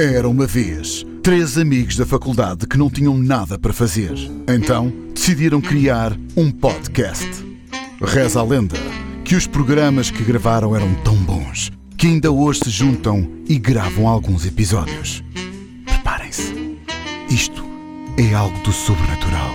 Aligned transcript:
Era 0.00 0.28
uma 0.28 0.46
vez 0.46 1.04
três 1.24 1.58
amigos 1.58 1.96
da 1.96 2.06
faculdade 2.06 2.68
que 2.68 2.78
não 2.78 2.88
tinham 2.88 3.18
nada 3.18 3.58
para 3.58 3.72
fazer. 3.72 4.12
Então 4.48 4.92
decidiram 5.12 5.60
criar 5.60 6.16
um 6.36 6.52
podcast. 6.52 7.26
Reza 8.00 8.38
a 8.38 8.44
lenda 8.44 8.76
que 9.24 9.34
os 9.34 9.48
programas 9.48 10.08
que 10.08 10.22
gravaram 10.22 10.76
eram 10.76 10.94
tão 11.02 11.16
bons 11.16 11.72
que 11.96 12.06
ainda 12.06 12.30
hoje 12.30 12.60
se 12.62 12.70
juntam 12.70 13.28
e 13.48 13.58
gravam 13.58 14.06
alguns 14.06 14.46
episódios. 14.46 15.24
Preparem-se. 15.84 16.78
Isto 17.28 17.64
é 18.16 18.32
algo 18.34 18.56
do 18.60 18.70
sobrenatural. 18.70 19.50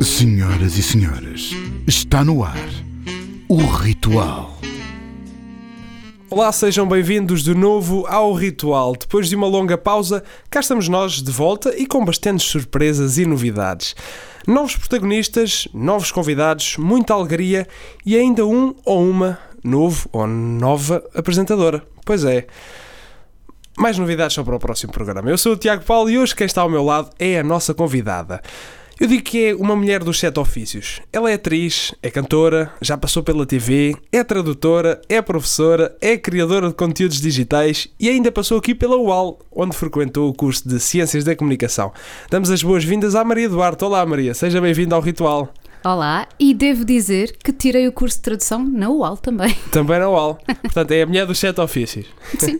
Senhoras 0.00 0.78
e 0.78 0.82
senhores, 0.84 1.50
está 1.88 2.24
no 2.24 2.44
ar 2.44 2.70
o 3.48 3.56
ritual. 3.66 4.59
Olá, 6.32 6.52
sejam 6.52 6.86
bem-vindos 6.86 7.42
de 7.42 7.52
novo 7.56 8.06
ao 8.06 8.32
Ritual. 8.32 8.94
Depois 8.94 9.28
de 9.28 9.34
uma 9.34 9.48
longa 9.48 9.76
pausa, 9.76 10.22
cá 10.48 10.60
estamos 10.60 10.88
nós 10.88 11.20
de 11.20 11.32
volta 11.32 11.76
e 11.76 11.84
com 11.86 12.04
bastantes 12.04 12.46
surpresas 12.46 13.18
e 13.18 13.26
novidades. 13.26 13.96
Novos 14.46 14.76
protagonistas, 14.76 15.66
novos 15.74 16.12
convidados, 16.12 16.76
muita 16.76 17.14
alegria 17.14 17.66
e 18.06 18.16
ainda 18.16 18.46
um 18.46 18.72
ou 18.84 19.02
uma 19.02 19.40
novo 19.64 20.08
ou 20.12 20.24
nova 20.24 21.02
apresentadora. 21.16 21.82
Pois 22.04 22.24
é. 22.24 22.46
Mais 23.76 23.98
novidades 23.98 24.34
só 24.34 24.44
para 24.44 24.54
o 24.54 24.60
próximo 24.60 24.92
programa. 24.92 25.28
Eu 25.28 25.36
sou 25.36 25.54
o 25.54 25.56
Tiago 25.56 25.82
Paulo 25.84 26.08
e 26.08 26.16
hoje 26.16 26.36
quem 26.36 26.46
está 26.46 26.62
ao 26.62 26.70
meu 26.70 26.84
lado 26.84 27.10
é 27.18 27.40
a 27.40 27.42
nossa 27.42 27.74
convidada. 27.74 28.40
Eu 29.00 29.06
digo 29.06 29.22
que 29.22 29.46
é 29.46 29.54
uma 29.54 29.74
mulher 29.74 30.04
dos 30.04 30.20
sete 30.20 30.38
ofícios. 30.38 31.00
Ela 31.10 31.30
é 31.30 31.32
atriz, 31.32 31.94
é 32.02 32.10
cantora, 32.10 32.70
já 32.82 32.98
passou 32.98 33.22
pela 33.22 33.46
TV, 33.46 33.96
é 34.12 34.22
tradutora, 34.22 35.00
é 35.08 35.22
professora, 35.22 35.96
é 36.02 36.18
criadora 36.18 36.68
de 36.68 36.74
conteúdos 36.74 37.18
digitais 37.18 37.88
e 37.98 38.10
ainda 38.10 38.30
passou 38.30 38.58
aqui 38.58 38.74
pela 38.74 38.98
UAL, 38.98 39.38
onde 39.50 39.74
frequentou 39.74 40.28
o 40.28 40.34
curso 40.34 40.68
de 40.68 40.78
Ciências 40.78 41.24
da 41.24 41.34
Comunicação. 41.34 41.94
Damos 42.30 42.50
as 42.50 42.62
boas-vindas 42.62 43.14
à 43.14 43.24
Maria 43.24 43.48
Duarte. 43.48 43.82
Olá, 43.82 44.04
Maria, 44.04 44.34
seja 44.34 44.60
bem-vinda 44.60 44.94
ao 44.94 45.00
Ritual. 45.00 45.50
Olá, 45.82 46.28
e 46.38 46.52
devo 46.52 46.84
dizer 46.84 47.38
que 47.42 47.54
tirei 47.54 47.88
o 47.88 47.92
curso 47.92 48.18
de 48.18 48.22
tradução 48.22 48.62
na 48.62 48.90
UAL 48.90 49.16
também. 49.16 49.54
Também 49.72 49.98
na 49.98 50.10
UAL. 50.10 50.38
Portanto, 50.62 50.92
é 50.92 51.00
a 51.00 51.06
mulher 51.06 51.24
dos 51.24 51.38
sete 51.38 51.58
ofícios. 51.58 52.04
Sim, 52.38 52.58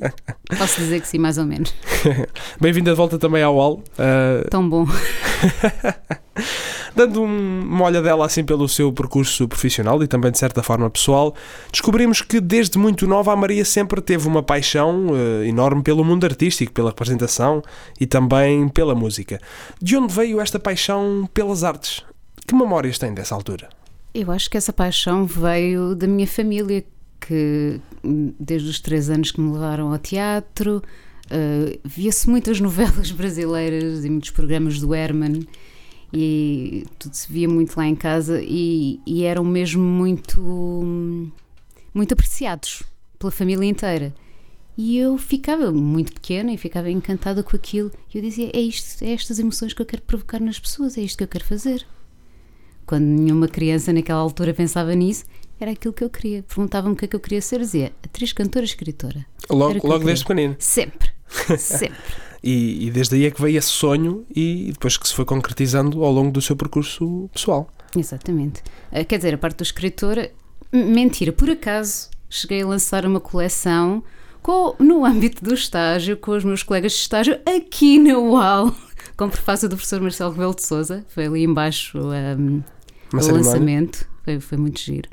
posso 0.56 0.80
dizer 0.80 1.02
que 1.02 1.06
sim, 1.06 1.18
mais 1.18 1.36
ou 1.36 1.44
menos. 1.44 1.74
Bem-vinda 2.58 2.92
de 2.92 2.96
volta 2.96 3.18
também 3.18 3.42
à 3.42 3.50
UAL. 3.50 3.82
Uh... 3.98 4.48
Tão 4.48 4.66
bom. 4.66 4.86
Dando 6.96 7.22
um, 7.22 7.60
uma 7.60 7.84
olhadela 7.84 8.24
assim 8.24 8.42
pelo 8.42 8.66
seu 8.66 8.90
percurso 8.90 9.46
profissional 9.46 10.02
e 10.02 10.06
também 10.06 10.30
de 10.30 10.38
certa 10.38 10.62
forma 10.62 10.88
pessoal, 10.88 11.34
descobrimos 11.70 12.22
que 12.22 12.40
desde 12.40 12.78
muito 12.78 13.06
nova 13.06 13.34
a 13.34 13.36
Maria 13.36 13.66
sempre 13.66 14.00
teve 14.00 14.26
uma 14.26 14.42
paixão 14.42 15.08
uh, 15.08 15.44
enorme 15.44 15.82
pelo 15.82 16.02
mundo 16.02 16.24
artístico, 16.24 16.72
pela 16.72 16.88
representação 16.88 17.62
e 18.00 18.06
também 18.06 18.66
pela 18.68 18.94
música. 18.94 19.38
De 19.80 19.94
onde 19.94 20.14
veio 20.14 20.40
esta 20.40 20.58
paixão 20.58 21.28
pelas 21.34 21.62
artes? 21.62 22.02
Que 22.50 22.56
memórias 22.56 22.98
tem 22.98 23.14
dessa 23.14 23.32
altura? 23.32 23.68
Eu 24.12 24.32
acho 24.32 24.50
que 24.50 24.56
essa 24.56 24.72
paixão 24.72 25.24
veio 25.24 25.94
da 25.94 26.08
minha 26.08 26.26
família, 26.26 26.84
que 27.20 27.80
desde 28.40 28.68
os 28.68 28.80
três 28.80 29.08
anos 29.08 29.30
que 29.30 29.40
me 29.40 29.52
levaram 29.52 29.92
ao 29.92 29.98
teatro, 30.00 30.82
uh, 31.26 31.80
via-se 31.84 32.28
muitas 32.28 32.58
novelas 32.58 33.12
brasileiras 33.14 34.04
e 34.04 34.10
muitos 34.10 34.30
programas 34.30 34.80
do 34.80 34.92
Herman 34.92 35.46
e 36.12 36.84
tudo 36.98 37.14
se 37.14 37.32
via 37.32 37.48
muito 37.48 37.76
lá 37.76 37.86
em 37.86 37.94
casa 37.94 38.42
e, 38.42 38.98
e 39.06 39.22
eram 39.22 39.44
mesmo 39.44 39.84
muito 39.84 40.40
muito 41.94 42.14
apreciados 42.14 42.82
pela 43.16 43.30
família 43.30 43.64
inteira. 43.64 44.12
E 44.76 44.98
eu 44.98 45.16
ficava 45.16 45.70
muito 45.70 46.14
pequena 46.14 46.52
e 46.52 46.56
ficava 46.56 46.90
encantada 46.90 47.44
com 47.44 47.54
aquilo. 47.54 47.92
E 48.12 48.18
eu 48.18 48.22
dizia: 48.22 48.50
é 48.52 48.58
isto, 48.58 49.04
é 49.04 49.12
estas 49.12 49.38
emoções 49.38 49.72
que 49.72 49.80
eu 49.80 49.86
quero 49.86 50.02
provocar 50.02 50.40
nas 50.40 50.58
pessoas, 50.58 50.98
é 50.98 51.02
isto 51.02 51.16
que 51.16 51.22
eu 51.22 51.28
quero 51.28 51.44
fazer. 51.44 51.86
Quando 52.90 53.04
nenhuma 53.04 53.46
criança 53.46 53.92
naquela 53.92 54.18
altura 54.18 54.52
pensava 54.52 54.92
nisso, 54.96 55.24
era 55.60 55.70
aquilo 55.70 55.94
que 55.94 56.02
eu 56.02 56.10
queria. 56.10 56.42
Perguntavam-me 56.42 56.96
o 56.96 56.98
que 56.98 57.04
é 57.04 57.08
que 57.08 57.14
eu 57.14 57.20
queria 57.20 57.40
ser, 57.40 57.60
dizia 57.60 57.92
atriz, 58.04 58.32
cantora, 58.32 58.64
escritora. 58.64 59.24
Logo, 59.48 59.86
logo 59.86 60.04
desde 60.04 60.24
pequenino. 60.24 60.56
Sempre, 60.58 61.08
sempre. 61.56 61.96
e, 62.42 62.88
e, 62.88 62.90
desde 62.90 63.14
aí 63.14 63.26
é 63.26 63.30
que 63.30 63.40
veio 63.40 63.56
esse 63.56 63.68
sonho 63.68 64.26
e 64.34 64.70
depois 64.72 64.96
que 64.96 65.06
se 65.06 65.14
foi 65.14 65.24
concretizando 65.24 66.04
ao 66.04 66.10
longo 66.10 66.32
do 66.32 66.42
seu 66.42 66.56
percurso 66.56 67.30
pessoal. 67.32 67.70
Exatamente. 67.96 68.60
Eh, 68.90 69.04
quer 69.04 69.18
dizer, 69.18 69.34
a 69.34 69.38
parte 69.38 69.58
do 69.58 69.62
escritora, 69.62 70.28
mentira, 70.72 71.30
por 71.30 71.48
acaso 71.48 72.10
cheguei 72.28 72.62
a 72.62 72.66
lançar 72.66 73.06
uma 73.06 73.20
coleção 73.20 74.02
com, 74.42 74.74
no 74.80 75.04
âmbito 75.04 75.44
do 75.44 75.54
estágio, 75.54 76.16
com 76.16 76.32
os 76.32 76.42
meus 76.42 76.64
colegas 76.64 76.90
de 76.90 76.98
estágio 76.98 77.38
aqui 77.46 78.00
na 78.00 78.18
UAL, 78.18 78.74
com 79.16 79.28
prefácio 79.28 79.68
do 79.68 79.76
professor 79.76 80.00
Marcelo 80.00 80.32
Rebelo 80.32 80.56
de 80.56 80.64
Souza. 80.64 81.04
Foi 81.08 81.26
ali 81.26 81.44
embaixo 81.44 81.96
um, 81.98 82.64
o 83.12 83.32
lançamento. 83.32 84.08
Foi, 84.24 84.40
foi 84.40 84.58
muito 84.58 84.80
giro. 84.80 85.08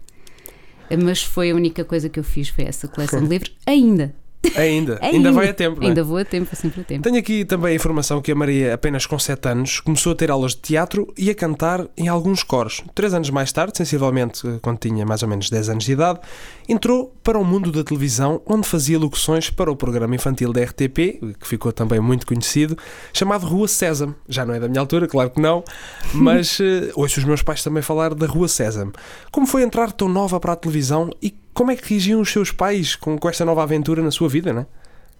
Mas 1.03 1.21
foi 1.21 1.51
a 1.51 1.55
única 1.55 1.83
coisa 1.83 2.07
que 2.09 2.19
eu 2.19 2.23
fiz, 2.23 2.49
foi 2.49 2.65
essa 2.65 2.87
coleção 2.87 3.21
de 3.21 3.27
livros, 3.27 3.53
ainda. 3.65 4.15
Ainda, 4.55 4.97
ainda 5.01 5.31
vai 5.31 5.49
a 5.49 5.53
tempo. 5.53 5.83
É? 5.83 5.87
Ainda 5.87 6.03
vou 6.03 6.17
a 6.17 6.25
tempo, 6.25 6.55
sempre 6.55 6.81
a 6.81 6.83
tempo. 6.83 7.03
Tenho 7.03 7.17
aqui 7.17 7.45
também 7.45 7.73
a 7.73 7.75
informação 7.75 8.21
que 8.21 8.31
a 8.31 8.35
Maria, 8.35 8.73
apenas 8.73 9.05
com 9.05 9.17
7 9.17 9.49
anos, 9.49 9.79
começou 9.79 10.13
a 10.13 10.15
ter 10.15 10.31
aulas 10.31 10.53
de 10.53 10.61
teatro 10.61 11.11
e 11.17 11.29
a 11.29 11.35
cantar 11.35 11.85
em 11.97 12.07
alguns 12.07 12.43
coros. 12.43 12.83
Três 12.95 13.13
anos 13.13 13.29
mais 13.29 13.51
tarde, 13.51 13.77
sensivelmente 13.77 14.41
quando 14.61 14.79
tinha 14.79 15.05
mais 15.05 15.21
ou 15.21 15.29
menos 15.29 15.49
10 15.49 15.69
anos 15.69 15.83
de 15.83 15.91
idade, 15.91 16.19
entrou 16.67 17.13
para 17.23 17.37
o 17.37 17.45
mundo 17.45 17.71
da 17.71 17.83
televisão, 17.83 18.41
onde 18.45 18.67
fazia 18.67 18.97
locuções 18.97 19.49
para 19.49 19.71
o 19.71 19.75
programa 19.75 20.15
infantil 20.15 20.53
da 20.53 20.63
RTP, 20.63 21.35
que 21.39 21.47
ficou 21.47 21.71
também 21.71 21.99
muito 21.99 22.25
conhecido, 22.25 22.77
chamado 23.13 23.45
Rua 23.45 23.67
Sésamo. 23.67 24.15
Já 24.27 24.45
não 24.45 24.53
é 24.53 24.59
da 24.59 24.67
minha 24.67 24.79
altura, 24.79 25.07
claro 25.07 25.29
que 25.29 25.41
não, 25.41 25.63
mas 26.13 26.59
uh, 26.59 26.63
ouço 26.95 27.19
os 27.19 27.25
meus 27.25 27.41
pais 27.41 27.63
também 27.63 27.83
falar 27.83 28.13
da 28.13 28.25
Rua 28.25 28.47
Sésamo. 28.47 28.93
Como 29.31 29.45
foi 29.45 29.63
entrar 29.63 29.91
tão 29.91 30.07
nova 30.07 30.39
para 30.39 30.53
a 30.53 30.55
televisão 30.55 31.09
e 31.21 31.33
como 31.57 31.71
é 31.71 31.75
que 31.75 31.89
reagiam 31.89 32.21
os 32.21 32.29
seus 32.29 32.51
pais 32.51 32.95
com, 32.95 33.17
com 33.17 33.27
esta 33.27 33.43
nova 33.43 33.63
aventura 33.63 34.03
na 34.03 34.11
sua 34.11 34.29
vida, 34.29 34.53
não 34.53 34.61
é? 34.61 34.67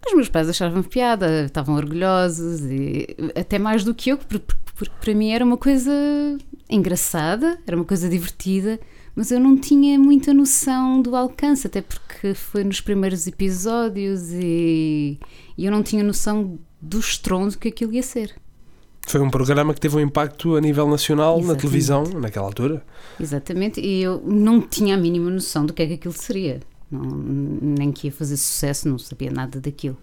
Os 0.05 0.13
meus 0.13 0.29
pais 0.29 0.47
achavam 0.47 0.83
piada, 0.83 1.45
estavam 1.45 1.73
orgulhosos 1.73 2.61
e 2.61 3.07
até 3.35 3.57
mais 3.57 3.83
do 3.83 3.95
que 3.95 4.11
eu, 4.11 4.19
porque, 4.19 4.53
porque 4.75 4.93
para 5.01 5.15
mim 5.15 5.31
era 5.31 5.43
uma 5.43 5.57
coisa 5.57 5.91
engraçada, 6.69 7.57
era 7.65 7.75
uma 7.75 7.83
coisa 7.83 8.07
divertida, 8.07 8.79
mas 9.15 9.31
eu 9.31 9.39
não 9.39 9.57
tinha 9.57 9.97
muita 9.97 10.31
noção 10.31 11.01
do 11.01 11.15
alcance, 11.15 11.65
até 11.65 11.81
porque 11.81 12.35
foi 12.35 12.63
nos 12.63 12.79
primeiros 12.81 13.25
episódios 13.25 14.31
e, 14.31 15.19
e 15.57 15.65
eu 15.65 15.71
não 15.71 15.81
tinha 15.81 16.03
noção 16.03 16.59
do 16.79 16.99
estrondo 16.99 17.57
que 17.57 17.69
aquilo 17.69 17.93
ia 17.93 18.03
ser. 18.03 18.35
Foi 19.07 19.21
um 19.21 19.29
programa 19.29 19.73
que 19.73 19.79
teve 19.79 19.95
um 19.95 20.01
impacto 20.01 20.57
a 20.57 20.61
nível 20.61 20.85
nacional 20.89 21.39
Exatamente. 21.39 21.55
na 21.55 21.61
televisão, 21.61 22.03
naquela 22.03 22.45
altura. 22.45 22.83
Exatamente, 23.17 23.79
e 23.79 24.03
eu 24.03 24.21
não 24.25 24.59
tinha 24.59 24.95
a 24.95 24.97
mínima 24.97 25.29
noção 25.29 25.65
do 25.65 25.71
que 25.71 25.81
é 25.81 25.87
que 25.87 25.93
aquilo 25.93 26.13
seria. 26.13 26.59
Não, 26.91 27.01
nem 27.01 27.89
que 27.93 28.07
ia 28.07 28.11
fazer 28.11 28.35
sucesso, 28.35 28.89
não 28.89 28.99
sabia 28.99 29.31
nada 29.31 29.61
daquilo. 29.61 29.97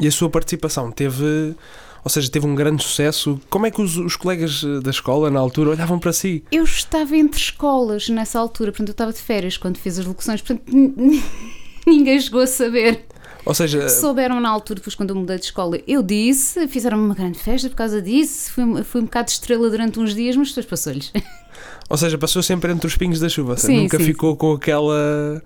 E 0.00 0.06
a 0.06 0.10
sua 0.10 0.30
participação 0.30 0.90
teve, 0.90 1.54
ou 2.02 2.08
seja, 2.10 2.30
teve 2.30 2.46
um 2.46 2.54
grande 2.54 2.82
sucesso. 2.82 3.38
Como 3.50 3.66
é 3.66 3.70
que 3.70 3.82
os, 3.82 3.98
os 3.98 4.16
colegas 4.16 4.64
da 4.82 4.90
escola 4.90 5.30
na 5.30 5.38
altura 5.38 5.70
olhavam 5.70 5.98
para 5.98 6.14
si? 6.14 6.42
Eu 6.50 6.64
estava 6.64 7.14
entre 7.14 7.38
escolas 7.38 8.08
nessa 8.08 8.38
altura, 8.38 8.72
portanto 8.72 8.88
eu 8.88 8.92
estava 8.92 9.12
de 9.12 9.20
férias 9.20 9.58
quando 9.58 9.76
fiz 9.76 9.98
as 9.98 10.06
locuções, 10.06 10.40
portanto 10.40 10.64
ninguém 11.86 12.18
chegou 12.18 12.40
a 12.40 12.46
saber. 12.46 13.04
Ou 13.46 13.54
seja, 13.54 13.88
souberam 13.88 14.40
na 14.40 14.48
altura, 14.48 14.80
depois 14.80 14.96
quando 14.96 15.10
eu 15.10 15.16
mudei 15.16 15.38
de 15.38 15.44
escola, 15.44 15.78
eu 15.86 16.02
disse, 16.02 16.66
fizeram 16.66 16.98
uma 16.98 17.14
grande 17.14 17.38
festa 17.38 17.70
por 17.70 17.76
causa 17.76 18.02
disso, 18.02 18.50
fui, 18.50 18.82
fui 18.82 19.00
um 19.00 19.04
bocado 19.04 19.26
de 19.26 19.32
estrela 19.32 19.70
durante 19.70 20.00
uns 20.00 20.12
dias, 20.14 20.34
mas 20.34 20.48
depois 20.48 20.66
passou-lhes. 20.66 21.12
Ou 21.88 21.96
seja, 21.96 22.18
passou 22.18 22.42
sempre 22.42 22.72
entre 22.72 22.88
os 22.88 22.96
pingos 22.96 23.20
da 23.20 23.28
chuva, 23.28 23.56
sim, 23.56 23.82
nunca 23.82 23.98
sim, 23.98 24.04
ficou 24.04 24.32
sim. 24.32 24.38
com 24.38 24.52
aquela 24.52 25.40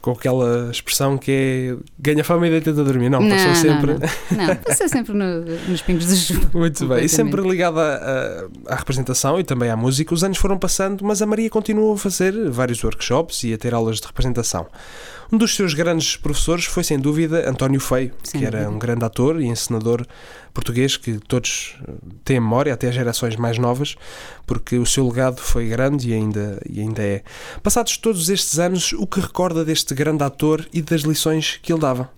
com 0.00 0.12
aquela 0.12 0.70
expressão 0.70 1.18
que 1.18 1.30
é 1.30 1.76
ganha 1.98 2.24
fama 2.24 2.46
e 2.46 2.50
deita 2.50 2.70
a 2.70 2.72
dormir. 2.72 3.10
Não, 3.10 3.28
passou 3.28 3.48
não, 3.48 3.54
sempre. 3.54 3.92
Não, 4.30 4.46
não. 4.46 4.56
passou 4.56 4.88
sempre 4.88 5.12
no, 5.12 5.40
nos 5.68 5.82
pingos 5.82 6.06
da 6.06 6.14
chuva. 6.14 6.50
Muito 6.58 6.86
bem. 6.86 7.04
E 7.04 7.08
sempre 7.08 7.42
ligada 7.42 7.80
à, 7.80 8.72
à, 8.72 8.76
representação 8.76 9.38
e 9.38 9.44
também 9.44 9.68
à 9.68 9.76
música, 9.76 10.14
os 10.14 10.24
anos 10.24 10.38
foram 10.38 10.58
passando, 10.58 11.04
mas 11.04 11.20
a 11.20 11.26
Maria 11.26 11.50
continuou 11.50 11.94
a 11.94 11.98
fazer 11.98 12.32
vários 12.48 12.82
workshops 12.82 13.44
e 13.44 13.52
a 13.52 13.58
ter 13.58 13.74
aulas 13.74 14.00
de 14.00 14.06
representação. 14.06 14.66
Um 15.32 15.38
dos 15.38 15.54
seus 15.54 15.74
grandes 15.74 16.16
professores 16.16 16.64
foi, 16.64 16.82
sem 16.82 16.98
dúvida, 16.98 17.48
António 17.48 17.78
Feio, 17.78 18.12
Sim, 18.24 18.40
que 18.40 18.44
era 18.44 18.68
um 18.68 18.78
grande 18.78 19.04
ator 19.04 19.40
e 19.40 19.46
encenador 19.46 20.04
português 20.52 20.96
que 20.96 21.20
todos 21.20 21.76
eh, 21.86 21.92
têm 22.24 22.40
memória, 22.40 22.74
até 22.74 22.88
as 22.88 22.94
gerações 22.96 23.36
mais 23.36 23.56
novas, 23.56 23.94
porque 24.44 24.76
o 24.76 24.84
seu 24.84 25.06
legado 25.06 25.40
foi 25.40 25.68
grande 25.68 26.10
e 26.10 26.14
ainda, 26.14 26.60
e 26.68 26.80
ainda 26.80 27.00
é. 27.00 27.22
Passados 27.62 27.96
todos 27.96 28.28
estes 28.28 28.58
anos, 28.58 28.92
o 28.92 29.06
que 29.06 29.20
recorda 29.20 29.64
deste 29.64 29.94
grande 29.94 30.24
ator 30.24 30.66
e 30.72 30.82
das 30.82 31.02
lições 31.02 31.60
que 31.62 31.72
ele 31.72 31.80
dava? 31.80 32.10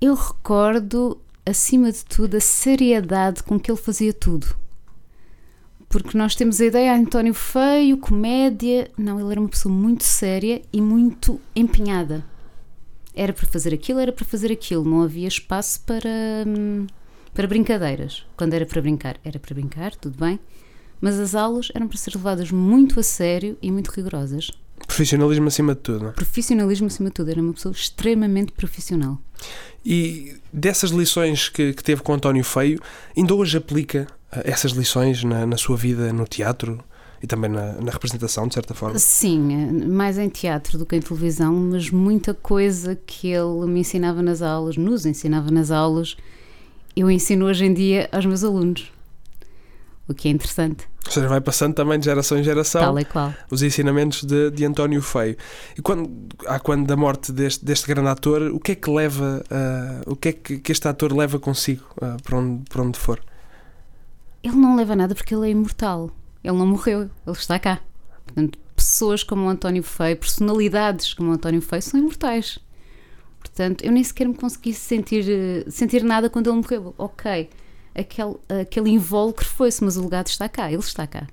Eu 0.00 0.14
recordo, 0.14 1.20
acima 1.44 1.92
de 1.92 2.02
tudo, 2.06 2.38
a 2.38 2.40
seriedade 2.40 3.42
com 3.42 3.60
que 3.60 3.70
ele 3.70 3.78
fazia 3.78 4.14
tudo 4.14 4.56
porque 5.88 6.18
nós 6.18 6.34
temos 6.34 6.60
a 6.60 6.66
ideia, 6.66 6.94
António 6.94 7.32
Feio, 7.32 7.96
comédia. 7.96 8.90
Não, 8.98 9.20
ele 9.20 9.30
era 9.30 9.40
uma 9.40 9.48
pessoa 9.48 9.72
muito 9.72 10.04
séria 10.04 10.60
e 10.72 10.80
muito 10.80 11.40
empenhada. 11.54 12.24
Era 13.14 13.32
para 13.32 13.46
fazer 13.46 13.72
aquilo, 13.72 14.00
era 14.00 14.12
para 14.12 14.24
fazer 14.24 14.52
aquilo. 14.52 14.84
Não 14.84 15.02
havia 15.02 15.28
espaço 15.28 15.80
para, 15.82 16.10
hum, 16.46 16.86
para 17.32 17.46
brincadeiras. 17.46 18.26
Quando 18.36 18.54
era 18.54 18.66
para 18.66 18.82
brincar, 18.82 19.16
era 19.24 19.38
para 19.38 19.54
brincar, 19.54 19.94
tudo 19.94 20.18
bem. 20.18 20.38
Mas 21.00 21.18
as 21.20 21.34
aulas 21.34 21.70
eram 21.74 21.88
para 21.88 21.98
ser 21.98 22.14
levadas 22.14 22.50
muito 22.50 22.98
a 22.98 23.02
sério 23.02 23.56
e 23.62 23.70
muito 23.70 23.88
rigorosas. 23.90 24.50
Profissionalismo 24.86 25.48
acima 25.48 25.74
de 25.74 25.80
tudo. 25.80 26.00
não 26.02 26.08
é? 26.10 26.12
Profissionalismo 26.12 26.86
acima 26.88 27.08
de 27.08 27.14
tudo. 27.14 27.30
Era 27.30 27.40
uma 27.40 27.54
pessoa 27.54 27.72
extremamente 27.72 28.52
profissional. 28.52 29.18
E 29.84 30.36
dessas 30.52 30.90
lições 30.90 31.48
que, 31.48 31.72
que 31.72 31.82
teve 31.82 32.02
com 32.02 32.12
António 32.12 32.44
Feio, 32.44 32.80
ainda 33.16 33.34
hoje 33.34 33.56
aplica 33.56 34.06
essas 34.44 34.72
lições 34.72 35.22
na, 35.24 35.46
na 35.46 35.56
sua 35.56 35.76
vida 35.76 36.12
no 36.12 36.26
teatro 36.26 36.82
e 37.22 37.26
também 37.26 37.50
na, 37.50 37.72
na 37.72 37.90
representação, 37.90 38.46
de 38.46 38.54
certa 38.54 38.74
forma? 38.74 38.98
Sim, 38.98 39.86
mais 39.88 40.18
em 40.18 40.28
teatro 40.28 40.78
do 40.78 40.86
que 40.86 40.96
em 40.96 41.00
televisão, 41.00 41.52
mas 41.54 41.90
muita 41.90 42.34
coisa 42.34 42.96
que 43.06 43.28
ele 43.28 43.66
me 43.66 43.80
ensinava 43.80 44.22
nas 44.22 44.42
aulas, 44.42 44.76
nos 44.76 45.06
ensinava 45.06 45.50
nas 45.50 45.70
aulas, 45.70 46.16
eu 46.94 47.10
ensino 47.10 47.46
hoje 47.46 47.64
em 47.64 47.74
dia 47.74 48.08
aos 48.12 48.24
meus 48.26 48.44
alunos. 48.44 48.92
O 50.08 50.14
que 50.14 50.28
é 50.28 50.30
interessante, 50.30 50.86
Ou 51.04 51.10
seja, 51.10 51.26
vai 51.26 51.40
passando 51.40 51.74
também 51.74 51.98
de 51.98 52.04
geração 52.04 52.38
em 52.38 52.44
geração 52.44 52.80
tal 52.80 52.96
e 53.00 53.04
qual. 53.04 53.34
os 53.50 53.60
ensinamentos 53.60 54.22
de, 54.22 54.52
de 54.52 54.64
António 54.64 55.02
Feio. 55.02 55.36
E 55.76 55.82
quando, 55.82 56.28
há 56.46 56.60
quando 56.60 56.86
da 56.86 56.94
morte 56.94 57.32
deste, 57.32 57.64
deste 57.64 57.88
grande 57.88 58.08
ator, 58.10 58.42
o 58.52 58.60
que 58.60 58.70
é 58.70 58.74
que 58.76 58.88
leva, 58.88 59.44
ah, 59.50 60.02
o 60.06 60.14
que 60.14 60.28
é 60.28 60.32
que, 60.32 60.58
que 60.58 60.70
este 60.70 60.86
ator 60.86 61.12
leva 61.12 61.40
consigo 61.40 61.82
ah, 62.00 62.16
para, 62.22 62.38
onde, 62.38 62.62
para 62.70 62.82
onde 62.82 62.96
for? 62.96 63.20
Ele 64.46 64.54
não 64.54 64.76
leva 64.76 64.94
nada 64.94 65.12
porque 65.12 65.34
ele 65.34 65.48
é 65.48 65.50
imortal. 65.50 66.08
Ele 66.44 66.56
não 66.56 66.66
morreu, 66.68 67.00
ele 67.02 67.36
está 67.36 67.58
cá. 67.58 67.80
Portanto, 68.24 68.56
pessoas 68.76 69.24
como 69.24 69.44
o 69.44 69.48
António 69.48 69.82
Feio, 69.82 70.16
personalidades 70.16 71.12
como 71.14 71.30
o 71.30 71.32
António 71.32 71.60
Feio, 71.60 71.82
são 71.82 71.98
imortais. 71.98 72.60
Portanto, 73.40 73.84
eu 73.84 73.90
nem 73.90 74.04
sequer 74.04 74.28
me 74.28 74.34
consegui 74.34 74.72
sentir, 74.72 75.24
eh, 75.28 75.68
sentir 75.68 76.04
nada 76.04 76.30
quando 76.30 76.48
ele 76.48 76.58
morreu. 76.58 76.94
Ok, 76.96 77.50
aquele, 77.92 78.36
aquele 78.60 78.90
invólucro 78.90 79.44
foi-se, 79.44 79.82
mas 79.82 79.96
o 79.96 80.02
legado 80.02 80.28
está 80.28 80.48
cá, 80.48 80.70
ele 80.70 80.78
está 80.78 81.08
cá. 81.08 81.26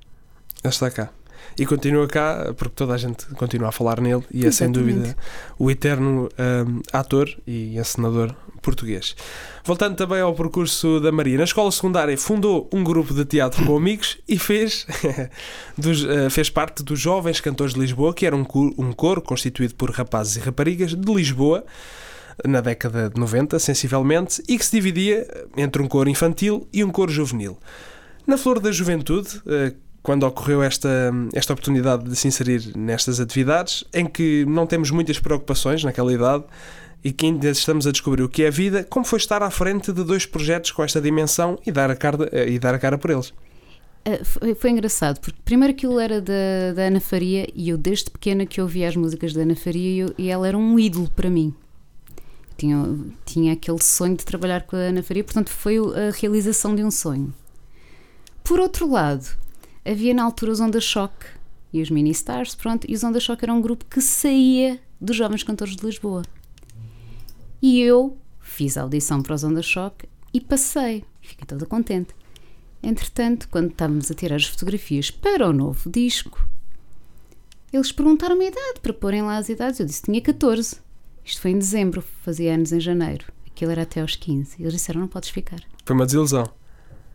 Ele 0.64 0.74
está 0.74 0.90
cá. 0.90 1.12
E 1.56 1.68
continua 1.68 2.08
cá, 2.08 2.52
porque 2.58 2.74
toda 2.74 2.96
a 2.96 2.98
gente 2.98 3.28
continua 3.36 3.70
a 3.70 3.72
falar 3.72 4.02
nele, 4.02 4.24
e 4.32 4.40
é 4.48 4.52
sem 4.52 4.70
Exatamente. 4.70 4.96
dúvida 4.96 5.18
o 5.60 5.70
eterno 5.70 6.30
ah, 6.36 6.98
ator 7.00 7.30
e 7.46 7.78
encenador 7.78 8.36
português. 8.64 9.16
Voltando 9.64 9.96
também 9.96 10.20
ao 10.20 10.34
percurso 10.34 11.00
da 11.00 11.12
Maria, 11.12 11.38
na 11.38 11.44
escola 11.44 11.72
secundária 11.72 12.18
fundou 12.18 12.68
um 12.74 12.84
grupo 12.84 13.14
de 13.14 13.24
teatro 13.26 13.66
com 13.66 13.78
amigos 13.78 14.18
e 14.28 14.40
fez, 14.40 14.88
dos, 15.78 16.04
ah, 16.06 16.30
fez 16.30 16.50
parte 16.50 16.84
dos 16.84 17.00
Jovens 17.00 17.40
Cantores 17.40 17.74
de 17.74 17.80
Lisboa, 17.80 18.14
que 18.14 18.26
era 18.26 18.36
um 18.36 18.44
coro, 18.44 18.74
um 18.78 18.92
coro 18.92 19.22
constituído 19.22 19.76
por 19.76 19.92
rapazes 19.92 20.38
e 20.38 20.40
raparigas 20.40 20.96
de 20.96 21.14
Lisboa, 21.14 21.64
na 22.46 22.62
década 22.62 23.10
de 23.10 23.20
90, 23.20 23.60
sensivelmente, 23.60 24.42
e 24.48 24.58
que 24.58 24.66
se 24.66 24.72
dividia 24.72 25.28
entre 25.56 25.82
um 25.82 25.88
coro 25.88 26.10
infantil 26.10 26.68
e 26.74 26.84
um 26.84 26.90
coro 26.90 27.12
juvenil. 27.12 27.58
Na 28.26 28.38
flor 28.38 28.60
da 28.60 28.72
juventude, 28.72 29.42
eh, 29.46 29.74
quando 30.04 30.24
ocorreu 30.24 30.62
esta, 30.62 30.90
esta 31.34 31.54
oportunidade 31.54 32.04
de 32.04 32.16
se 32.16 32.28
inserir 32.28 32.76
nestas 32.78 33.20
atividades, 33.22 33.84
em 33.94 34.06
que 34.06 34.46
não 34.46 34.68
temos 34.68 34.92
muitas 34.92 35.18
preocupações 35.18 35.84
naquela 35.84 36.12
idade 36.14 36.44
e 37.04 37.12
que 37.12 37.26
ainda 37.26 37.50
estamos 37.50 37.88
a 37.88 37.92
descobrir 37.92 38.22
o 38.22 38.30
que 38.30 38.44
é 38.44 38.48
a 38.48 38.52
vida, 38.52 38.84
como 38.84 39.06
foi 39.06 39.18
estar 39.18 39.42
à 39.42 39.50
frente 39.50 39.92
de 39.94 40.04
dois 40.04 40.26
projetos 40.26 40.72
com 40.72 40.84
esta 40.84 41.00
dimensão 41.02 41.58
e 41.66 41.72
dar 41.72 41.90
a 41.90 41.96
cara, 41.96 42.30
eh, 42.32 42.50
e 42.50 42.60
dar 42.60 42.76
a 42.76 42.80
cara 42.80 42.98
por 42.98 43.10
eles? 43.12 43.34
Ah, 44.06 44.24
Foi, 44.24 44.54
foi 44.56 44.70
engraçado, 44.72 45.20
porque 45.22 45.40
primeiro 45.46 45.74
aquilo 45.74 45.98
era 46.00 46.20
da, 46.22 46.74
da 46.76 46.82
Ana 46.84 47.00
Faria 47.00 47.48
e 47.56 47.70
eu 47.70 47.78
desde 47.78 48.12
pequena 48.12 48.46
que 48.46 48.60
ouvia 48.62 48.88
as 48.90 48.96
músicas 48.98 49.34
da 49.34 49.42
Ana 49.42 49.56
Faria 49.56 49.90
e, 49.90 50.00
eu- 50.00 50.14
e 50.18 50.30
ela 50.30 50.46
era 50.48 50.58
um 50.58 50.78
ídolo 50.78 51.10
para 51.16 51.30
mim. 51.30 51.54
Tinha, 52.58 52.86
tinha 53.26 53.54
aquele 53.54 53.82
sonho 53.82 54.16
de 54.16 54.24
trabalhar 54.26 54.64
com 54.64 54.76
a 54.76 54.80
Ana 54.80 55.02
Faria, 55.04 55.24
portanto 55.24 55.50
foi 55.50 55.78
a 55.78 56.12
realização 56.20 56.76
de 56.76 56.84
um 56.84 56.92
sonho. 56.92 57.34
Por 58.44 58.60
outro 58.60 58.90
lado, 58.90 59.26
havia 59.86 60.14
na 60.14 60.24
altura 60.24 60.52
os 60.52 60.60
Onda 60.60 60.80
Choque 60.80 61.26
e 61.72 61.82
os 61.82 61.90
Mini 61.90 62.12
Stars, 62.12 62.56
pronto, 62.56 62.86
e 62.90 62.94
os 62.94 63.04
Onda 63.04 63.20
Choque 63.20 63.46
era 63.46 63.54
um 63.54 63.62
grupo 63.62 63.86
que 63.86 64.02
saía 64.02 64.80
dos 65.00 65.16
Jovens 65.16 65.44
Cantores 65.44 65.76
de 65.76 65.86
Lisboa. 65.86 66.24
E 67.62 67.80
eu 67.80 68.18
fiz 68.40 68.78
a 68.78 68.84
audição 68.84 69.22
para 69.22 69.36
os 69.36 69.44
Onda 69.44 69.62
Choque 69.62 70.08
e 70.34 70.40
passei. 70.40 71.04
Fiquei 71.22 71.46
toda 71.46 71.66
contente. 71.66 72.14
Entretanto, 72.82 73.48
quando 73.50 73.72
estávamos 73.72 74.12
a 74.12 74.14
tirar 74.14 74.36
as 74.36 74.46
fotografias 74.46 75.10
para 75.10 75.48
o 75.48 75.54
novo 75.54 75.90
disco, 75.90 76.46
eles 77.72 77.92
perguntaram 77.92 78.40
a 78.40 78.44
idade 78.44 78.80
para 78.82 78.94
porem 78.94 79.22
lá 79.22 79.38
as 79.38 79.50
idades. 79.50 79.80
Eu 79.80 79.86
disse 79.86 80.02
que 80.02 80.12
tinha 80.12 80.22
14. 80.22 80.78
Isto 81.24 81.42
foi 81.42 81.52
em 81.52 81.58
dezembro, 81.58 82.04
fazia 82.22 82.54
anos 82.54 82.72
em 82.74 82.80
janeiro. 82.80 83.26
Aquilo 83.48 83.72
era 83.72 83.84
até 83.84 84.02
aos 84.02 84.16
15. 84.16 84.62
Eles 84.62 84.74
disseram: 84.74 85.02
não 85.02 85.08
podes 85.08 85.30
ficar. 85.30 85.62
Foi 85.86 85.96
uma 85.96 86.06
desilusão. 86.06 86.46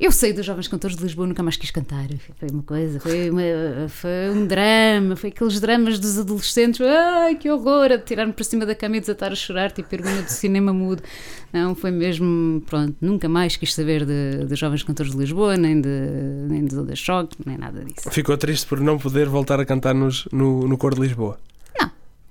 Eu 0.01 0.13
saí 0.13 0.33
dos 0.33 0.47
Jovens 0.47 0.69
Cantores 0.69 0.97
de 0.97 1.03
Lisboa, 1.03 1.27
nunca 1.27 1.43
mais 1.43 1.57
quis 1.57 1.73
cantar. 1.73 2.07
Foi 2.39 2.49
uma 2.53 2.63
coisa, 2.63 3.01
foi, 3.01 3.31
uma- 3.31 3.89
foi 3.89 4.31
um 4.31 4.47
drama, 4.47 5.17
foi 5.17 5.31
aqueles 5.31 5.59
dramas 5.61 5.99
dos 5.99 6.17
adolescentes. 6.21 6.81
Ai, 6.81 7.35
que 7.35 7.51
horror! 7.51 7.91
A 7.91 7.99
tirar-me 7.99 8.33
para 8.33 8.45
cima 8.45 8.65
da 8.65 8.77
cama 8.77 8.97
e 8.97 9.01
desatar 9.01 9.33
a 9.33 9.35
chorar, 9.35 9.73
tipo 9.73 9.89
pergunta 9.89 10.23
do 10.23 10.29
cinema 10.29 10.73
mudo. 10.73 11.03
Não, 11.53 11.75
foi 11.75 11.91
mesmo, 11.91 12.63
pronto, 12.67 12.95
nunca 13.01 13.29
mais 13.29 13.57
quis 13.57 13.75
saber 13.75 14.07
de, 14.07 14.45
de 14.47 14.55
Jovens 14.55 14.85
Cantores 14.85 15.11
de 15.11 15.19
Lisboa, 15.19 15.57
nem 15.57 15.81
de, 15.81 15.89
nem 16.49 16.65
de 16.65 16.77
Onda 16.79 16.95
Choque, 16.95 17.37
nem 17.45 17.59
nada 17.59 17.85
disso. 17.85 18.09
Ficou 18.13 18.37
triste 18.39 18.69
por 18.69 18.79
não 18.81 18.99
poder 18.99 19.27
voltar 19.29 19.59
a 19.59 19.65
cantar 19.65 19.95
nos, 19.97 20.29
no, 20.31 20.69
no 20.69 20.79
Coro 20.79 20.95
de 20.95 21.01
Lisboa. 21.01 21.41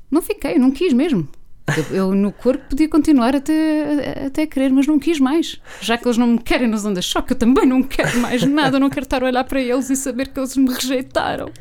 Não 0.09 0.21
fiquei, 0.21 0.57
não 0.57 0.71
quis 0.71 0.93
mesmo. 0.93 1.27
Eu, 1.75 1.95
eu 1.95 2.15
no 2.15 2.31
corpo 2.31 2.63
podia 2.69 2.87
continuar 2.87 3.35
até, 3.35 4.25
até 4.27 4.47
querer, 4.47 4.71
mas 4.71 4.87
não 4.87 4.97
quis 4.97 5.19
mais. 5.19 5.59
Já 5.81 5.97
que 5.97 6.07
eles 6.07 6.17
não 6.17 6.27
me 6.27 6.39
querem 6.39 6.67
nas 6.67 6.85
ondas 6.85 7.03
choque, 7.03 7.33
eu 7.33 7.37
também 7.37 7.65
não 7.65 7.83
quero 7.83 8.19
mais 8.19 8.43
nada. 8.43 8.77
Eu 8.77 8.79
não 8.79 8.89
quero 8.89 9.03
estar 9.03 9.21
a 9.21 9.25
olhar 9.25 9.43
para 9.43 9.61
eles 9.61 9.89
e 9.89 9.95
saber 9.95 10.29
que 10.29 10.39
eles 10.39 10.55
me 10.55 10.73
rejeitaram. 10.73 11.51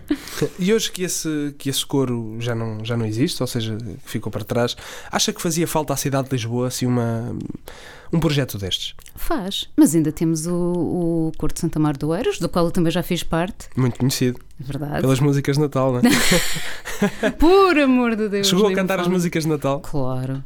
E 0.58 0.72
hoje 0.72 0.92
que 0.92 1.02
esse, 1.02 1.54
que 1.58 1.68
esse 1.68 1.84
coro 1.84 2.36
já 2.38 2.54
não, 2.54 2.84
já 2.84 2.96
não 2.96 3.04
existe, 3.04 3.42
ou 3.42 3.46
seja, 3.46 3.76
ficou 4.04 4.30
para 4.30 4.44
trás, 4.44 4.76
acha 5.10 5.32
que 5.32 5.42
fazia 5.42 5.66
falta 5.66 5.92
à 5.92 5.96
cidade 5.96 6.28
de 6.28 6.36
Lisboa 6.36 6.68
assim, 6.68 6.86
uma, 6.86 7.36
um 8.12 8.20
projeto 8.20 8.58
destes? 8.58 8.94
Faz. 9.14 9.68
Mas 9.76 9.94
ainda 9.94 10.12
temos 10.12 10.46
o, 10.46 10.52
o 10.54 11.32
Cor 11.38 11.52
de 11.52 11.60
Santa 11.60 11.78
Mar 11.78 11.96
do 11.96 12.14
Eiros, 12.14 12.38
do 12.38 12.48
qual 12.48 12.66
eu 12.66 12.70
também 12.70 12.90
já 12.92 13.02
fiz 13.02 13.22
parte. 13.22 13.68
Muito 13.76 13.98
conhecido, 13.98 14.40
É 14.60 14.64
verdade. 14.64 15.00
pelas 15.00 15.20
músicas 15.20 15.56
de 15.56 15.62
Natal, 15.62 15.92
não 15.92 16.00
é? 16.00 17.30
Por 17.38 17.78
amor 17.78 18.16
de 18.16 18.28
Deus. 18.28 18.46
Chegou 18.46 18.68
a 18.68 18.74
cantar 18.74 19.00
as 19.00 19.08
músicas 19.08 19.44
de 19.44 19.50
Natal? 19.50 19.80
Claro. 19.80 20.42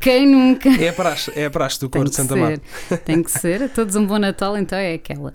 Quem 0.00 0.28
nunca? 0.28 0.68
É 0.68 0.90
a 0.90 0.92
praxe, 0.92 1.32
é 1.34 1.46
a 1.46 1.50
praxe 1.50 1.80
do 1.80 1.88
coro 1.88 2.08
de 2.10 2.14
Santa 2.14 2.34
ser. 2.34 2.98
Tem 3.04 3.22
que 3.22 3.30
ser. 3.30 3.62
A 3.62 3.68
todos 3.68 3.96
um 3.96 4.06
bom 4.06 4.18
Natal, 4.18 4.56
então 4.56 4.76
é 4.76 4.94
aquela. 4.94 5.32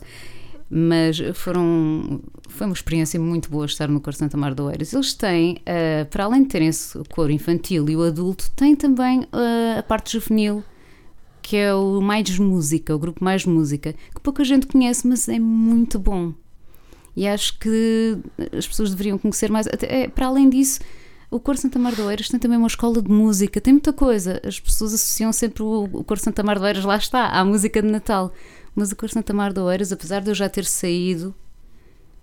Mas 0.70 1.18
foram, 1.34 2.22
foi 2.48 2.68
uma 2.68 2.74
experiência 2.74 3.20
muito 3.20 3.50
boa 3.50 3.66
estar 3.66 3.88
no 3.88 4.00
Coro 4.00 4.16
Santa 4.16 4.38
Mar 4.38 4.54
do 4.54 4.70
Eiras. 4.70 4.94
Eles 4.94 5.16
têm, 5.16 5.58
eh, 5.66 6.04
para 6.04 6.25
além 6.25 6.44
de 6.44 6.50
terem 6.50 6.68
esse 6.68 7.00
coro 7.10 7.32
infantil 7.32 7.89
e 7.89 7.96
o 7.96 8.04
adulto, 8.04 8.51
têm 8.56 8.75
também 8.75 9.28
eh, 9.34 9.80
a 9.80 9.82
parte 9.84 10.13
juvenil, 10.13 10.63
que 11.41 11.58
é 11.58 11.74
o 11.74 12.01
Mais 12.01 12.38
Música, 12.38 12.96
o 12.96 13.00
grupo 13.00 13.24
Mais 13.24 13.46
Música, 13.46 13.93
que 13.93 14.22
pouca 14.22 14.43
gente 14.43 14.67
conhece, 14.67 15.08
mas 15.08 15.27
é 15.27 15.39
muito 15.39 15.98
bom. 16.00 16.34
E 17.15 17.27
acho 17.27 17.58
que 17.60 18.17
as 18.58 18.67
pessoas 18.67 18.91
deveriam 18.91 19.17
conhecer 19.17 19.51
mais. 19.51 19.67
Até, 19.67 20.03
eh, 20.03 20.08
para 20.08 20.27
além 20.27 20.50
disso, 20.50 20.79
o 21.31 21.39
Coro 21.39 21.58
Santa 21.58 21.77
Mar 21.77 21.93
do 21.93 22.10
Eiras 22.10 22.29
tem 22.29 22.39
também 22.39 22.58
uma 22.58 22.67
escola 22.67 23.01
de 23.01 23.12
música, 23.12 23.62
tem 23.62 23.74
muita 23.74 23.93
coisa. 23.93 24.41
As 24.43 24.60
pessoas 24.60 24.93
associam 24.93 25.31
sempre 25.31 25.62
o, 25.63 25.84
o 25.91 26.03
Coro 26.03 26.19
Santa 26.19 26.43
Mar 26.43 26.58
do 26.58 26.65
Eiras, 26.65 26.86
lá 26.86 26.98
está, 26.98 27.27
à 27.27 27.43
música 27.43 27.81
de 27.81 27.88
Natal. 27.88 28.34
Mas 28.75 28.91
o 28.91 28.96
Coro 28.96 29.12
Santa 29.12 29.34
Mar 29.34 29.51
do 29.53 29.69
Eiras, 29.69 29.91
apesar 29.91 30.22
de 30.22 30.31
eu 30.31 30.36
já 30.36 30.48
ter 30.50 30.65
saído, 30.65 31.36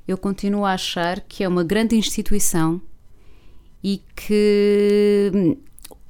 eu 0.06 0.16
continuo 0.16 0.64
a 0.64 0.72
achar 0.72 1.20
que 1.20 1.44
é 1.44 1.48
uma 1.48 1.62
grande 1.62 1.96
instituição 1.96 2.80
e 3.82 4.02
que 4.14 5.30
hum, 5.34 5.56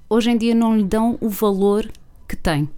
hoje 0.08 0.30
em 0.30 0.36
dia 0.36 0.54
não 0.54 0.76
lhe 0.76 0.84
dão 0.84 1.18
o 1.20 1.28
valor 1.28 1.90
que 2.28 2.36
tem. 2.36 2.68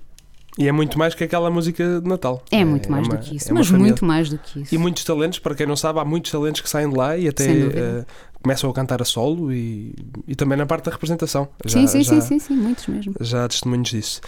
E 0.59 0.67
é 0.67 0.73
muito 0.73 0.99
mais 0.99 1.15
que 1.15 1.23
aquela 1.23 1.49
música 1.51 2.01
de 2.01 2.09
Natal. 2.09 2.43
É, 2.51 2.65
muito 2.65 2.91
mais 2.91 3.07
uma- 3.07 3.17
do 3.17 3.23
que 3.23 3.37
isso, 3.37 3.49
é 3.51 3.53
mas 3.55 3.69
família. 3.69 3.87
muito 3.87 4.05
mais 4.05 4.29
do 4.29 4.37
que 4.39 4.63
isso. 4.63 4.75
E 4.75 4.79
muitos 4.79 5.05
talentos, 5.05 5.39
para 5.39 5.55
quem 5.55 5.67
não 5.67 5.77
sabe, 5.77 6.01
há 6.01 6.05
muitos 6.05 6.33
talentos 6.33 6.61
que 6.61 6.69
saem 6.69 6.91
de 6.91 6.97
lá 6.97 7.17
e 7.17 7.29
até 7.29 7.45
eh, 7.49 8.05
começam 8.43 8.71
a 8.71 8.73
cantar 8.73 9.03
a 9.03 9.05
solo 9.05 9.53
e, 9.53 9.95
e 10.27 10.35
também 10.35 10.57
na 10.57 10.67
parte 10.67 10.85
da 10.85 10.93
representação. 10.93 11.49
sim, 11.67 11.87
sim, 11.87 12.03
já, 12.03 12.13
sim, 12.15 12.21
sim, 12.21 12.39
sim, 12.39 12.55
muitos 12.55 12.87
mesmo. 12.87 13.15
Já 13.21 13.45
há 13.45 13.49
testemunhos 13.49 13.91
disso. 13.91 14.21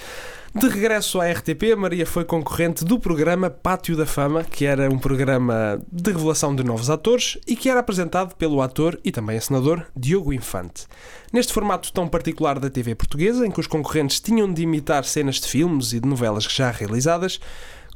De 0.53 0.67
regresso 0.67 1.21
à 1.21 1.31
RTP, 1.31 1.77
Maria 1.79 2.05
foi 2.05 2.25
concorrente 2.25 2.85
do 2.85 2.99
programa 2.99 3.49
Pátio 3.49 3.97
da 3.97 4.05
Fama, 4.05 4.43
que 4.43 4.65
era 4.65 4.93
um 4.93 4.99
programa 4.99 5.81
de 5.93 6.11
revelação 6.11 6.57
de 6.57 6.65
novos 6.65 6.91
atores 6.91 7.39
e 7.47 7.55
que 7.55 7.69
era 7.69 7.79
apresentado 7.79 8.35
pelo 8.35 8.61
ator 8.61 8.99
e 9.05 9.13
também 9.13 9.37
encenador 9.37 9.87
Diogo 9.97 10.33
Infante. 10.33 10.89
Neste 11.33 11.53
formato 11.53 11.93
tão 11.93 12.09
particular 12.09 12.59
da 12.59 12.69
TV 12.69 12.97
portuguesa, 12.97 13.47
em 13.47 13.51
que 13.51 13.61
os 13.61 13.69
concorrentes 13.69 14.19
tinham 14.19 14.53
de 14.53 14.63
imitar 14.63 15.05
cenas 15.05 15.37
de 15.37 15.47
filmes 15.47 15.93
e 15.93 16.01
de 16.01 16.09
novelas 16.09 16.43
já 16.45 16.69
realizadas, 16.73 17.39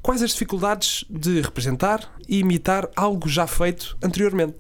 quais 0.01 0.23
as 0.23 0.31
dificuldades 0.31 1.05
de 1.11 1.41
representar 1.41 2.09
e 2.29 2.39
imitar 2.39 2.89
algo 2.95 3.29
já 3.29 3.49
feito 3.49 3.97
anteriormente? 4.01 4.55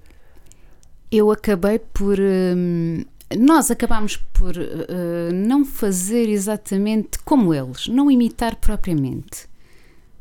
Eu 1.17 1.31
acabei 1.31 1.79
por 1.79 2.19
hum, 2.19 3.05
nós 3.39 3.71
acabámos 3.71 4.17
por 4.17 4.57
uh, 4.57 5.33
não 5.33 5.65
fazer 5.65 6.29
exatamente 6.29 7.19
como 7.21 7.55
eles, 7.55 7.87
não 7.87 8.11
imitar 8.11 8.57
propriamente, 8.57 9.47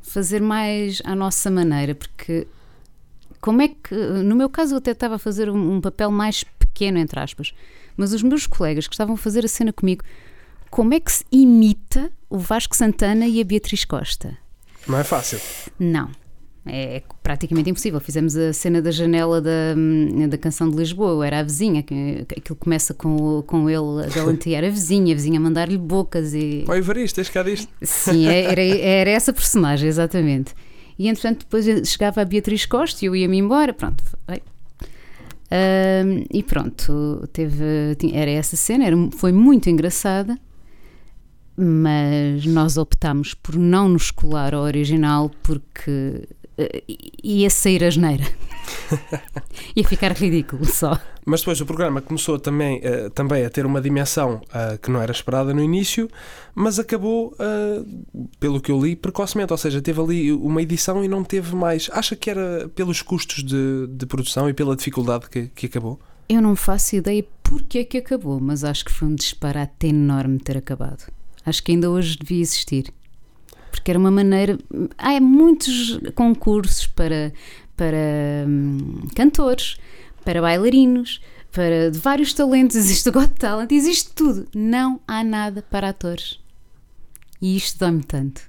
fazer 0.04 0.40
mais 0.40 1.02
à 1.04 1.16
nossa 1.16 1.50
maneira, 1.50 1.96
porque 1.96 2.48
como 3.42 3.64
é 3.64 3.70
que, 3.70 3.96
no 3.96 4.36
meu 4.36 4.50
caso, 4.50 4.76
eu 4.76 4.78
até 4.78 4.92
estava 4.92 5.16
a 5.16 5.20
fazer 5.20 5.50
um, 5.50 5.76
um 5.78 5.82
papel 5.82 6.12
mais 6.12 6.44
pequeno, 6.44 7.00
entre 7.00 7.20
aspas, 7.20 7.56
mas 7.98 8.14
os 8.14 8.22
meus 8.22 8.46
colegas 8.46 8.88
que 8.88 8.94
estavam 8.94 9.16
a 9.16 9.18
fazer 9.18 9.44
a 9.44 9.48
cena 9.48 9.74
comigo, 9.74 10.04
como 10.70 10.94
é 10.94 11.00
que 11.00 11.12
se 11.12 11.26
imita 11.32 12.12
o 12.30 12.38
Vasco 12.38 12.76
Santana 12.76 13.28
e 13.28 13.42
a 13.42 13.44
Beatriz 13.44 13.84
Costa? 13.84 14.38
Não 14.88 14.98
é 14.98 15.04
fácil. 15.04 15.40
Não. 15.80 16.12
É 16.66 17.04
praticamente 17.22 17.70
impossível. 17.70 18.00
Fizemos 18.00 18.38
a 18.38 18.54
cena 18.54 18.82
da 18.82 18.90
janela 18.90 19.42
da, 19.42 19.76
da 20.30 20.38
canção 20.38 20.70
de 20.70 20.78
Lisboa, 20.78 21.12
eu 21.12 21.24
era 21.24 21.40
a 21.40 21.44
vizinha, 21.44 21.84
que, 21.84 22.26
aquilo 22.38 22.56
começa 22.56 22.94
com, 22.94 23.44
com 23.46 23.70
ele 23.70 24.06
a 24.06 24.08
galantear 24.16 24.64
a 24.64 24.70
vizinha, 24.70 25.14
a 25.14 25.16
vizinha 25.16 25.40
a 25.40 25.42
mandar-lhe 25.42 25.78
bocas 25.78 26.34
e. 26.34 26.64
Oi, 26.68 26.82
Varisto, 26.82 27.18
tens 27.18 27.30
cá 27.30 27.44
disto? 27.44 27.68
Sim, 27.82 28.28
é, 28.28 28.44
era, 28.44 28.62
era 28.62 29.10
essa 29.10 29.34
personagem, 29.34 29.90
exatamente. 29.90 30.54
E 30.98 31.10
entretanto, 31.10 31.40
depois 31.40 31.66
chegava 31.88 32.22
a 32.22 32.26
Beatriz 32.26 32.66
Costa 32.66 33.04
e 33.04 33.08
eu 33.08 33.16
ia-me 33.16 33.38
embora, 33.38 33.74
pronto. 33.74 34.04
Um, 34.32 36.26
e 36.32 36.42
pronto, 36.42 37.28
teve, 37.34 37.96
era 38.14 38.32
essa 38.32 38.56
cena, 38.56 38.86
era, 38.86 38.96
foi 39.12 39.32
muito 39.32 39.70
engraçada 39.70 40.40
mas 41.56 42.46
nós 42.46 42.78
optámos 42.78 43.34
por 43.34 43.56
não 43.56 43.88
nos 43.90 44.10
colar 44.10 44.56
ao 44.56 44.64
original 44.64 45.30
porque 45.44 46.28
ia 47.24 47.50
sair 47.50 47.84
a 47.84 47.90
geneira. 47.90 48.24
ia 49.76 49.84
ficar 49.84 50.12
ridículo 50.14 50.66
só. 50.66 51.00
Mas 51.26 51.40
depois 51.42 51.60
o 51.62 51.66
programa 51.66 52.02
começou 52.02 52.38
também, 52.38 52.80
uh, 52.80 53.10
também 53.10 53.46
a 53.46 53.50
ter 53.50 53.66
uma 53.66 53.82
dimensão 53.82 54.42
uh, 54.50 54.78
que 54.78 54.92
não 54.92 55.02
era 55.02 55.12
esperada 55.12 55.54
no 55.54 55.62
início, 55.62 56.10
mas 56.54 56.80
acabou, 56.80 57.36
pelo 58.40 58.62
que 58.62 58.72
eu 58.72 58.80
li, 58.80 58.96
precocemente. 58.96 59.52
Ou 59.52 59.58
seja, 59.58 59.82
teve 59.82 60.00
ali 60.00 60.32
uma 60.32 60.62
edição 60.62 61.04
e 61.04 61.08
não 61.08 61.24
teve 61.24 61.56
mais. 61.56 61.90
Acha 61.92 62.16
que 62.16 62.30
era 62.30 62.70
pelos 62.76 63.02
custos 63.02 63.44
de, 63.44 63.88
de 63.88 64.06
produção 64.06 64.48
e 64.50 64.54
pela 64.54 64.76
dificuldade 64.76 65.30
que, 65.30 65.48
que 65.48 65.66
acabou? 65.66 66.00
Eu 66.30 66.42
não 66.42 66.56
faço 66.56 66.96
ideia 66.96 67.26
porque 67.42 67.80
é 67.80 67.84
que 67.84 67.98
acabou, 67.98 68.40
mas 68.40 68.64
acho 68.64 68.86
que 68.86 68.92
foi 68.92 69.08
um 69.08 69.16
disparate 69.16 69.88
enorme 69.88 70.40
ter 70.40 70.58
acabado. 70.58 71.12
Acho 71.46 71.64
que 71.64 71.72
ainda 71.72 71.90
hoje 71.90 72.18
devia 72.18 72.42
existir. 72.42 72.94
Porque 73.74 73.90
era 73.90 73.98
uma 73.98 74.12
maneira. 74.12 74.56
Há 75.00 75.20
muitos 75.20 76.00
concursos 76.14 76.86
para, 76.86 77.34
para 77.76 78.46
hum, 78.48 79.08
cantores, 79.16 79.78
para 80.24 80.40
bailarinos, 80.40 81.20
para 81.52 81.90
de 81.90 81.98
vários 81.98 82.36
talentos. 82.36 82.76
Existe 82.78 83.10
o 83.10 83.12
Got 83.12 83.34
Talent, 83.40 83.72
existe 83.72 84.12
tudo. 84.14 84.48
Não 84.54 85.02
há 85.08 85.24
nada 85.24 85.64
para 85.64 85.90
atores. 85.90 86.40
E 87.42 87.58
isto 87.58 87.80
dói-me 87.80 88.04
tanto. 88.04 88.42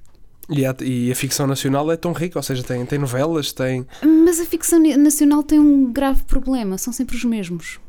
E 0.51 0.67
a, 0.67 0.77
e 0.83 1.11
a, 1.11 1.15
ficção 1.15 1.47
nacional 1.47 1.91
é 1.91 1.97
tão 1.97 2.13
rica, 2.13 2.39
ou 2.39 2.43
seja, 2.43 2.63
tem, 2.63 2.85
tem 2.85 2.99
novelas, 2.99 3.51
tem. 3.51 3.87
Mas 4.03 4.39
a 4.39 4.45
ficção 4.45 4.79
nacional 4.79 5.43
tem 5.43 5.59
um 5.59 5.91
grave 5.91 6.23
problema, 6.25 6.77
são 6.77 6.93
sempre 6.93 7.17
os 7.17 7.25
mesmos 7.25 7.81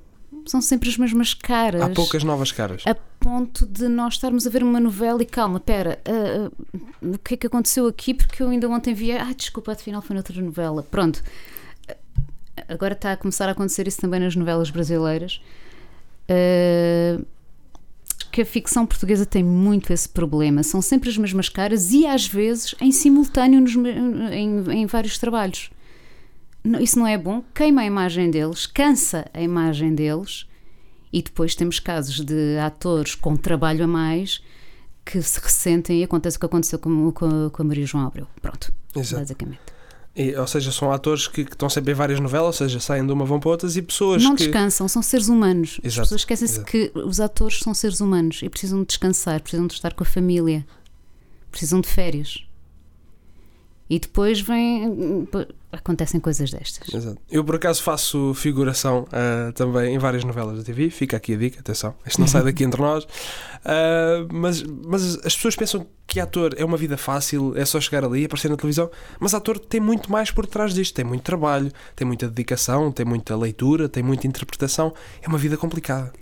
são 0.45 0.61
sempre 0.61 0.89
as 0.89 0.97
mesmas 0.97 1.33
caras. 1.33 1.81
Há 1.81 1.89
poucas 1.89 2.23
novas 2.23 2.51
caras. 2.51 2.83
A 2.85 2.95
ponto 2.95 3.65
de 3.65 3.87
nós 3.87 4.13
estarmos 4.13 4.45
a 4.45 4.49
ver 4.49 4.63
uma 4.63 4.79
novela 4.79 5.21
e 5.21 5.25
calma, 5.25 5.59
pera, 5.59 5.99
uh, 6.07 6.77
uh, 6.77 7.15
o 7.15 7.17
que 7.17 7.33
é 7.33 7.37
que 7.37 7.47
aconteceu 7.47 7.87
aqui? 7.87 8.13
Porque 8.13 8.41
eu 8.41 8.49
ainda 8.49 8.69
ontem 8.69 8.93
vi, 8.93 9.11
ah, 9.11 9.33
desculpa, 9.35 9.71
afinal 9.71 10.01
foi 10.01 10.13
noutra 10.13 10.39
novela. 10.41 10.83
Pronto. 10.83 11.23
Agora 12.69 12.93
está 12.93 13.11
a 13.11 13.17
começar 13.17 13.47
a 13.49 13.51
acontecer 13.51 13.87
isso 13.87 13.99
também 13.99 14.19
nas 14.19 14.35
novelas 14.35 14.69
brasileiras. 14.69 15.41
Uh, 16.29 17.25
que 18.31 18.41
a 18.41 18.45
ficção 18.45 18.85
portuguesa 18.85 19.25
tem 19.25 19.43
muito 19.43 19.93
esse 19.93 20.09
problema. 20.09 20.61
São 20.61 20.81
sempre 20.81 21.09
as 21.09 21.17
mesmas 21.17 21.47
caras 21.47 21.93
e 21.93 22.05
às 22.05 22.27
vezes 22.27 22.75
em 22.81 22.91
simultâneo 22.91 23.61
nos, 23.61 23.75
em, 23.75 24.71
em 24.71 24.85
vários 24.85 25.17
trabalhos 25.17 25.69
isso 26.79 26.97
não 26.97 27.07
é 27.07 27.17
bom, 27.17 27.43
queima 27.53 27.81
a 27.81 27.85
imagem 27.85 28.31
deles, 28.31 28.65
cansa 28.65 29.25
a 29.33 29.41
imagem 29.41 29.93
deles, 29.93 30.47
e 31.11 31.21
depois 31.21 31.55
temos 31.55 31.79
casos 31.79 32.19
de 32.19 32.57
atores 32.57 33.15
com 33.15 33.35
trabalho 33.35 33.85
a 33.85 33.87
mais 33.87 34.41
que 35.05 35.21
se 35.21 35.39
ressentem 35.39 36.01
e 36.01 36.03
acontece 36.03 36.35
o 36.37 36.39
que 36.39 36.45
aconteceu 36.45 36.79
com, 36.79 37.11
com, 37.11 37.49
com 37.49 37.61
a 37.61 37.65
Maria 37.65 37.85
João 37.85 38.07
Abreu. 38.07 38.27
Pronto, 38.41 38.73
Exato. 38.95 39.21
basicamente. 39.21 39.59
E, 40.15 40.33
ou 40.35 40.47
seja, 40.47 40.71
são 40.71 40.91
atores 40.91 41.27
que, 41.27 41.43
que, 41.43 41.51
estão 41.51 41.69
sempre 41.69 41.91
em 41.91 41.95
várias 41.95 42.19
novelas, 42.19 42.47
ou 42.47 42.53
seja, 42.53 42.79
saem 42.79 43.05
de 43.05 43.11
uma 43.11 43.25
vão 43.25 43.39
para 43.39 43.49
outras 43.49 43.75
e 43.75 43.81
pessoas 43.81 44.23
não 44.23 44.35
que... 44.35 44.43
descansam, 44.43 44.87
são 44.87 45.01
seres 45.01 45.27
humanos. 45.27 45.79
Exato, 45.83 45.87
As 45.87 45.95
pessoas 46.05 46.21
esquecem-se 46.21 46.63
que 46.63 46.91
os 46.95 47.19
atores 47.19 47.59
são 47.59 47.73
seres 47.73 47.99
humanos 47.99 48.39
e 48.41 48.49
precisam 48.49 48.79
de 48.79 48.87
descansar, 48.87 49.41
precisam 49.41 49.67
de 49.67 49.73
estar 49.73 49.93
com 49.93 50.03
a 50.03 50.07
família, 50.07 50.65
precisam 51.51 51.81
de 51.81 51.89
férias. 51.89 52.45
E 53.89 53.99
depois 53.99 54.39
vem. 54.39 55.27
Acontecem 55.77 56.19
coisas 56.19 56.51
destas. 56.51 56.93
Exato. 56.93 57.17
Eu 57.29 57.43
por 57.43 57.55
acaso 57.55 57.81
faço 57.81 58.33
figuração 58.33 59.03
uh, 59.03 59.51
também 59.53 59.95
em 59.95 59.97
várias 59.97 60.23
novelas 60.23 60.57
da 60.57 60.63
TV, 60.63 60.89
fica 60.89 61.17
aqui 61.17 61.33
a 61.33 61.37
dica, 61.37 61.59
atenção, 61.59 61.95
isto 62.05 62.19
não 62.19 62.27
sai 62.27 62.43
daqui 62.43 62.63
entre 62.63 62.81
nós. 62.81 63.03
Uh, 63.03 64.27
mas, 64.31 64.63
mas 64.63 65.17
as 65.25 65.35
pessoas 65.35 65.55
pensam 65.55 65.85
que 66.07 66.19
ator 66.19 66.53
é 66.57 66.63
uma 66.63 66.77
vida 66.77 66.97
fácil, 66.97 67.53
é 67.57 67.65
só 67.65 67.79
chegar 67.79 68.03
ali, 68.03 68.25
aparecer 68.25 68.49
na 68.49 68.57
televisão, 68.57 68.89
mas 69.19 69.33
ator 69.33 69.59
tem 69.59 69.79
muito 69.79 70.11
mais 70.11 70.31
por 70.31 70.45
trás 70.45 70.73
disto, 70.73 70.93
tem 70.93 71.05
muito 71.05 71.23
trabalho, 71.23 71.71
tem 71.95 72.05
muita 72.05 72.27
dedicação, 72.27 72.91
tem 72.91 73.05
muita 73.05 73.35
leitura, 73.35 73.89
tem 73.89 74.03
muita 74.03 74.27
interpretação, 74.27 74.93
é 75.21 75.27
uma 75.27 75.37
vida 75.37 75.57
complicada. 75.57 76.13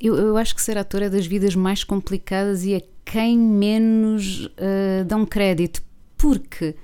Eu, 0.00 0.16
eu 0.16 0.36
acho 0.36 0.54
que 0.54 0.62
ser 0.62 0.78
ator 0.78 1.02
é 1.02 1.08
das 1.08 1.26
vidas 1.26 1.54
mais 1.54 1.82
complicadas 1.82 2.64
e 2.64 2.74
a 2.76 2.82
quem 3.04 3.38
menos 3.38 4.46
uh, 4.46 5.04
dão 5.06 5.26
crédito 5.26 5.82
porque 6.16 6.76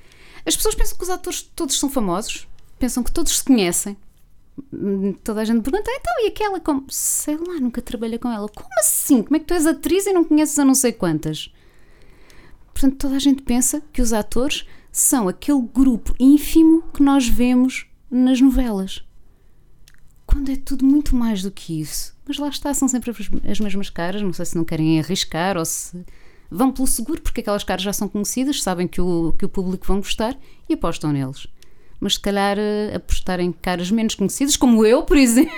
as 0.46 0.56
pessoas 0.56 0.74
pensam 0.74 0.96
que 0.96 1.02
os 1.02 1.10
atores 1.10 1.42
todos 1.42 1.78
são 1.78 1.90
famosos, 1.90 2.46
pensam 2.78 3.02
que 3.02 3.10
todos 3.10 3.38
se 3.38 3.44
conhecem. 3.44 3.96
Toda 5.22 5.42
a 5.42 5.44
gente 5.44 5.60
pergunta, 5.62 5.90
então, 5.90 6.24
e 6.24 6.28
aquela 6.28 6.60
como? 6.60 6.86
Sei 6.88 7.36
lá, 7.36 7.60
nunca 7.60 7.82
trabalhei 7.82 8.18
com 8.18 8.30
ela. 8.30 8.48
Como 8.48 8.70
assim? 8.78 9.22
Como 9.22 9.36
é 9.36 9.38
que 9.40 9.44
tu 9.44 9.54
és 9.54 9.66
atriz 9.66 10.06
e 10.06 10.12
não 10.12 10.24
conheces 10.24 10.58
a 10.58 10.64
não 10.64 10.74
sei 10.74 10.92
quantas? 10.92 11.52
Portanto, 12.72 12.96
toda 12.96 13.16
a 13.16 13.18
gente 13.18 13.42
pensa 13.42 13.82
que 13.92 14.00
os 14.00 14.12
atores 14.12 14.66
são 14.92 15.28
aquele 15.28 15.60
grupo 15.60 16.14
ínfimo 16.18 16.82
que 16.94 17.02
nós 17.02 17.28
vemos 17.28 17.86
nas 18.10 18.40
novelas. 18.40 19.04
Quando 20.26 20.50
é 20.50 20.56
tudo 20.56 20.84
muito 20.84 21.14
mais 21.14 21.42
do 21.42 21.50
que 21.50 21.80
isso. 21.80 22.16
Mas 22.26 22.38
lá 22.38 22.48
está, 22.48 22.72
são 22.72 22.88
sempre 22.88 23.10
as 23.48 23.60
mesmas 23.60 23.90
caras. 23.90 24.22
Não 24.22 24.32
sei 24.32 24.46
se 24.46 24.56
não 24.56 24.64
querem 24.64 24.98
arriscar 24.98 25.56
ou 25.56 25.64
se 25.64 26.04
vão 26.50 26.72
pelo 26.72 26.86
seguro, 26.86 27.20
porque 27.20 27.40
aquelas 27.40 27.64
caras 27.64 27.82
já 27.82 27.92
são 27.92 28.08
conhecidas, 28.08 28.62
sabem 28.62 28.86
que 28.86 29.00
o, 29.00 29.34
que 29.38 29.44
o 29.44 29.48
público 29.48 29.86
vão 29.86 29.98
gostar 29.98 30.36
e 30.68 30.74
apostam 30.74 31.12
neles. 31.12 31.46
Mas 32.00 32.14
se 32.14 32.20
calhar 32.20 32.58
uh, 32.58 32.96
apostar 32.96 33.40
em 33.40 33.52
caras 33.52 33.90
menos 33.90 34.14
conhecidas, 34.14 34.56
como 34.56 34.84
eu, 34.84 35.02
por 35.02 35.16
exemplo, 35.20 35.50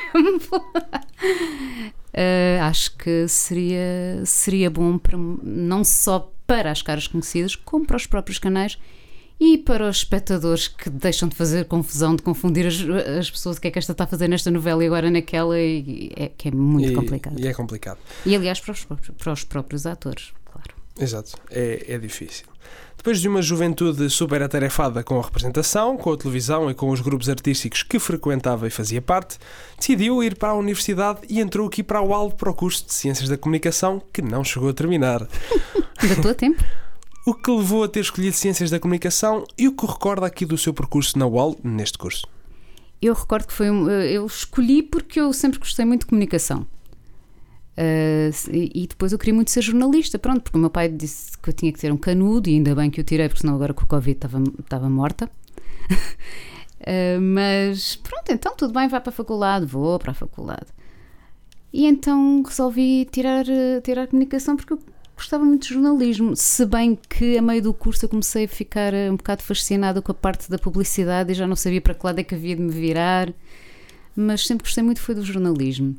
uh, 0.54 2.62
acho 2.62 2.96
que 2.96 3.26
seria, 3.28 4.22
seria 4.24 4.70
bom 4.70 4.98
para, 4.98 5.16
não 5.16 5.82
só 5.82 6.32
para 6.46 6.70
as 6.70 6.80
caras 6.80 7.06
conhecidas, 7.06 7.56
como 7.56 7.84
para 7.84 7.96
os 7.96 8.06
próprios 8.06 8.38
canais 8.38 8.78
e 9.40 9.58
para 9.58 9.88
os 9.88 9.98
espectadores 9.98 10.66
que 10.66 10.90
deixam 10.90 11.28
de 11.28 11.36
fazer 11.36 11.64
confusão, 11.66 12.16
de 12.16 12.22
confundir 12.22 12.66
as, 12.66 12.80
as 13.18 13.30
pessoas, 13.30 13.56
o 13.56 13.60
que 13.60 13.68
é 13.68 13.70
que 13.70 13.78
esta 13.78 13.92
está 13.92 14.04
a 14.04 14.06
fazer 14.06 14.28
nesta 14.28 14.50
novela 14.50 14.82
e 14.82 14.86
agora 14.86 15.10
naquela, 15.10 15.58
e 15.60 16.10
é, 16.16 16.28
que 16.28 16.48
é 16.48 16.50
muito 16.50 16.90
e, 16.90 16.94
complicado. 16.94 17.38
E 17.38 17.46
é 17.46 17.54
complicado. 17.54 17.98
E 18.26 18.34
aliás, 18.34 18.58
para 18.58 18.72
os, 18.72 18.84
para 18.84 19.32
os 19.32 19.44
próprios 19.44 19.86
atores. 19.86 20.32
Exato, 20.98 21.32
é, 21.50 21.84
é 21.88 21.98
difícil. 21.98 22.46
Depois 22.98 23.20
de 23.20 23.28
uma 23.28 23.40
juventude 23.40 24.10
super 24.10 24.42
atarefada 24.42 25.04
com 25.04 25.18
a 25.20 25.22
representação, 25.22 25.96
com 25.96 26.12
a 26.12 26.16
televisão 26.16 26.68
e 26.68 26.74
com 26.74 26.90
os 26.90 27.00
grupos 27.00 27.28
artísticos 27.28 27.84
que 27.84 27.98
frequentava 27.98 28.66
e 28.66 28.70
fazia 28.70 29.00
parte, 29.00 29.38
decidiu 29.78 30.22
ir 30.22 30.34
para 30.34 30.48
a 30.48 30.54
universidade 30.54 31.20
e 31.28 31.40
entrou 31.40 31.68
aqui 31.68 31.82
para 31.82 32.02
o 32.02 32.12
ALB 32.12 32.34
para 32.34 32.50
o 32.50 32.54
curso 32.54 32.84
de 32.84 32.92
Ciências 32.92 33.28
da 33.28 33.38
Comunicação, 33.38 34.02
que 34.12 34.20
não 34.20 34.42
chegou 34.42 34.68
a 34.68 34.74
terminar. 34.74 35.26
Ainda 36.02 36.30
a 36.32 36.34
tempo. 36.34 36.62
O 37.24 37.32
que 37.32 37.50
levou 37.50 37.84
a 37.84 37.88
ter 37.88 38.00
escolhido 38.00 38.34
Ciências 38.34 38.70
da 38.70 38.80
Comunicação 38.80 39.46
e 39.56 39.68
o 39.68 39.76
que 39.76 39.86
recorda 39.86 40.26
aqui 40.26 40.44
do 40.44 40.58
seu 40.58 40.74
percurso 40.74 41.18
na 41.18 41.26
UAL 41.26 41.56
neste 41.62 41.96
curso? 41.98 42.26
Eu 43.00 43.14
recordo 43.14 43.46
que 43.46 43.52
foi. 43.52 43.68
Eu 43.68 44.26
escolhi 44.26 44.82
porque 44.82 45.20
eu 45.20 45.32
sempre 45.32 45.60
gostei 45.60 45.84
muito 45.84 46.00
de 46.00 46.06
comunicação. 46.06 46.66
Uh, 47.78 48.34
e 48.50 48.88
depois 48.88 49.12
eu 49.12 49.18
queria 49.18 49.34
muito 49.34 49.52
ser 49.52 49.62
jornalista, 49.62 50.18
pronto, 50.18 50.42
porque 50.42 50.58
o 50.58 50.60
meu 50.60 50.68
pai 50.68 50.88
disse 50.88 51.38
que 51.38 51.48
eu 51.48 51.54
tinha 51.54 51.72
que 51.72 51.78
ter 51.78 51.92
um 51.92 51.96
canudo 51.96 52.50
e 52.50 52.54
ainda 52.54 52.74
bem 52.74 52.90
que 52.90 53.00
eu 53.00 53.04
tirei, 53.04 53.28
porque 53.28 53.42
senão 53.42 53.54
agora 53.54 53.72
com 53.72 53.84
o 53.84 53.86
Covid 53.86 54.16
estava, 54.16 54.42
estava 54.58 54.90
morta. 54.90 55.30
uh, 55.86 57.20
mas 57.22 57.94
pronto, 57.94 58.32
então 58.32 58.56
tudo 58.56 58.72
bem, 58.74 58.88
vai 58.88 59.00
para 59.00 59.10
a 59.10 59.12
faculdade, 59.12 59.64
vou 59.64 59.96
para 59.96 60.10
a 60.10 60.14
faculdade. 60.14 60.66
E 61.72 61.86
então 61.86 62.42
resolvi 62.42 63.04
tirar, 63.12 63.44
tirar 63.84 64.08
comunicação 64.08 64.56
porque 64.56 64.72
eu 64.72 64.80
gostava 65.14 65.44
muito 65.44 65.68
de 65.68 65.74
jornalismo, 65.74 66.34
se 66.34 66.66
bem 66.66 66.98
que 67.08 67.38
a 67.38 67.42
meio 67.42 67.62
do 67.62 67.72
curso 67.72 68.04
eu 68.04 68.08
comecei 68.08 68.46
a 68.46 68.48
ficar 68.48 68.92
um 68.94 69.16
bocado 69.16 69.42
fascinada 69.42 70.02
com 70.02 70.10
a 70.10 70.14
parte 70.14 70.50
da 70.50 70.58
publicidade 70.58 71.30
e 71.30 71.34
já 71.34 71.46
não 71.46 71.54
sabia 71.54 71.80
para 71.80 71.94
que 71.94 72.04
lado 72.04 72.18
é 72.18 72.24
que 72.24 72.34
havia 72.34 72.56
de 72.56 72.62
me 72.62 72.72
virar, 72.72 73.32
mas 74.16 74.44
sempre 74.44 74.64
gostei 74.64 74.82
muito 74.82 75.00
foi 75.00 75.14
do 75.14 75.24
jornalismo. 75.24 75.96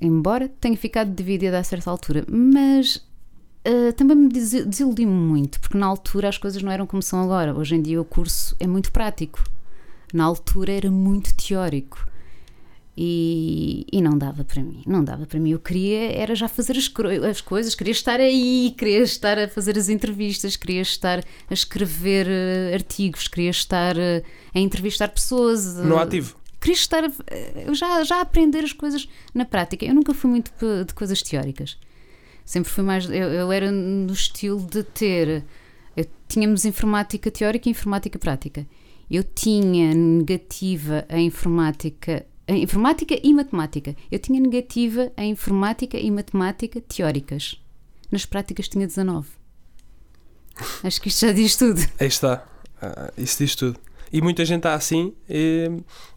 Embora 0.00 0.48
tenha 0.60 0.76
ficado 0.76 1.14
dividida 1.14 1.58
a 1.58 1.64
certa 1.64 1.90
altura, 1.90 2.24
mas 2.28 2.96
uh, 3.66 3.92
também 3.96 4.16
me 4.16 4.28
desiludi 4.28 5.06
muito, 5.06 5.60
porque 5.60 5.78
na 5.78 5.86
altura 5.86 6.28
as 6.28 6.38
coisas 6.38 6.62
não 6.62 6.70
eram 6.70 6.86
como 6.86 7.02
são 7.02 7.22
agora. 7.22 7.54
Hoje 7.54 7.76
em 7.76 7.82
dia 7.82 8.00
o 8.00 8.04
curso 8.04 8.56
é 8.60 8.66
muito 8.66 8.92
prático, 8.92 9.42
na 10.12 10.24
altura 10.24 10.72
era 10.72 10.90
muito 10.90 11.34
teórico. 11.34 12.06
E, 12.98 13.86
e, 13.92 14.00
não 14.00 14.16
dava 14.16 14.42
para 14.42 14.62
mim, 14.62 14.82
não 14.86 15.04
dava 15.04 15.26
para 15.26 15.38
mim. 15.38 15.50
Eu 15.50 15.58
queria 15.58 16.12
era 16.12 16.34
já 16.34 16.48
fazer 16.48 16.78
as, 16.78 16.90
as, 17.28 17.42
coisas, 17.42 17.74
queria 17.74 17.92
estar 17.92 18.18
aí, 18.18 18.74
queria 18.74 19.02
estar 19.02 19.38
a 19.38 19.46
fazer 19.46 19.76
as 19.76 19.90
entrevistas, 19.90 20.56
queria 20.56 20.80
estar 20.80 21.18
a 21.18 21.52
escrever 21.52 22.26
uh, 22.26 22.72
artigos, 22.72 23.28
queria 23.28 23.50
estar 23.50 23.98
uh, 23.98 24.24
a 24.54 24.58
entrevistar 24.58 25.08
pessoas. 25.08 25.76
No 25.76 25.98
ativo. 25.98 26.36
Queria 26.66 26.80
estar 26.80 27.04
já, 27.72 28.02
já 28.02 28.16
a 28.16 28.20
aprender 28.22 28.64
as 28.64 28.72
coisas 28.72 29.08
na 29.32 29.44
prática. 29.44 29.84
Eu 29.84 29.94
nunca 29.94 30.12
fui 30.12 30.28
muito 30.28 30.50
de 30.84 30.92
coisas 30.94 31.22
teóricas. 31.22 31.78
Sempre 32.44 32.72
fui 32.72 32.82
mais. 32.82 33.08
Eu, 33.08 33.28
eu 33.32 33.52
era 33.52 33.70
no 33.70 34.12
estilo 34.12 34.66
de 34.66 34.82
ter. 34.82 35.44
Eu, 35.96 36.04
tínhamos 36.26 36.64
informática 36.64 37.30
teórica 37.30 37.68
e 37.68 37.70
informática 37.70 38.18
prática. 38.18 38.66
Eu 39.08 39.22
tinha 39.22 39.94
negativa 39.94 41.06
a 41.08 41.20
informática 41.20 42.26
informática 42.48 43.14
e 43.22 43.32
matemática. 43.32 43.94
Eu 44.10 44.18
tinha 44.18 44.40
negativa 44.40 45.12
em 45.16 45.30
informática 45.30 45.96
e 45.96 46.10
matemática 46.10 46.80
teóricas. 46.80 47.62
Nas 48.10 48.26
práticas 48.26 48.66
tinha 48.68 48.88
19. 48.88 49.28
Acho 50.82 51.00
que 51.00 51.06
isto 51.06 51.26
já 51.26 51.32
diz 51.32 51.54
tudo. 51.54 51.80
Aí 52.00 52.08
está. 52.08 52.44
Uh, 52.82 53.22
isso 53.22 53.38
diz 53.38 53.54
tudo. 53.54 53.85
E 54.12 54.22
muita 54.22 54.44
gente 54.44 54.58
está 54.58 54.74
assim 54.74 55.12
e, 55.28 55.70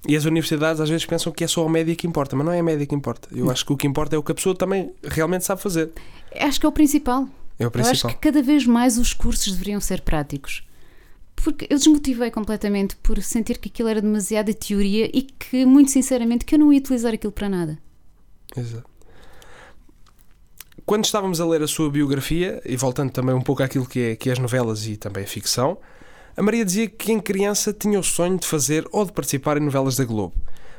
e, 0.08 0.15
as 0.15 0.25
universidades 0.25 0.79
às 0.79 0.89
vezes 0.89 1.05
pensam 1.05 1.31
que 1.31 1.43
é 1.43 1.48
só 1.48 1.65
a 1.65 1.69
média 1.69 1.96
que 1.96 2.05
importa, 2.05 2.36
mas 2.36 2.46
não 2.46 2.53
é 2.53 2.60
a 2.60 2.63
média 2.63 2.86
que 2.86 2.93
importa. 2.93 3.27
Eu 3.31 3.50
acho 3.50 3.65
que 3.65 3.74
o 3.74 3.77
que 3.77 3.88
importa 3.88 4.15
é 4.15 4.19
o 4.19 4.24
que 4.24 4.31
a 4.31 4.36
pessoa 4.36 4.55
também 4.55 4.91
realmente 5.03 5.43
sabe 5.46 5.62
fazer. 5.62 5.91
Acho 6.36 6.60
que 6.60 6.65
é 6.65 6.69
o 6.69 6.72
principal. 6.72 7.27
É 7.58 7.65
o 7.65 7.72
principal. 7.72 7.89
Eu 7.89 7.91
acho 7.91 8.08
que 8.08 8.15
cada 8.15 8.41
vez 8.41 8.65
mais 8.65 8.98
os 8.98 9.13
cursos 9.13 9.53
deveriam 9.53 9.81
ser 9.81 10.01
práticos 10.01 10.63
porque 11.43 11.67
eu 11.69 11.77
desmotivei 11.77 12.29
completamente 12.31 12.96
por 12.98 13.22
sentir 13.22 13.58
que 13.58 13.69
aquilo 13.69 13.89
era 13.89 14.01
demasiada 14.01 14.53
teoria 14.53 15.10
e 15.13 15.22
que, 15.22 15.65
muito 15.65 15.91
sinceramente, 15.91 16.46
que 16.46 16.55
eu 16.55 16.60
não 16.60 16.72
ia 16.72 16.79
utilizar 16.79 17.13
aquilo 17.13 17.31
para 17.31 17.50
nada. 17.50 17.79
Exato. 18.55 18.89
Quando 20.86 21.05
estávamos 21.05 21.39
a 21.39 21.46
ler 21.46 21.62
a 21.62 21.67
sua 21.67 21.89
biografia, 21.89 22.62
e 22.65 22.75
voltando 22.75 23.12
também 23.12 23.36
um 23.36 23.41
pouco 23.41 23.62
àquilo 23.63 23.86
que 23.86 24.00
é, 24.00 24.15
que 24.15 24.29
é 24.29 24.34
as 24.34 24.39
novelas 24.39 24.88
e 24.88 24.98
também 24.98 25.24
a 25.24 25.27
ficção, 25.27 25.77
a 26.39 26.41
Maria 26.41 26.63
dizia 26.63 26.88
que 26.88 27.12
em 27.12 27.19
criança 27.19 27.74
tinha 27.74 28.00
o 28.00 28.03
sonho 28.03 28.39
de 28.39 28.48
fazer 28.48 28.88
ou 28.93 29.03
de 29.03 29.12
participar 29.12 29.58
em 29.58 29.60
novelas 29.60 29.98
da 29.98 30.05
Globo. 30.05 30.34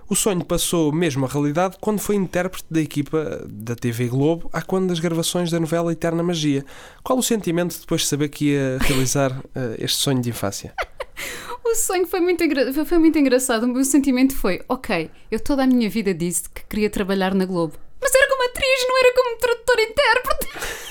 O 0.09 0.17
sonho 0.17 0.43
passou 0.43 0.91
mesmo 0.91 1.27
à 1.27 1.29
realidade 1.29 1.77
quando 1.79 1.99
foi 1.99 2.17
intérprete 2.17 2.65
da 2.71 2.81
equipa 2.81 3.47
da 3.47 3.77
TV 3.77 4.09
Globo 4.09 4.49
há 4.55 4.63
quando 4.63 4.89
das 4.89 4.99
gravações 4.99 5.51
da 5.51 5.61
novela 5.61 5.93
Eterna 5.93 6.23
Magia. 6.23 6.65
Qual 7.05 7.19
o 7.19 7.23
sentimento 7.23 7.79
depois 7.79 8.01
de 8.01 8.07
saber 8.07 8.31
que 8.31 8.53
ia 8.53 8.79
realizar 8.81 9.33
uh, 9.39 9.77
este 9.79 9.99
sonho 9.99 10.23
de 10.23 10.31
infância? 10.31 10.73
o 11.63 11.75
sonho 11.75 12.07
foi 12.07 12.21
muito, 12.21 12.43
foi 12.87 12.99
muito 12.99 13.19
engraçado. 13.19 13.65
O 13.65 13.69
meu 13.69 13.85
sentimento 13.85 14.35
foi: 14.35 14.63
ok, 14.67 15.11
eu 15.31 15.39
toda 15.41 15.65
a 15.65 15.67
minha 15.67 15.91
vida 15.91 16.15
disse 16.15 16.49
que 16.49 16.65
queria 16.65 16.89
trabalhar 16.89 17.35
na 17.35 17.45
Globo, 17.45 17.75
mas 18.01 18.15
era 18.15 18.31
como 18.31 18.49
atriz, 18.49 18.87
não 18.89 18.99
era 18.99 19.15
como 19.15 19.37
tradutor-intérprete. 19.37 20.87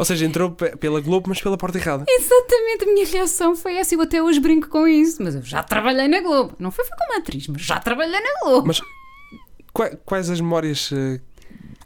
Ou 0.00 0.04
seja, 0.06 0.24
entrou 0.24 0.52
pela 0.52 0.98
Globo, 0.98 1.28
mas 1.28 1.42
pela 1.42 1.58
porta 1.58 1.76
errada. 1.76 2.06
Exatamente, 2.08 2.84
a 2.84 2.86
minha 2.86 3.06
reação 3.06 3.54
foi 3.54 3.74
essa. 3.74 3.94
Eu 3.94 4.00
até 4.00 4.22
hoje 4.22 4.40
brinco 4.40 4.66
com 4.66 4.88
isso, 4.88 5.22
mas 5.22 5.34
eu 5.34 5.42
já 5.42 5.62
trabalhei 5.62 6.08
na 6.08 6.22
Globo. 6.22 6.56
Não 6.58 6.70
foi, 6.70 6.86
foi 6.86 6.96
como 6.96 7.18
atriz, 7.18 7.46
mas 7.48 7.60
já 7.60 7.78
trabalhei 7.78 8.18
na 8.18 8.40
Globo. 8.42 8.66
Mas 8.66 8.80
quais 10.06 10.30
as 10.30 10.40
memórias 10.40 10.90
eh, 10.90 11.20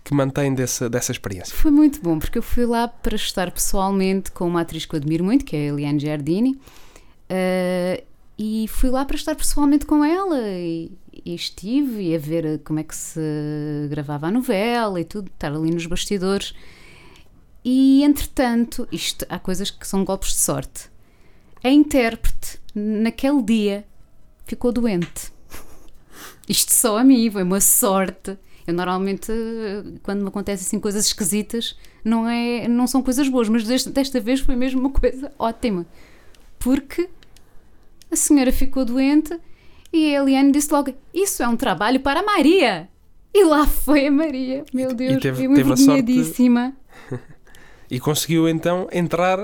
que 0.04 0.14
mantém 0.14 0.54
dessa, 0.54 0.88
dessa 0.88 1.11
experiência? 1.11 1.56
Foi 1.56 1.73
muito 1.73 2.00
bom, 2.00 2.21
porque 2.21 2.38
eu 2.38 2.42
fui 2.42 2.64
lá 2.64 2.87
para 2.87 3.16
estar 3.16 3.50
pessoalmente 3.50 4.30
com 4.30 4.47
uma 4.47 4.61
atriz 4.61 4.87
que 4.87 4.94
eu 4.94 4.99
admiro 4.99 5.25
muito, 5.25 5.44
que 5.44 5.56
é 5.56 5.62
a 5.62 5.73
Eliane 5.73 5.99
Giardini. 5.99 6.52
Uh, 6.52 8.00
e 8.38 8.68
fui 8.68 8.90
lá 8.90 9.04
para 9.04 9.16
estar 9.16 9.35
pessoalmente 9.35 9.86
com 9.86 10.04
ela 10.04 10.39
e, 10.41 10.93
e, 11.25 11.34
estive 11.34 12.15
a 12.15 12.19
ver 12.21 12.60
como 12.60 12.78
é 12.78 12.84
que 12.84 12.95
se 12.95 13.21
gravava 13.91 14.28
a 14.28 14.30
novela 14.30 15.00
e 15.00 15.04
tudo, 15.04 15.32
estar 15.34 15.52
ali 15.52 15.73
nos 15.73 15.86
bastidores. 15.86 16.54
E 17.65 18.05
entretanto, 18.05 18.87
isto 18.93 19.25
há 19.29 19.39
coisas 19.39 19.71
que 19.71 19.87
são 19.87 20.05
golpes 20.05 20.31
de 20.31 20.41
sorte. 20.41 20.91
A 21.63 21.71
intérprete, 21.71 22.61
naquele 22.75 23.43
dia, 23.43 23.87
ficou 24.45 24.71
doente. 24.71 25.33
Isto 26.47 26.73
só 26.73 26.99
a 26.99 27.05
mim, 27.05 27.31
foi 27.31 27.43
uma 27.43 27.61
sorte. 27.61 28.37
Eu 28.67 28.75
normalmente, 28.75 29.33
quando 30.03 30.21
me 30.21 30.29
acontecem 30.29 30.67
assim 30.67 30.79
coisas 30.79 31.07
esquisitas, 31.07 31.77
não, 32.05 32.29
é, 32.29 32.69
não 32.69 32.87
são 32.87 33.03
coisas 33.03 33.29
boas, 33.29 33.49
mas 33.49 33.65
desta, 33.65 33.91
desta 33.91 34.21
vez 34.21 34.41
foi 34.41 34.57
mesmo 34.57 34.81
uma 34.81 34.91
coisa 34.91 35.33
ótima. 35.39 35.87
Porque 36.59 37.09
a 38.11 38.17
senhora 38.17 38.53
ficou 38.53 38.85
doente 38.85 39.39
e 39.93 40.15
a 40.15 40.21
Eliane 40.21 40.53
disse 40.53 40.71
logo: 40.71 40.95
Isso 41.15 41.43
é 41.43 41.49
um 41.49 41.57
trabalho 41.57 42.00
para 42.00 42.21
a 42.21 42.23
Maria. 42.23 42.89
E 43.33 43.43
lá 43.45 43.67
foi 43.67 44.07
a 44.07 44.11
Maria. 44.11 44.65
Meu 44.73 44.95
Deus, 44.95 45.17
e 45.17 45.21
teve, 45.21 45.45
eu 45.45 45.53
envergonhadíssima. 45.53 46.77
Sorte... 47.09 47.25
E 47.90 48.00
conseguiu 48.00 48.49
então 48.49 48.88
entrar 48.92 49.38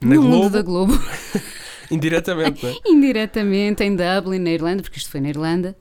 na 0.00 0.14
no 0.14 0.22
Globo. 0.22 0.28
mundo 0.36 0.50
da 0.50 0.62
Globo. 0.62 0.92
Indiretamente, 1.90 2.62
não 2.62 2.70
é? 2.70 2.74
Indiretamente, 2.86 3.82
em 3.82 3.96
Dublin, 3.96 4.38
na 4.38 4.50
Irlanda, 4.50 4.82
porque 4.82 4.98
isto 4.98 5.10
foi 5.10 5.20
na 5.20 5.28
Irlanda. 5.30 5.76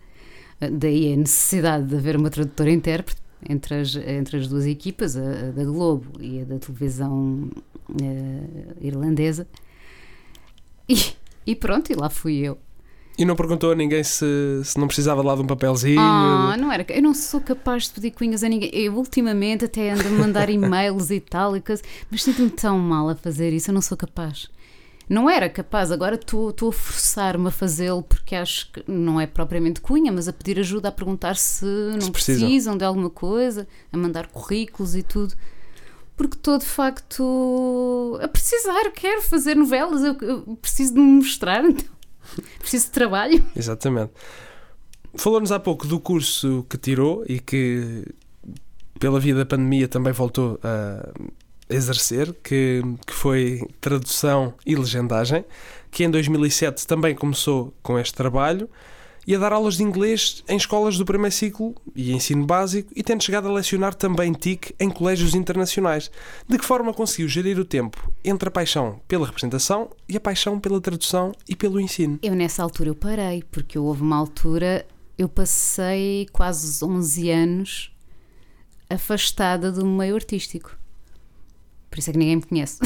Daí 0.59 1.13
a 1.13 1.17
necessidade 1.17 1.85
de 1.85 1.95
haver 1.95 2.15
uma 2.15 2.29
tradutora-intérprete 2.29 3.21
entre 3.47 3.75
as, 3.75 3.95
entre 3.95 4.37
as 4.37 4.47
duas 4.47 4.65
equipas, 4.65 5.15
a, 5.15 5.21
a 5.21 5.51
da 5.51 5.63
Globo 5.63 6.19
e 6.19 6.41
a 6.41 6.45
da 6.45 6.57
televisão 6.57 7.49
uh, 7.89 8.75
irlandesa. 8.81 9.47
E, 10.89 10.97
e 11.45 11.55
pronto, 11.55 11.91
e 11.91 11.95
lá 11.95 12.09
fui 12.09 12.37
eu. 12.37 12.57
E 13.17 13.25
não 13.25 13.35
perguntou 13.35 13.71
a 13.71 13.75
ninguém 13.75 14.03
se, 14.03 14.25
se 14.63 14.77
não 14.77 14.85
precisava 14.85 15.23
lá 15.23 15.33
de 15.35 15.41
um 15.41 15.47
papelzinho? 15.47 15.99
Ah, 15.99 16.55
não 16.57 16.71
era. 16.71 16.85
Eu 16.89 17.01
não 17.01 17.15
sou 17.15 17.41
capaz 17.41 17.85
de 17.85 17.91
pedir 17.91 18.11
cunhas 18.11 18.43
a 18.43 18.49
ninguém. 18.49 18.69
Eu 18.71 18.93
ultimamente 18.93 19.65
até 19.65 19.89
ando 19.89 20.07
a 20.07 20.11
mandar 20.11 20.49
e-mails 20.51 21.09
e 21.09 21.19
tal, 21.19 21.57
e 21.57 21.61
coisa, 21.61 21.81
mas 22.11 22.23
sinto-me 22.23 22.51
tão 22.51 22.77
mal 22.77 23.09
a 23.09 23.15
fazer 23.15 23.51
isso, 23.53 23.71
eu 23.71 23.73
não 23.73 23.81
sou 23.81 23.97
capaz. 23.97 24.49
Não 25.09 25.29
era 25.29 25.49
capaz, 25.49 25.89
agora 25.89 26.15
estou 26.15 26.53
a 26.69 26.71
forçar-me 26.71 27.47
a 27.47 27.51
fazê-lo 27.51 28.03
porque 28.03 28.35
acho 28.35 28.69
que 28.73 28.83
não 28.85 29.19
é 29.19 29.25
propriamente 29.25 29.79
cunha, 29.79 30.11
mas 30.11 30.27
a 30.27 30.33
pedir 30.33 30.59
ajuda, 30.59 30.89
a 30.89 30.91
perguntar 30.91 31.37
se 31.37 31.65
não 31.65 32.01
se 32.01 32.11
precisam. 32.11 32.41
precisam 32.41 32.77
de 32.77 32.83
alguma 32.83 33.09
coisa, 33.09 33.65
a 33.91 33.97
mandar 33.97 34.27
currículos 34.27 34.95
e 34.95 35.01
tudo 35.01 35.33
porque 36.17 36.35
estou 36.35 36.57
de 36.57 36.65
facto 36.65 38.19
a 38.21 38.27
precisar, 38.27 38.91
quero 38.91 39.21
fazer 39.21 39.55
novelas, 39.55 40.03
eu, 40.03 40.17
eu 40.21 40.57
preciso 40.59 40.95
de 40.95 40.99
me 40.99 41.11
mostrar, 41.11 41.63
então 41.69 41.85
Preciso 42.59 42.85
de 42.85 42.91
trabalho. 42.91 43.43
Exatamente. 43.55 44.11
Falou-nos 45.15 45.51
há 45.51 45.59
pouco 45.59 45.87
do 45.87 45.99
curso 45.99 46.65
que 46.69 46.77
tirou 46.77 47.23
e 47.27 47.39
que, 47.39 48.05
pela 48.99 49.19
vida 49.19 49.39
da 49.39 49.45
pandemia, 49.45 49.87
também 49.87 50.13
voltou 50.13 50.59
a 50.63 51.11
exercer, 51.69 52.33
que, 52.43 52.81
que 53.05 53.13
foi 53.13 53.61
tradução 53.81 54.53
e 54.65 54.75
legendagem, 54.75 55.43
que 55.91 56.03
em 56.03 56.11
2007 56.11 56.85
também 56.85 57.15
começou 57.15 57.73
com 57.81 57.97
este 57.97 58.13
trabalho 58.13 58.69
e 59.27 59.35
a 59.35 59.37
dar 59.37 59.51
aulas 59.51 59.75
de 59.75 59.83
inglês 59.83 60.41
em 60.47 60.55
escolas 60.55 60.97
do 60.97 61.03
primeiro 61.03 61.35
ciclo 61.35 61.75
e 61.93 62.13
ensino 62.13 62.45
básico 62.45 62.93
e 62.95 63.03
tendo 63.03 63.21
chegado 63.21 63.49
a 63.49 63.51
lecionar 63.51 63.93
também 63.93 64.31
TIC 64.31 64.73
em 64.79 64.89
colégios 64.89 65.35
internacionais. 65.35 66.09
De 66.47 66.57
que 66.57 66.65
forma 66.65 66.93
conseguiu 66.93 67.27
gerir 67.27 67.59
o 67.59 67.65
tempo 67.65 68.09
entre 68.23 68.47
a 68.47 68.51
paixão 68.51 69.01
pela 69.05 69.25
representação 69.25 69.89
e 70.07 70.15
a 70.15 70.19
paixão 70.21 70.57
pela 70.61 70.79
tradução 70.79 71.33
e 71.47 71.57
pelo 71.57 71.77
ensino? 71.77 72.17
Eu 72.23 72.35
nessa 72.35 72.63
altura 72.63 72.91
eu 72.91 72.95
parei, 72.95 73.43
porque 73.51 73.77
houve 73.77 74.01
uma 74.01 74.15
altura, 74.15 74.85
eu 75.17 75.27
passei 75.27 76.25
quase 76.31 76.83
11 76.83 77.29
anos 77.29 77.91
afastada 78.89 79.73
do 79.73 79.85
meio 79.85 80.15
artístico. 80.15 80.77
Por 81.89 81.99
isso 81.99 82.09
é 82.09 82.13
que 82.13 82.19
ninguém 82.19 82.37
me 82.37 82.43
conhece. 82.43 82.79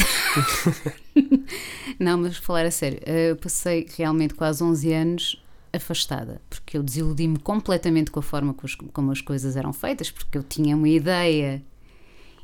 Não, 2.00 2.18
mas 2.18 2.36
falar 2.36 2.66
a 2.66 2.70
sério, 2.70 2.98
eu 3.06 3.36
passei 3.36 3.86
realmente 3.96 4.34
quase 4.34 4.64
11 4.64 4.92
anos 4.92 5.41
afastada, 5.72 6.40
porque 6.50 6.76
eu 6.76 6.82
desiludi-me 6.82 7.38
completamente 7.38 8.10
com 8.10 8.20
a 8.20 8.22
forma 8.22 8.54
como 8.92 9.10
as 9.10 9.20
coisas 9.20 9.56
eram 9.56 9.72
feitas, 9.72 10.10
porque 10.10 10.36
eu 10.36 10.42
tinha 10.42 10.76
uma 10.76 10.88
ideia 10.88 11.62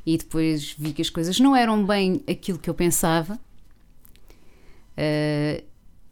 e 0.05 0.17
depois 0.17 0.73
vi 0.77 0.93
que 0.93 1.01
as 1.01 1.09
coisas 1.09 1.39
não 1.39 1.55
eram 1.55 1.85
bem 1.85 2.23
aquilo 2.27 2.57
que 2.57 2.69
eu 2.69 2.73
pensava 2.73 3.39
uh, 4.97 5.63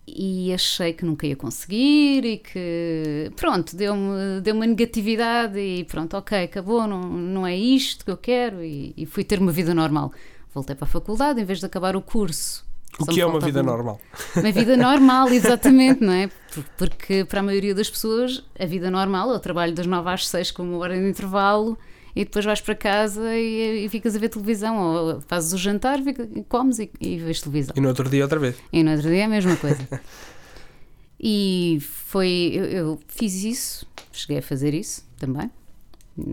e 0.07 0.53
achei 0.53 0.93
que 0.93 1.03
nunca 1.03 1.25
ia 1.25 1.35
conseguir 1.35 2.23
e 2.23 2.37
que 2.37 3.31
pronto, 3.35 3.75
deu-me 3.75 4.39
deu 4.41 4.53
uma 4.53 4.67
negatividade 4.67 5.59
e 5.59 5.83
pronto, 5.85 6.15
ok, 6.15 6.43
acabou, 6.43 6.87
não, 6.87 7.01
não 7.01 7.47
é 7.47 7.57
isto 7.57 8.05
que 8.05 8.11
eu 8.11 8.17
quero 8.17 8.63
e, 8.63 8.93
e 8.95 9.05
fui 9.05 9.23
ter 9.23 9.39
uma 9.39 9.51
vida 9.51 9.73
normal. 9.73 10.13
Voltei 10.53 10.75
para 10.75 10.85
a 10.85 10.89
faculdade, 10.89 11.41
em 11.41 11.45
vez 11.45 11.59
de 11.59 11.65
acabar 11.65 11.95
o 11.95 12.01
curso 12.01 12.66
o 12.99 13.05
que 13.05 13.21
é 13.21 13.25
uma 13.25 13.39
vida 13.39 13.61
normal? 13.61 13.99
Uma 14.35 14.51
vida 14.51 14.75
normal, 14.75 15.29
exatamente, 15.29 16.03
não 16.03 16.13
é? 16.13 16.29
Porque 16.77 17.23
para 17.25 17.39
a 17.39 17.43
maioria 17.43 17.75
das 17.75 17.89
pessoas, 17.89 18.43
a 18.59 18.65
vida 18.65 18.89
normal 18.89 19.31
é 19.31 19.35
o 19.35 19.39
trabalho 19.39 19.73
das 19.73 19.85
9 19.85 20.09
às 20.09 20.27
6 20.27 20.51
com 20.51 20.63
uma 20.63 20.77
hora 20.77 20.99
de 20.99 21.07
intervalo 21.07 21.77
e 22.15 22.25
depois 22.25 22.43
vais 22.43 22.59
para 22.59 22.73
casa 22.73 23.35
e, 23.35 23.85
e 23.85 23.89
ficas 23.89 24.15
a 24.15 24.19
ver 24.19 24.29
televisão, 24.29 24.77
ou 24.77 25.21
fazes 25.21 25.53
o 25.53 25.57
jantar, 25.57 26.01
fica, 26.01 26.27
comes 26.49 26.79
e, 26.79 26.89
e 26.99 27.19
vês 27.19 27.41
televisão. 27.41 27.75
E 27.77 27.79
no 27.79 27.89
outro 27.89 28.09
dia 28.09 28.23
outra 28.23 28.39
vez. 28.39 28.55
E 28.73 28.83
no 28.83 28.91
outro 28.91 29.07
dia 29.07 29.21
é 29.21 29.23
a 29.25 29.29
mesma 29.29 29.55
coisa. 29.55 29.87
e 31.19 31.77
foi. 31.81 32.51
Eu, 32.55 32.65
eu, 32.65 32.99
fiz 33.07 33.43
isso, 33.43 33.85
cheguei 34.11 34.39
a 34.39 34.41
fazer 34.41 34.73
isso 34.73 35.05
também. 35.19 35.51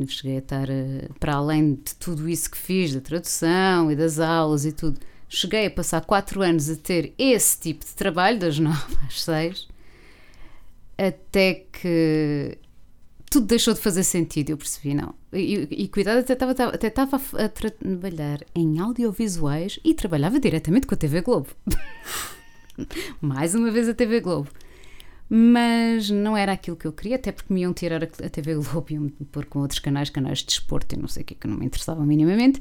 Cheguei 0.09 0.37
a 0.37 0.39
estar 0.39 0.71
uh, 0.71 1.13
para 1.21 1.35
além 1.35 1.75
de 1.75 1.95
tudo 1.97 2.27
isso 2.27 2.51
que 2.51 2.57
fiz, 2.57 2.95
da 2.95 3.03
tradução 3.03 3.93
e 3.93 3.95
das 3.95 4.19
aulas 4.19 4.65
e 4.65 4.73
tudo. 4.73 4.99
Cheguei 5.35 5.67
a 5.67 5.71
passar 5.71 6.01
quatro 6.03 6.43
anos 6.43 6.71
a 6.71 6.77
ter 6.77 7.13
esse 7.19 7.59
tipo 7.59 7.85
de 7.85 7.93
trabalho, 7.95 8.39
das 8.39 8.59
nove 8.61 8.97
às 9.07 9.23
seis, 9.23 9.69
até 10.97 11.67
que 11.73 12.57
tudo 13.29 13.49
deixou 13.49 13.75
de 13.75 13.81
fazer 13.81 14.05
sentido, 14.05 14.51
eu 14.51 14.57
percebi, 14.57 14.95
não. 14.95 15.13
E, 15.33 15.67
e 15.69 15.89
cuidado, 15.89 16.21
até 16.21 16.35
estava, 16.35 16.53
até 16.53 16.87
estava 16.87 17.21
a 17.33 17.49
trabalhar 17.49 18.45
em 18.55 18.79
audiovisuais 18.79 19.81
e 19.85 19.93
trabalhava 19.93 20.39
diretamente 20.39 20.87
com 20.87 20.95
a 20.95 20.99
TV 20.99 21.21
Globo. 21.21 21.49
Mais 23.21 23.57
uma 23.57 23.73
vez 23.73 23.89
a 23.89 23.95
TV 23.95 24.21
Globo. 24.21 24.49
Mas 25.29 26.11
não 26.11 26.37
era 26.37 26.53
aquilo 26.53 26.77
que 26.77 26.87
eu 26.87 26.93
queria, 26.93 27.17
até 27.17 27.33
porque 27.33 27.53
me 27.53 27.63
iam 27.63 27.73
tirar 27.73 28.05
a, 28.05 28.07
TV 28.07 28.55
Globo 28.55 28.87
e 28.91 28.95
iam 28.95 29.09
pôr 29.33 29.47
com 29.47 29.59
outros 29.59 29.81
canais, 29.81 30.11
canais 30.11 30.39
de 30.39 30.47
desporto 30.47 30.95
e 30.95 30.99
não 30.99 31.09
sei 31.09 31.25
o 31.25 31.27
que, 31.27 31.35
que 31.35 31.49
não 31.49 31.57
me 31.57 31.67
interessavam 31.67 32.07
minimamente. 32.07 32.61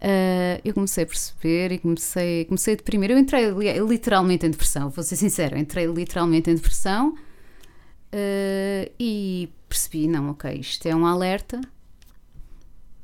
Uh, 0.00 0.56
eu 0.64 0.72
comecei 0.72 1.04
a 1.04 1.06
perceber 1.06 1.72
e 1.72 1.78
comecei, 1.78 2.46
comecei 2.46 2.72
a 2.72 2.76
deprimir. 2.76 3.10
Eu 3.10 3.18
entrei 3.18 3.50
literalmente 3.86 4.46
em 4.46 4.50
depressão, 4.50 4.88
vou 4.88 5.04
ser 5.04 5.16
sincera, 5.16 5.58
entrei 5.58 5.86
literalmente 5.86 6.50
em 6.50 6.54
depressão 6.54 7.10
uh, 7.10 8.92
e 8.98 9.50
percebi: 9.68 10.08
não, 10.08 10.30
ok, 10.30 10.52
isto 10.54 10.86
é 10.86 10.94
um 10.94 11.04
alerta 11.04 11.60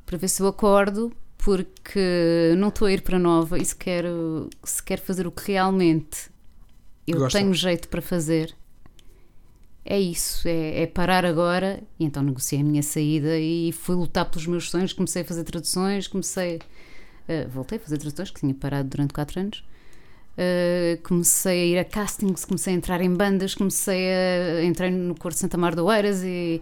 para 0.07 0.17
ver 0.17 0.29
se 0.29 0.41
eu 0.41 0.47
acordo, 0.47 1.13
porque 1.37 2.55
não 2.57 2.69
estou 2.69 2.87
a 2.87 2.93
ir 2.93 3.03
para 3.03 3.19
nova 3.19 3.59
e 3.59 3.65
se 3.65 3.77
quero, 3.77 4.49
se 4.65 4.83
quero 4.83 5.03
fazer 5.03 5.27
o 5.27 5.33
que 5.33 5.53
realmente 5.53 6.31
eu 7.07 7.19
Gosta. 7.19 7.39
tenho 7.39 7.53
jeito 7.53 7.89
para 7.89 8.01
fazer. 8.01 8.55
É 9.88 10.01
isso, 10.01 10.49
é, 10.49 10.83
é, 10.83 10.87
parar 10.88 11.25
agora. 11.25 11.81
E 11.99 12.05
então 12.05 12.20
negociei 12.20 12.61
a 12.61 12.64
minha 12.64 12.83
saída 12.83 13.38
e 13.38 13.70
fui 13.70 13.94
lutar 13.94 14.29
pelos 14.29 14.46
meus 14.49 14.68
sonhos. 14.68 14.92
Comecei 14.92 15.22
a 15.22 15.25
fazer 15.25 15.44
traduções, 15.44 16.09
comecei. 16.09 16.57
Uh, 17.29 17.49
voltei 17.49 17.79
a 17.79 17.81
fazer 17.81 17.99
traduções, 17.99 18.31
que 18.31 18.40
tinha 18.40 18.53
parado 18.53 18.88
durante 18.88 19.14
4 19.14 19.40
anos. 19.40 19.64
Uh, 20.37 21.01
comecei 21.05 21.62
a 21.62 21.66
ir 21.66 21.79
a 21.79 21.85
castings, 21.85 22.44
comecei 22.44 22.75
a 22.75 22.77
entrar 22.77 23.01
em 23.01 23.14
bandas, 23.14 23.55
comecei 23.55 24.09
a. 24.12 24.64
Entrei 24.64 24.90
no 24.90 25.14
Cor 25.14 25.33
de 25.33 25.38
Santa 25.38 25.57
Mar 25.57 25.77
do 25.77 25.90
Eiras 25.90 26.20
e, 26.25 26.61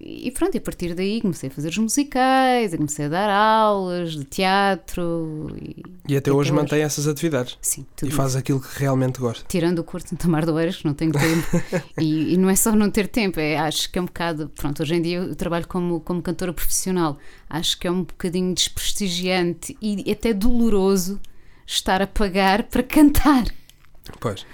e 0.00 0.30
pronto, 0.32 0.54
e 0.56 0.58
a 0.58 0.60
partir 0.60 0.92
daí 0.92 1.20
comecei 1.20 1.48
a 1.48 1.52
fazer 1.52 1.68
os 1.68 1.78
musicais, 1.78 2.74
comecei 2.74 3.06
a 3.06 3.08
dar 3.08 3.30
aulas 3.30 4.12
de 4.12 4.24
teatro. 4.24 5.54
E, 5.60 5.82
e 6.08 6.16
até, 6.16 6.30
hoje, 6.30 6.50
hoje 6.50 6.52
mantém 6.52 6.82
essas 6.82 7.06
atividades? 7.06 7.56
Sim, 7.62 7.86
tudo 7.94 8.08
E 8.08 8.12
faz 8.12 8.34
aquilo 8.34 8.60
que 8.60 8.78
realmente 8.78 9.20
gosta? 9.20 9.44
Tirando 9.48 9.78
o 9.78 9.84
Cor 9.84 10.02
de 10.02 10.10
Santa 10.10 10.26
Mar 10.26 10.44
do 10.44 10.58
Eiras, 10.58 10.76
que 10.76 10.84
não 10.84 10.94
tenho 10.94 11.12
tempo. 11.12 11.46
e, 12.00 12.34
e, 12.34 12.36
não 12.36 12.50
é 12.50 12.56
só 12.56 12.72
não 12.72 12.90
ter 12.90 13.06
tempo, 13.06 13.38
é, 13.38 13.56
acho 13.56 13.90
que 13.90 13.98
é 13.98 14.02
um 14.02 14.06
bocado. 14.06 14.50
Pronto, 14.56 14.82
hoje 14.82 14.94
em 14.96 15.02
dia 15.02 15.18
eu 15.18 15.36
trabalho 15.36 15.66
como, 15.68 16.00
como 16.00 16.20
cantora 16.20 16.52
profissional. 16.52 17.16
Acho 17.48 17.78
que 17.78 17.86
é 17.86 17.90
um 17.90 18.02
bocadinho 18.02 18.52
desprestigiante 18.52 19.76
e 19.80 20.10
até 20.10 20.34
doloroso 20.34 21.20
estar 21.64 22.02
a 22.02 22.06
pagar 22.06 22.64
para 22.64 22.82
cantar. 22.82 23.44
Pois. 24.20 24.44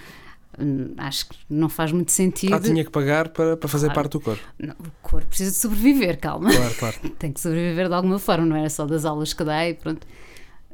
Hum, 0.61 0.95
acho 0.97 1.29
que 1.29 1.37
não 1.49 1.69
faz 1.69 1.93
muito 1.93 2.13
sentido. 2.13 2.55
Ah, 2.55 2.61
tinha 2.61 2.85
que 2.85 2.91
pagar 2.91 3.29
para, 3.31 3.57
para 3.57 3.69
fazer 3.69 3.87
claro. 3.87 4.03
parte 4.03 4.13
do 4.13 4.21
corpo. 4.21 4.43
Não, 4.59 4.75
o 4.75 4.91
corpo 5.03 5.27
precisa 5.29 5.51
de 5.51 5.57
sobreviver, 5.57 6.19
calma. 6.19 6.51
Claro, 6.51 6.75
claro. 6.75 6.97
Tem 7.19 7.33
que 7.33 7.41
sobreviver 7.41 7.89
de 7.89 7.95
alguma 7.95 8.19
forma, 8.19 8.47
não 8.47 8.57
era 8.57 8.69
só 8.69 8.87
das 8.87 9.05
aulas 9.05 9.33
que 9.33 9.43
dá 9.43 9.69
e 9.69 9.75
pronto. 9.75 10.05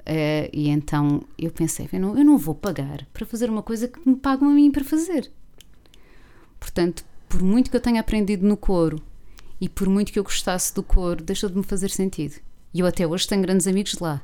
Uh, 0.01 0.49
e 0.53 0.69
então 0.69 1.23
eu 1.37 1.51
pensei, 1.51 1.89
eu 1.93 2.01
não, 2.01 2.17
eu 2.17 2.25
não 2.25 2.39
vou 2.39 2.55
pagar 2.55 3.05
para 3.13 3.27
fazer 3.27 3.51
uma 3.51 3.63
coisa 3.63 3.89
que 3.89 4.09
me 4.09 4.15
pagam 4.15 4.49
a 4.49 4.53
mim 4.53 4.71
para 4.71 4.85
fazer. 4.85 5.31
Portanto, 6.61 7.05
por 7.29 7.43
muito 7.43 7.71
que 7.71 7.77
eu 7.77 7.81
tenha 7.81 8.01
aprendido 8.01 8.47
no 8.47 8.57
coro 8.57 9.03
e 9.61 9.69
por 9.69 9.89
muito 9.89 10.13
que 10.13 10.19
eu 10.19 10.25
gostasse 10.25 10.75
do 10.75 10.83
coro, 10.83 11.23
deixou 11.23 11.51
de 11.51 11.57
me 11.57 11.63
fazer 11.63 11.91
sentido. 11.91 12.37
E 12.73 12.81
eu 12.81 12.87
até 12.87 13.07
hoje 13.07 13.27
tenho 13.27 13.43
grandes 13.43 13.67
amigos 13.67 13.99
lá. 13.99 14.23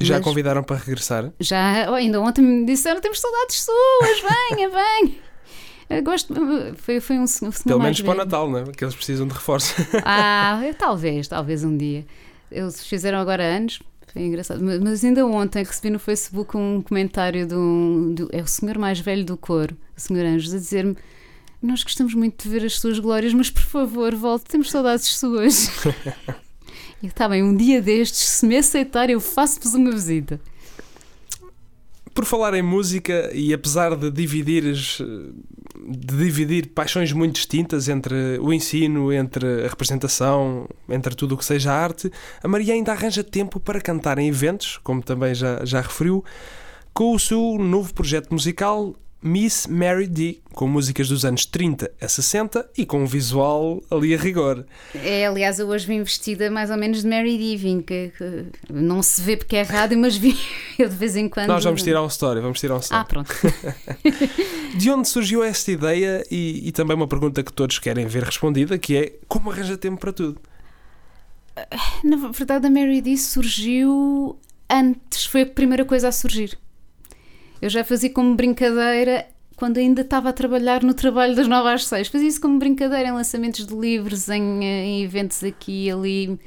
Já 0.00 0.16
Mas 0.16 0.24
convidaram 0.24 0.62
para 0.62 0.76
regressar? 0.76 1.30
Já, 1.38 1.90
oh, 1.90 1.94
ainda 1.94 2.20
ontem 2.20 2.42
me 2.42 2.64
disseram: 2.64 3.00
temos 3.00 3.20
saudades 3.20 3.62
suas, 3.62 4.20
venha, 4.50 4.70
venha. 5.88 6.02
gosto, 6.02 6.34
foi, 6.76 7.00
foi 7.00 7.18
um, 7.18 7.24
um 7.24 7.50
Pelo 7.66 7.80
menos 7.80 8.00
para 8.00 8.12
o 8.12 8.14
Natal, 8.14 8.50
não 8.50 8.58
é? 8.60 8.64
Que 8.64 8.84
eles 8.84 8.94
precisam 8.94 9.26
de 9.26 9.34
reforço. 9.34 9.74
Ah, 10.04 10.60
talvez, 10.78 11.28
talvez 11.28 11.62
um 11.64 11.76
dia. 11.76 12.06
Eles 12.50 12.84
fizeram 12.86 13.18
agora 13.18 13.44
anos, 13.44 13.80
foi 14.12 14.22
engraçado. 14.22 14.62
Mas 14.62 15.04
ainda 15.04 15.24
ontem 15.26 15.62
recebi 15.62 15.90
no 15.90 15.98
Facebook 15.98 16.56
um 16.56 16.82
comentário 16.82 17.46
de 17.46 17.54
um. 17.54 18.14
De, 18.14 18.26
é 18.32 18.42
o 18.42 18.46
senhor 18.46 18.78
mais 18.78 18.98
velho 19.00 19.24
do 19.24 19.36
coro, 19.36 19.76
o 19.96 20.00
senhor 20.00 20.24
Anjos, 20.24 20.54
a 20.54 20.58
dizer-me: 20.58 20.96
Nós 21.62 21.84
gostamos 21.84 22.14
muito 22.14 22.42
de 22.42 22.48
ver 22.48 22.64
as 22.64 22.78
suas 22.78 22.98
glórias, 22.98 23.34
mas 23.34 23.50
por 23.50 23.62
favor, 23.62 24.14
volte, 24.14 24.46
temos 24.46 24.70
saudades 24.70 25.06
suas. 25.16 25.70
E 27.02 27.06
está 27.06 27.28
bem, 27.28 27.42
um 27.42 27.56
dia 27.56 27.80
destes, 27.80 28.18
se 28.18 28.46
me 28.46 28.56
aceitar, 28.58 29.08
eu 29.08 29.20
faço-vos 29.20 29.72
uma 29.74 29.90
visita. 29.90 30.38
Por 32.12 32.26
falar 32.26 32.52
em 32.54 32.62
música, 32.62 33.30
e 33.32 33.54
apesar 33.54 33.96
de 33.96 34.10
dividir, 34.10 34.64
de 34.64 36.16
dividir 36.16 36.68
paixões 36.68 37.10
muito 37.12 37.36
distintas 37.36 37.88
entre 37.88 38.38
o 38.40 38.52
ensino, 38.52 39.10
entre 39.10 39.64
a 39.64 39.68
representação, 39.68 40.68
entre 40.90 41.14
tudo 41.14 41.34
o 41.34 41.38
que 41.38 41.44
seja 41.44 41.72
arte, 41.72 42.12
a 42.42 42.48
Maria 42.48 42.74
ainda 42.74 42.92
arranja 42.92 43.24
tempo 43.24 43.58
para 43.58 43.80
cantar 43.80 44.18
em 44.18 44.28
eventos, 44.28 44.78
como 44.82 45.02
também 45.02 45.34
já, 45.34 45.64
já 45.64 45.80
referiu, 45.80 46.22
com 46.92 47.14
o 47.14 47.18
seu 47.18 47.56
novo 47.58 47.94
projeto 47.94 48.30
musical 48.30 48.94
Miss 49.22 49.66
Mary 49.66 50.06
D, 50.06 50.38
com 50.54 50.66
músicas 50.66 51.08
dos 51.08 51.24
anos 51.24 51.44
30 51.44 51.90
a 52.00 52.08
60 52.08 52.70
e 52.76 52.86
com 52.86 53.02
um 53.02 53.06
visual 53.06 53.82
ali 53.90 54.14
a 54.14 54.18
rigor. 54.18 54.64
É, 54.94 55.26
aliás, 55.26 55.58
eu 55.58 55.68
hoje 55.68 55.86
vim 55.86 56.02
vestida 56.02 56.50
mais 56.50 56.70
ou 56.70 56.76
menos 56.76 57.02
de 57.02 57.08
Mary 57.08 57.36
D, 57.36 57.56
vim 57.56 57.82
que, 57.82 58.12
que 58.16 58.46
não 58.72 59.02
se 59.02 59.20
vê 59.20 59.36
porque 59.36 59.56
é 59.56 59.62
rádio, 59.62 59.98
mas 59.98 60.16
vim 60.16 60.36
eu 60.78 60.88
de 60.88 60.94
vez 60.94 61.16
em 61.16 61.28
quando. 61.28 61.48
Nós 61.48 61.64
vamos 61.64 61.82
tirar 61.82 62.02
um 62.02 62.06
story, 62.06 62.40
vamos 62.40 62.58
tirar 62.58 62.76
um 62.76 62.80
story. 62.80 63.00
Ah, 63.00 63.04
pronto. 63.04 63.30
de 64.76 64.90
onde 64.90 65.06
surgiu 65.06 65.44
esta 65.44 65.70
ideia 65.70 66.24
e, 66.30 66.68
e 66.68 66.72
também 66.72 66.96
uma 66.96 67.08
pergunta 67.08 67.42
que 67.42 67.52
todos 67.52 67.78
querem 67.78 68.06
ver 68.06 68.24
respondida, 68.24 68.78
que 68.78 68.96
é 68.96 69.12
como 69.28 69.50
arranja 69.50 69.76
tempo 69.76 70.00
para 70.00 70.12
tudo? 70.12 70.40
Na 72.02 72.16
verdade, 72.16 72.66
a 72.66 72.70
Mary 72.70 73.02
D 73.02 73.18
surgiu 73.18 74.38
antes, 74.68 75.26
foi 75.26 75.42
a 75.42 75.46
primeira 75.46 75.84
coisa 75.84 76.08
a 76.08 76.12
surgir. 76.12 76.56
Eu 77.60 77.68
já 77.68 77.84
fazia 77.84 78.10
como 78.10 78.34
brincadeira 78.34 79.26
quando 79.56 79.76
ainda 79.76 80.00
estava 80.00 80.30
a 80.30 80.32
trabalhar 80.32 80.82
no 80.82 80.94
trabalho 80.94 81.36
das 81.36 81.46
9 81.46 81.68
às 81.68 81.84
6. 81.86 82.08
Fazia 82.08 82.28
isso 82.28 82.40
como 82.40 82.58
brincadeira 82.58 83.10
em 83.10 83.12
lançamentos 83.12 83.66
de 83.66 83.74
livros, 83.74 84.30
em, 84.30 84.64
eh, 84.64 84.84
em 84.86 85.02
eventos 85.02 85.44
aqui 85.44 85.86
e 85.86 85.90
ali. 85.90 86.40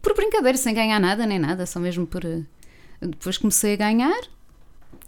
Por 0.00 0.14
brincadeira, 0.14 0.56
sem 0.56 0.72
ganhar 0.72 1.00
nada 1.00 1.26
nem 1.26 1.38
nada, 1.38 1.66
só 1.66 1.80
mesmo 1.80 2.06
por. 2.06 2.24
Eh, 2.24 2.42
depois 3.00 3.36
comecei 3.36 3.74
a 3.74 3.76
ganhar 3.76 4.20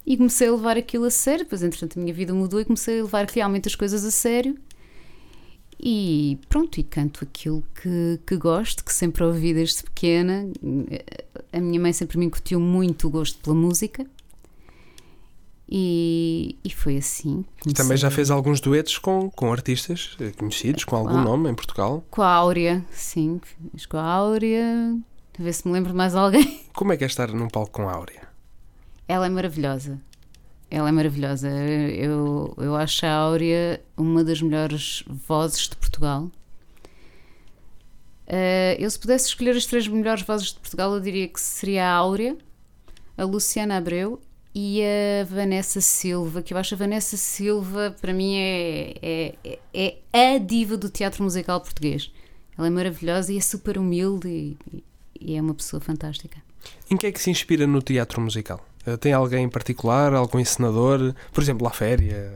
e 0.05 0.17
comecei 0.17 0.49
a 0.49 0.51
levar 0.51 0.77
aquilo 0.77 1.05
a 1.05 1.11
sério. 1.11 1.45
Depois, 1.45 1.63
entretanto, 1.63 1.97
a 1.97 2.03
minha 2.03 2.13
vida 2.13 2.35
mudou 2.35 2.61
e 2.61 2.65
comecei 2.65 2.99
a 2.99 3.05
levar 3.05 3.27
realmente 3.27 3.69
as 3.69 3.77
coisas 3.77 4.05
a 4.05 4.11
sério. 4.11 4.59
E 5.79 6.39
pronto, 6.49 6.81
e 6.81 6.83
canto 6.83 7.23
aquilo 7.23 7.63
que, 7.81 8.19
que 8.27 8.37
gosto, 8.37 8.85
que 8.85 8.93
sempre 8.93 9.23
ouvi 9.23 9.55
desde 9.55 9.85
pequena. 9.85 10.49
A 11.53 11.61
minha 11.61 11.79
mãe 11.79 11.93
sempre 11.93 12.19
me 12.19 12.27
incutiu 12.27 12.59
muito 12.59 13.07
o 13.07 13.11
gosto 13.11 13.39
pela 13.41 13.55
música. 13.55 14.05
E, 15.69 16.57
e 16.63 16.71
foi 16.71 16.97
assim. 16.97 17.45
E 17.67 17.73
também 17.73 17.97
já 17.97 18.11
fez 18.11 18.31
alguns 18.31 18.61
duetos 18.61 18.99
com, 18.99 19.29
com 19.31 19.53
artistas 19.53 20.17
eh, 20.21 20.31
conhecidos, 20.31 20.85
com 20.85 20.95
algum 20.95 21.21
nome 21.21 21.51
em 21.51 21.55
Portugal? 21.55 22.05
Com 22.11 22.23
a 22.23 22.33
Áurea, 22.33 22.85
sim. 22.93 23.41
Fiz 23.73 23.85
com 23.85 23.97
a 23.97 24.05
Áurea. 24.05 24.97
A 25.39 25.43
ver 25.43 25.53
se 25.53 25.67
me 25.67 25.75
lembro 25.75 25.91
de 25.91 25.97
mais 25.97 26.15
alguém. 26.15 26.65
Como 26.73 26.93
é 26.93 26.97
que 26.97 27.03
é 27.03 27.07
estar 27.07 27.33
num 27.33 27.49
palco 27.49 27.73
com 27.73 27.89
a 27.89 27.93
Áurea? 27.93 28.29
Ela 29.09 29.27
é 29.27 29.29
maravilhosa. 29.29 30.01
Ela 30.71 30.89
é 30.89 30.93
maravilhosa. 30.93 31.49
Eu, 31.49 32.55
eu 32.59 32.77
acho 32.77 33.05
a 33.05 33.13
Áurea 33.13 33.81
uma 33.97 34.23
das 34.23 34.41
melhores 34.41 35.03
vozes 35.09 35.69
de 35.69 35.77
Portugal. 35.77 36.31
Uh, 38.29 38.75
eu, 38.79 38.91
se 38.91 38.99
pudesse 38.99 39.29
escolher 39.29 39.57
as 39.57 39.67
três 39.67 39.87
melhores 39.87 40.23
vozes 40.23 40.49
de 40.49 40.59
Portugal, 40.59 40.95
eu 40.95 41.01
diria 41.01 41.29
que 41.29 41.41
seria 41.41 41.89
a 41.89 41.93
Áurea, 41.93 42.37
a 43.17 43.25
Luciana 43.25 43.77
Abreu 43.77 44.21
e 44.59 44.81
a 44.83 45.25
Vanessa 45.27 45.83
Silva, 45.83 46.41
que 46.41 46.55
eu 46.55 46.57
acho 46.57 46.75
a 46.75 46.79
Vanessa 46.79 47.15
Silva, 47.15 47.95
para 48.01 48.15
mim, 48.15 48.37
é, 48.39 49.35
é, 49.45 49.99
é 50.11 50.35
a 50.35 50.39
diva 50.39 50.79
do 50.79 50.89
teatro 50.89 51.23
musical 51.23 51.61
português. 51.61 52.11
Ela 52.57 52.69
é 52.69 52.71
maravilhosa 52.71 53.35
e 53.35 53.37
é 53.37 53.41
super 53.43 53.77
humilde 53.77 54.27
e, 54.27 54.57
e 55.21 55.37
é 55.37 55.43
uma 55.43 55.53
pessoa 55.53 55.79
fantástica. 55.79 56.39
Em 56.91 56.97
que 56.97 57.07
é 57.07 57.13
que 57.13 57.21
se 57.21 57.31
inspira 57.31 57.67
no 57.67 57.83
teatro 57.83 58.19
musical? 58.19 58.67
Eh, 58.87 58.97
tem 58.97 59.13
alguém 59.13 59.45
em 59.45 59.49
particular, 59.51 60.15
algum 60.15 60.39
encenador? 60.39 61.15
Por 61.35 61.43
exemplo, 61.43 61.63
La 61.63 61.71
Féria? 61.71 62.33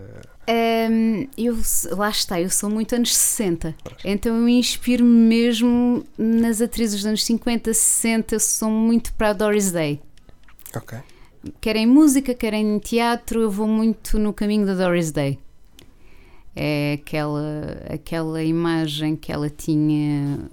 Hum, 0.90 1.26
eu, 1.38 1.56
lá 1.92 2.11
está, 2.11 2.38
eu 2.38 2.50
sou 2.50 2.68
muito 2.68 2.94
anos 2.94 3.16
60, 3.16 3.74
então 4.04 4.37
eu 4.37 4.46
inspiro 4.46 5.06
mesmo 5.06 6.04
nas 6.18 6.61
atrizes 6.61 6.96
dos 6.96 7.06
anos 7.06 7.24
50, 7.24 7.72
60, 7.72 8.35
eu 8.35 8.40
sou 8.40 8.68
muito 8.70 9.11
para 9.14 9.30
a 9.30 9.33
Doris 9.33 9.72
Day. 9.72 10.02
Ok. 10.76 10.98
Quer 11.61 11.76
em 11.76 11.87
música, 11.87 12.35
quer 12.35 12.53
em 12.55 12.79
teatro, 12.79 13.40
eu 13.40 13.50
vou 13.50 13.66
muito 13.66 14.18
no 14.18 14.33
caminho 14.33 14.66
da 14.66 14.74
Doris 14.74 15.11
Day. 15.11 15.38
É 16.55 16.98
aquela, 17.00 17.83
aquela 17.88 18.42
imagem 18.42 19.16
que 19.16 19.33
ela 19.33 19.48
tinha 19.48 20.50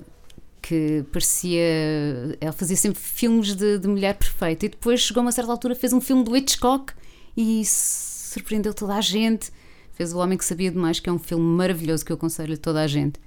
que 0.68 1.06
parecia. 1.12 2.38
Ela 2.42 2.52
fazia 2.52 2.76
sempre 2.76 3.00
filmes 3.00 3.56
de, 3.56 3.80
de 3.80 3.88
mulher 3.88 4.16
perfeita 4.16 4.66
e 4.66 4.70
depois 4.70 5.00
chegou 5.00 5.22
a 5.22 5.26
uma 5.26 5.32
certa 5.32 5.52
altura, 5.52 5.76
fez 5.76 5.94
um 5.94 6.02
filme 6.02 6.24
do 6.24 6.36
Hitchcock 6.36 6.94
e 7.36 7.64
surpreendeu 7.66 8.74
toda 8.74 8.96
a 8.96 9.02
gente. 9.02 9.52
Fez 9.94 10.14
O 10.14 10.20
Homem 10.20 10.38
que 10.38 10.46
Sabia 10.46 10.70
Demais, 10.70 11.00
que 11.00 11.10
é 11.10 11.14
um 11.14 11.18
filme 11.18 11.44
maravilhoso 11.44 12.06
que 12.06 12.12
eu 12.12 12.16
aconselho 12.16 12.54
a 12.54 12.58
toda 12.58 12.82
a 12.82 12.88
gente. 12.88 13.20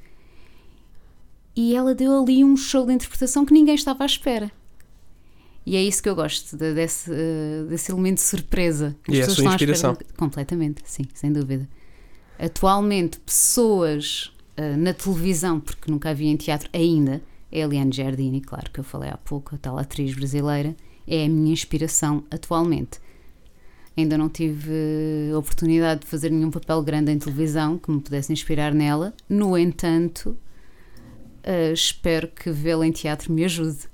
E 1.56 1.74
ela 1.74 1.94
deu 1.94 2.22
ali 2.22 2.44
um 2.44 2.56
show 2.56 2.86
de 2.86 2.92
interpretação 2.92 3.44
que 3.44 3.52
ninguém 3.52 3.74
estava 3.74 4.04
à 4.04 4.06
espera. 4.06 4.52
E 5.64 5.76
é 5.76 5.82
isso 5.82 6.02
que 6.02 6.08
eu 6.08 6.14
gosto, 6.14 6.56
de, 6.56 6.74
desse, 6.74 7.10
uh, 7.10 7.66
desse 7.68 7.92
elemento 7.92 8.16
de 8.16 8.22
surpresa. 8.22 8.96
As 9.06 9.14
e 9.14 9.20
é 9.20 9.24
a 9.24 9.28
sua 9.28 9.44
inspiração. 9.44 9.96
Completamente, 10.16 10.82
sim, 10.84 11.04
sem 11.14 11.32
dúvida. 11.32 11.68
Atualmente, 12.38 13.20
pessoas 13.20 14.32
uh, 14.58 14.76
na 14.78 14.94
televisão, 14.94 15.60
porque 15.60 15.90
nunca 15.90 16.10
havia 16.10 16.30
em 16.30 16.36
teatro 16.36 16.68
ainda, 16.72 17.22
é 17.52 17.62
a 17.62 17.66
Eliane 17.66 17.92
Giardini, 17.92 18.40
claro 18.40 18.70
que 18.70 18.80
eu 18.80 18.84
falei 18.84 19.10
há 19.10 19.16
pouco, 19.18 19.54
a 19.54 19.58
tal 19.58 19.76
atriz 19.78 20.14
brasileira, 20.14 20.74
é 21.06 21.24
a 21.24 21.28
minha 21.28 21.52
inspiração 21.52 22.24
atualmente. 22.30 22.98
Ainda 23.96 24.16
não 24.16 24.28
tive 24.28 24.70
oportunidade 25.36 26.00
de 26.00 26.06
fazer 26.06 26.30
nenhum 26.30 26.50
papel 26.50 26.82
grande 26.82 27.10
em 27.10 27.18
televisão 27.18 27.76
que 27.76 27.90
me 27.90 28.00
pudesse 28.00 28.32
inspirar 28.32 28.72
nela, 28.72 29.12
no 29.28 29.58
entanto, 29.58 30.30
uh, 31.44 31.72
espero 31.72 32.28
que 32.28 32.50
vê-la 32.50 32.86
em 32.86 32.92
teatro 32.92 33.30
me 33.32 33.44
ajude. 33.44 33.89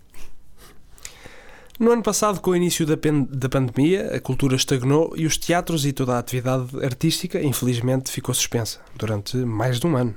No 1.79 1.93
ano 1.93 2.03
passado, 2.03 2.41
com 2.41 2.53
o 2.53 2.57
início 2.57 2.87
da, 2.87 2.97
da 3.29 3.49
pandemia, 3.51 4.17
a 4.17 4.19
cultura 4.19 4.57
estagnou 4.57 5.13
e 5.15 5.27
os 5.27 5.37
teatros 5.37 5.85
e 5.85 5.93
toda 5.93 6.15
a 6.15 6.19
atividade 6.19 6.69
artística, 6.83 7.39
infelizmente, 7.43 8.11
ficou 8.11 8.35
suspensa 8.35 8.81
durante 8.95 9.37
mais 9.37 9.79
de 9.79 9.87
um 9.87 9.95
ano. 9.95 10.15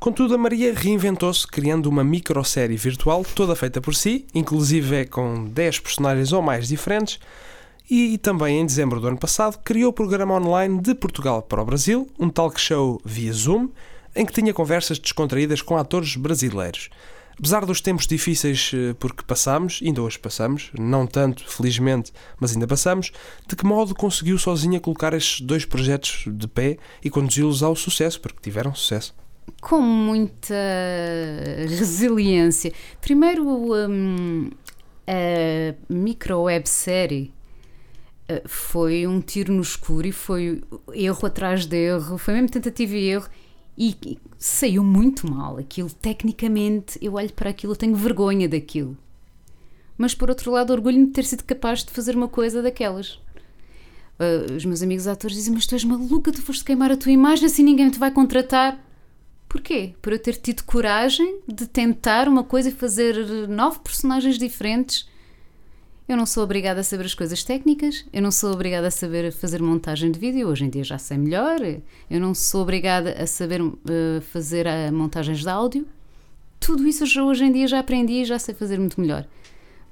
Contudo, 0.00 0.34
a 0.34 0.38
Maria 0.38 0.72
reinventou-se, 0.74 1.46
criando 1.46 1.86
uma 1.86 2.02
microsérie 2.02 2.78
virtual 2.78 3.22
toda 3.34 3.54
feita 3.54 3.78
por 3.78 3.94
si, 3.94 4.24
inclusive 4.34 4.96
é 4.96 5.04
com 5.04 5.44
10 5.44 5.80
personagens 5.80 6.32
ou 6.32 6.40
mais 6.40 6.66
diferentes, 6.66 7.20
e 7.90 8.16
também 8.16 8.60
em 8.60 8.64
dezembro 8.64 9.00
do 9.00 9.08
ano 9.08 9.18
passado 9.18 9.58
criou 9.62 9.90
o 9.90 9.94
programa 9.94 10.34
online 10.34 10.80
de 10.80 10.94
Portugal 10.94 11.42
para 11.42 11.60
o 11.60 11.64
Brasil, 11.66 12.08
um 12.18 12.30
talk 12.30 12.58
show 12.58 12.98
via 13.04 13.32
Zoom, 13.34 13.68
em 14.16 14.24
que 14.24 14.32
tinha 14.32 14.54
conversas 14.54 14.98
descontraídas 14.98 15.60
com 15.60 15.76
atores 15.76 16.16
brasileiros. 16.16 16.88
Apesar 17.38 17.66
dos 17.66 17.80
tempos 17.80 18.06
difíceis 18.06 18.70
eh, 18.72 18.94
por 18.94 19.14
que 19.14 19.24
passamos, 19.24 19.80
ainda 19.84 20.00
hoje 20.00 20.18
passamos, 20.18 20.70
não 20.78 21.06
tanto, 21.06 21.44
felizmente, 21.48 22.12
mas 22.38 22.52
ainda 22.52 22.66
passamos, 22.66 23.10
de 23.46 23.56
que 23.56 23.66
modo 23.66 23.94
conseguiu 23.94 24.38
sozinha 24.38 24.78
colocar 24.78 25.12
estes 25.14 25.40
dois 25.40 25.64
projetos 25.64 26.24
de 26.26 26.46
pé 26.46 26.78
e 27.02 27.10
conduzi-los 27.10 27.62
ao 27.62 27.74
sucesso, 27.74 28.20
porque 28.20 28.40
tiveram 28.40 28.74
sucesso? 28.74 29.14
Com 29.60 29.80
muita 29.80 30.54
resiliência. 31.68 32.72
Primeiro, 33.00 33.44
um, 33.46 34.50
a 35.06 35.74
micro 35.92 36.42
websérie 36.42 37.32
eh, 38.28 38.42
foi 38.46 39.06
um 39.06 39.20
tiro 39.20 39.52
no 39.52 39.62
escuro 39.62 40.06
e 40.06 40.12
foi 40.12 40.62
erro 40.94 41.26
atrás 41.26 41.66
de 41.66 41.76
erro, 41.76 42.16
foi 42.16 42.34
mesmo 42.34 42.48
tentativa 42.48 42.94
e 42.94 43.08
erro 43.08 43.28
e 43.76 44.18
saiu 44.38 44.84
muito 44.84 45.30
mal. 45.30 45.58
Aquilo, 45.58 45.90
tecnicamente, 45.90 46.98
eu 47.02 47.14
olho 47.14 47.32
para 47.32 47.50
aquilo, 47.50 47.72
eu 47.72 47.76
tenho 47.76 47.94
vergonha 47.94 48.48
daquilo. 48.48 48.96
Mas 49.96 50.14
por 50.14 50.28
outro 50.28 50.50
lado, 50.50 50.72
orgulho-me 50.72 51.06
de 51.06 51.12
ter 51.12 51.24
sido 51.24 51.44
capaz 51.44 51.84
de 51.84 51.90
fazer 51.90 52.16
uma 52.16 52.28
coisa 52.28 52.62
daquelas. 52.62 53.20
Uh, 54.18 54.54
os 54.56 54.64
meus 54.64 54.82
amigos 54.82 55.06
atores 55.06 55.36
dizem: 55.36 55.54
Mas 55.54 55.66
tu 55.66 55.74
és 55.74 55.84
maluca, 55.84 56.32
tu 56.32 56.42
foste 56.42 56.64
queimar 56.64 56.90
a 56.90 56.96
tua 56.96 57.12
imagem 57.12 57.46
assim 57.46 57.62
ninguém 57.62 57.90
te 57.90 57.98
vai 57.98 58.10
contratar. 58.10 58.78
Porquê? 59.48 59.94
Por 60.02 60.12
eu 60.12 60.18
ter 60.18 60.36
tido 60.36 60.64
coragem 60.64 61.40
de 61.46 61.66
tentar 61.66 62.28
uma 62.28 62.42
coisa 62.42 62.68
e 62.68 62.72
fazer 62.72 63.48
nove 63.48 63.78
personagens 63.80 64.36
diferentes 64.36 65.08
eu 66.08 66.16
não 66.16 66.26
sou 66.26 66.44
obrigada 66.44 66.80
a 66.80 66.84
saber 66.84 67.06
as 67.06 67.14
coisas 67.14 67.42
técnicas, 67.42 68.04
eu 68.12 68.20
não 68.20 68.30
sou 68.30 68.52
obrigada 68.52 68.88
a 68.88 68.90
saber 68.90 69.32
fazer 69.32 69.62
montagem 69.62 70.10
de 70.10 70.18
vídeo, 70.18 70.48
hoje 70.48 70.64
em 70.64 70.70
dia 70.70 70.84
já 70.84 70.98
sei 70.98 71.16
melhor, 71.16 71.58
eu 72.10 72.20
não 72.20 72.34
sou 72.34 72.62
obrigada 72.62 73.12
a 73.12 73.26
saber 73.26 73.62
uh, 73.62 73.74
fazer 74.30 74.66
uh, 74.66 74.92
montagens 74.92 75.40
de 75.40 75.48
áudio. 75.48 75.86
Tudo 76.60 76.86
isso 76.86 77.04
hoje 77.22 77.44
em 77.44 77.52
dia 77.52 77.66
já 77.66 77.78
aprendi 77.78 78.22
e 78.22 78.24
já 78.24 78.38
sei 78.38 78.54
fazer 78.54 78.78
muito 78.78 79.00
melhor. 79.00 79.26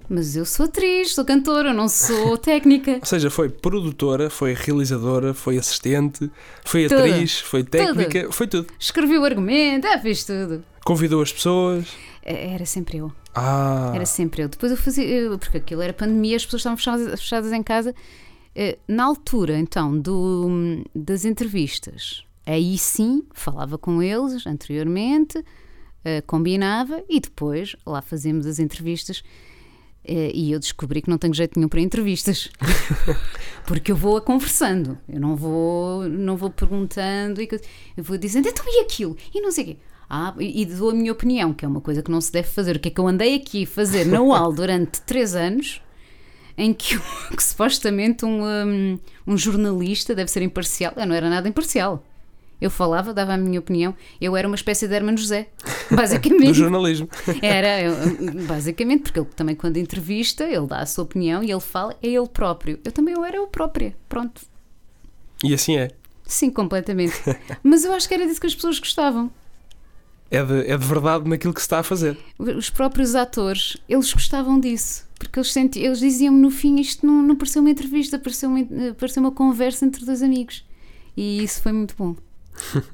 Mas 0.08 0.36
eu 0.36 0.44
sou 0.44 0.66
atriz, 0.66 1.14
sou 1.14 1.24
cantora, 1.24 1.72
não 1.72 1.88
sou 1.88 2.36
técnica. 2.38 2.98
Ou 3.00 3.06
seja, 3.06 3.30
foi 3.30 3.48
produtora, 3.48 4.28
foi 4.28 4.52
realizadora, 4.52 5.32
foi 5.32 5.56
assistente, 5.56 6.30
foi 6.64 6.86
tudo. 6.88 6.98
atriz, 6.98 7.40
foi 7.40 7.64
técnica, 7.64 8.22
tudo. 8.22 8.32
foi 8.32 8.46
tudo. 8.46 8.66
Escrevi 8.78 9.16
o 9.16 9.24
argumento, 9.24 9.86
ah, 9.86 9.98
fez 9.98 10.24
tudo. 10.24 10.62
Convidou 10.84 11.22
as 11.22 11.32
pessoas. 11.32 11.86
É, 12.22 12.52
era 12.52 12.66
sempre 12.66 12.98
eu. 12.98 13.12
Ah. 13.34 13.92
Era 13.94 14.06
sempre 14.06 14.42
eu. 14.42 14.48
Depois 14.48 14.70
eu 14.72 14.78
fazia, 14.78 15.06
porque 15.38 15.58
aquilo 15.58 15.82
era 15.82 15.92
pandemia, 15.92 16.36
as 16.36 16.44
pessoas 16.44 16.60
estavam 16.60 16.76
fechadas, 16.76 17.20
fechadas 17.20 17.52
em 17.52 17.62
casa. 17.62 17.94
Eh, 18.54 18.78
na 18.86 19.04
altura, 19.04 19.58
então, 19.58 19.98
do, 19.98 20.48
das 20.94 21.24
entrevistas, 21.24 22.24
aí 22.44 22.76
sim 22.76 23.22
falava 23.32 23.78
com 23.78 24.02
eles 24.02 24.46
anteriormente, 24.46 25.42
eh, 26.04 26.20
combinava 26.22 27.02
e 27.08 27.18
depois 27.20 27.74
lá 27.86 28.02
fazíamos 28.02 28.46
as 28.46 28.58
entrevistas. 28.58 29.22
Eh, 30.04 30.32
e 30.34 30.52
eu 30.52 30.58
descobri 30.58 31.00
que 31.00 31.08
não 31.08 31.16
tenho 31.16 31.32
jeito 31.32 31.56
nenhum 31.56 31.68
para 31.68 31.80
entrevistas 31.80 32.50
porque 33.64 33.92
eu 33.92 33.96
vou 33.96 34.16
a 34.16 34.20
conversando 34.20 34.98
eu 35.08 35.20
não 35.20 35.36
vou 35.36 36.08
não 36.08 36.36
vou 36.36 36.50
perguntando 36.50 37.40
e 37.40 37.48
eu 37.96 38.02
vou 38.02 38.18
dizendo 38.18 38.48
então 38.48 38.64
e 38.66 38.80
aquilo 38.80 39.16
e 39.32 39.40
não 39.40 39.52
sei 39.52 39.62
o 39.62 39.66
quê 39.68 39.76
ah, 40.14 40.34
e 40.38 40.66
dou 40.66 40.90
a 40.90 40.94
minha 40.94 41.10
opinião, 41.10 41.54
que 41.54 41.64
é 41.64 41.68
uma 41.68 41.80
coisa 41.80 42.02
que 42.02 42.10
não 42.10 42.20
se 42.20 42.30
deve 42.30 42.46
fazer. 42.46 42.76
O 42.76 42.78
que 42.78 42.88
é 42.88 42.90
que 42.90 43.00
eu 43.00 43.08
andei 43.08 43.34
aqui 43.34 43.64
a 43.64 43.66
fazer 43.66 44.04
na 44.04 44.20
UAL 44.20 44.52
durante 44.52 45.00
três 45.00 45.34
anos, 45.34 45.80
em 46.54 46.74
que, 46.74 46.98
que 47.34 47.42
supostamente 47.42 48.22
um, 48.22 48.44
um, 48.44 48.98
um, 49.26 49.38
jornalista 49.38 50.14
deve 50.14 50.30
ser 50.30 50.42
imparcial. 50.42 50.92
Eu 50.98 51.06
não 51.06 51.14
era 51.14 51.30
nada 51.30 51.48
imparcial. 51.48 52.04
Eu 52.60 52.68
falava, 52.68 53.14
dava 53.14 53.32
a 53.32 53.36
minha 53.38 53.58
opinião. 53.58 53.96
Eu 54.20 54.36
era 54.36 54.46
uma 54.46 54.54
espécie 54.54 54.86
de 54.86 54.94
Hermano 54.94 55.16
José, 55.16 55.48
basicamente. 55.90 56.48
Do 56.48 56.54
jornalismo. 56.54 57.08
Era, 57.40 57.80
eu, 57.80 57.94
basicamente, 58.46 59.04
porque 59.04 59.18
ele 59.18 59.28
também, 59.34 59.54
quando 59.56 59.78
entrevista, 59.78 60.44
ele 60.44 60.66
dá 60.66 60.80
a 60.80 60.86
sua 60.86 61.04
opinião 61.04 61.42
e 61.42 61.50
ele 61.50 61.58
fala, 61.58 61.96
é 62.02 62.08
ele 62.08 62.28
próprio. 62.28 62.78
Eu 62.84 62.92
também 62.92 63.14
eu 63.14 63.24
era 63.24 63.38
eu 63.38 63.46
própria. 63.46 63.96
Pronto. 64.10 64.42
E 65.42 65.54
assim 65.54 65.78
é. 65.78 65.88
Sim, 66.26 66.50
completamente. 66.50 67.14
Mas 67.62 67.82
eu 67.82 67.94
acho 67.94 68.06
que 68.06 68.12
era 68.12 68.26
disso 68.26 68.40
que 68.40 68.46
as 68.46 68.54
pessoas 68.54 68.78
gostavam 68.78 69.32
é 70.32 70.42
de, 70.42 70.66
é 70.66 70.78
de 70.78 70.86
verdade 70.86 71.28
naquilo 71.28 71.52
que 71.52 71.60
se 71.60 71.66
está 71.66 71.80
a 71.80 71.82
fazer. 71.82 72.18
Os 72.38 72.70
próprios 72.70 73.14
atores, 73.14 73.76
eles 73.86 74.10
gostavam 74.10 74.58
disso. 74.58 75.06
Porque 75.18 75.38
eles, 75.38 75.52
senti, 75.52 75.78
eles 75.78 76.00
diziam-me 76.00 76.40
no 76.40 76.50
fim: 76.50 76.80
isto 76.80 77.06
não, 77.06 77.22
não 77.22 77.36
pareceu 77.36 77.60
uma 77.60 77.70
entrevista, 77.70 78.18
pareceu 78.18 78.48
uma, 78.48 78.94
pareceu 78.98 79.22
uma 79.22 79.30
conversa 79.30 79.84
entre 79.84 80.06
dois 80.06 80.22
amigos. 80.22 80.64
E 81.14 81.44
isso 81.44 81.60
foi 81.60 81.72
muito 81.72 81.94
bom. 81.98 82.16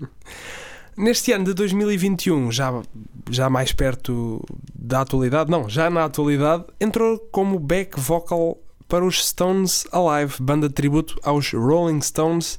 Neste 0.99 1.31
ano 1.31 1.45
de 1.45 1.55
2021, 1.55 2.51
já, 2.51 2.83
já 3.31 3.49
mais 3.49 3.73
perto 3.73 4.45
da 4.75 5.03
atualidade, 5.03 5.49
não, 5.49 5.69
já 5.69 5.89
na 5.89 6.05
atualidade, 6.05 6.65
entrou 6.81 7.21
como 7.31 7.57
back 7.61 8.01
vocal 8.01 8.59
para 8.89 9.07
os 9.07 9.25
Stones 9.25 9.87
Alive, 9.93 10.35
banda 10.41 10.69
de 10.69 10.75
tributo 10.75 11.17
aos 11.23 11.53
Rolling 11.53 12.01
Stones. 12.01 12.59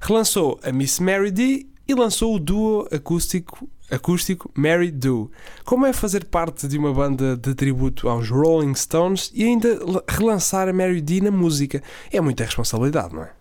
Relançou 0.00 0.58
a 0.64 0.72
Miss 0.72 0.98
Mary 0.98 1.30
D 1.30 1.68
e 1.86 1.94
lançou 1.94 2.34
o 2.34 2.40
duo 2.40 2.88
acústico 2.90 3.68
acústico 3.90 4.50
Mary 4.54 4.90
Do. 4.90 5.30
Como 5.64 5.86
é 5.86 5.92
fazer 5.92 6.24
parte 6.24 6.68
de 6.68 6.78
uma 6.78 6.92
banda 6.92 7.36
de 7.36 7.54
tributo 7.54 8.08
aos 8.08 8.28
Rolling 8.30 8.74
Stones 8.74 9.30
e 9.34 9.44
ainda 9.44 9.78
relançar 10.08 10.68
a 10.68 10.72
Mary 10.72 11.00
D 11.00 11.20
na 11.20 11.30
música? 11.30 11.82
É 12.12 12.20
muita 12.20 12.44
responsabilidade, 12.44 13.14
não 13.14 13.24
é? 13.24 13.32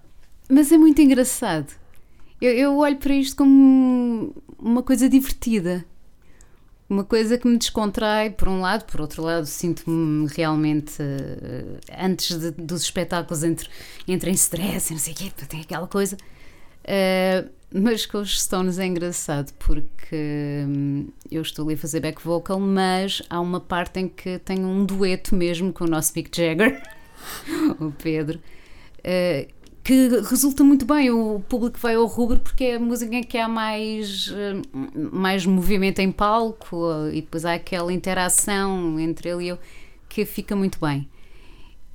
Mas 0.50 0.72
é 0.72 0.78
muito 0.78 1.02
engraçado. 1.02 1.74
Eu, 2.42 2.52
eu 2.54 2.78
olho 2.78 2.98
para 2.98 3.14
isto 3.14 3.36
como 3.36 4.34
uma 4.58 4.84
coisa 4.84 5.10
divertida. 5.10 5.86
Uma 6.90 7.04
coisa 7.04 7.38
que 7.38 7.46
me 7.46 7.58
descontrai, 7.58 8.30
por 8.30 8.48
um 8.48 8.62
lado, 8.62 8.86
por 8.86 9.02
outro 9.02 9.22
lado, 9.22 9.46
sinto-me 9.46 10.26
realmente. 10.30 11.02
Uh, 11.02 11.80
antes 12.00 12.38
de, 12.40 12.52
dos 12.52 12.84
espetáculos, 12.84 13.44
entre, 13.44 13.68
entre 14.08 14.32
em 14.32 14.34
stress, 14.34 14.94
não 14.94 15.00
sei 15.00 15.12
o 15.12 15.16
quê, 15.18 15.32
tem 15.50 15.62
aquela 15.62 15.86
coisa. 15.86 16.16
Uh, 16.86 17.50
mas 17.74 18.06
com 18.06 18.20
os 18.20 18.42
Stones 18.42 18.80
é 18.80 18.86
engraçado 18.86 19.52
porque 19.60 20.66
hum, 20.68 21.08
eu 21.30 21.42
estou 21.42 21.66
ali 21.66 21.76
a 21.76 21.78
fazer 21.78 22.00
back 22.00 22.24
vocal, 22.24 22.60
mas 22.60 23.22
há 23.30 23.40
uma 23.40 23.60
parte 23.60 24.00
em 24.00 24.08
que 24.08 24.40
tenho 24.40 24.68
um 24.68 24.86
dueto 24.86 25.36
mesmo 25.36 25.74
com 25.74 25.84
o 25.84 25.88
nosso 25.88 26.14
Mick 26.16 26.36
Jagger, 26.36 26.82
o 27.80 27.92
Pedro, 27.92 28.40
uh, 29.00 29.58
que 29.84 30.10
resulta 30.30 30.64
muito 30.64 30.86
bem. 30.86 31.12
O 31.12 31.42
público 31.48 31.78
vai 31.80 31.96
ao 31.96 32.06
rubro 32.06 32.40
porque 32.40 32.66
é 32.66 32.76
a 32.76 32.80
música 32.80 33.16
em 33.16 33.24
que 33.24 33.38
há 33.38 33.48
mais, 33.48 34.34
eh, 34.36 34.62
mais 35.14 35.46
movimento 35.46 36.00
em 36.00 36.12
palco 36.12 36.78
e 37.14 37.22
depois 37.22 37.46
há 37.46 37.54
aquela 37.54 37.94
interação 37.94 39.00
entre 39.00 39.30
ele 39.30 39.46
e 39.46 39.48
eu 39.48 39.60
que 40.10 40.26
fica 40.26 40.58
muito 40.58 40.78
bem. 40.78 41.08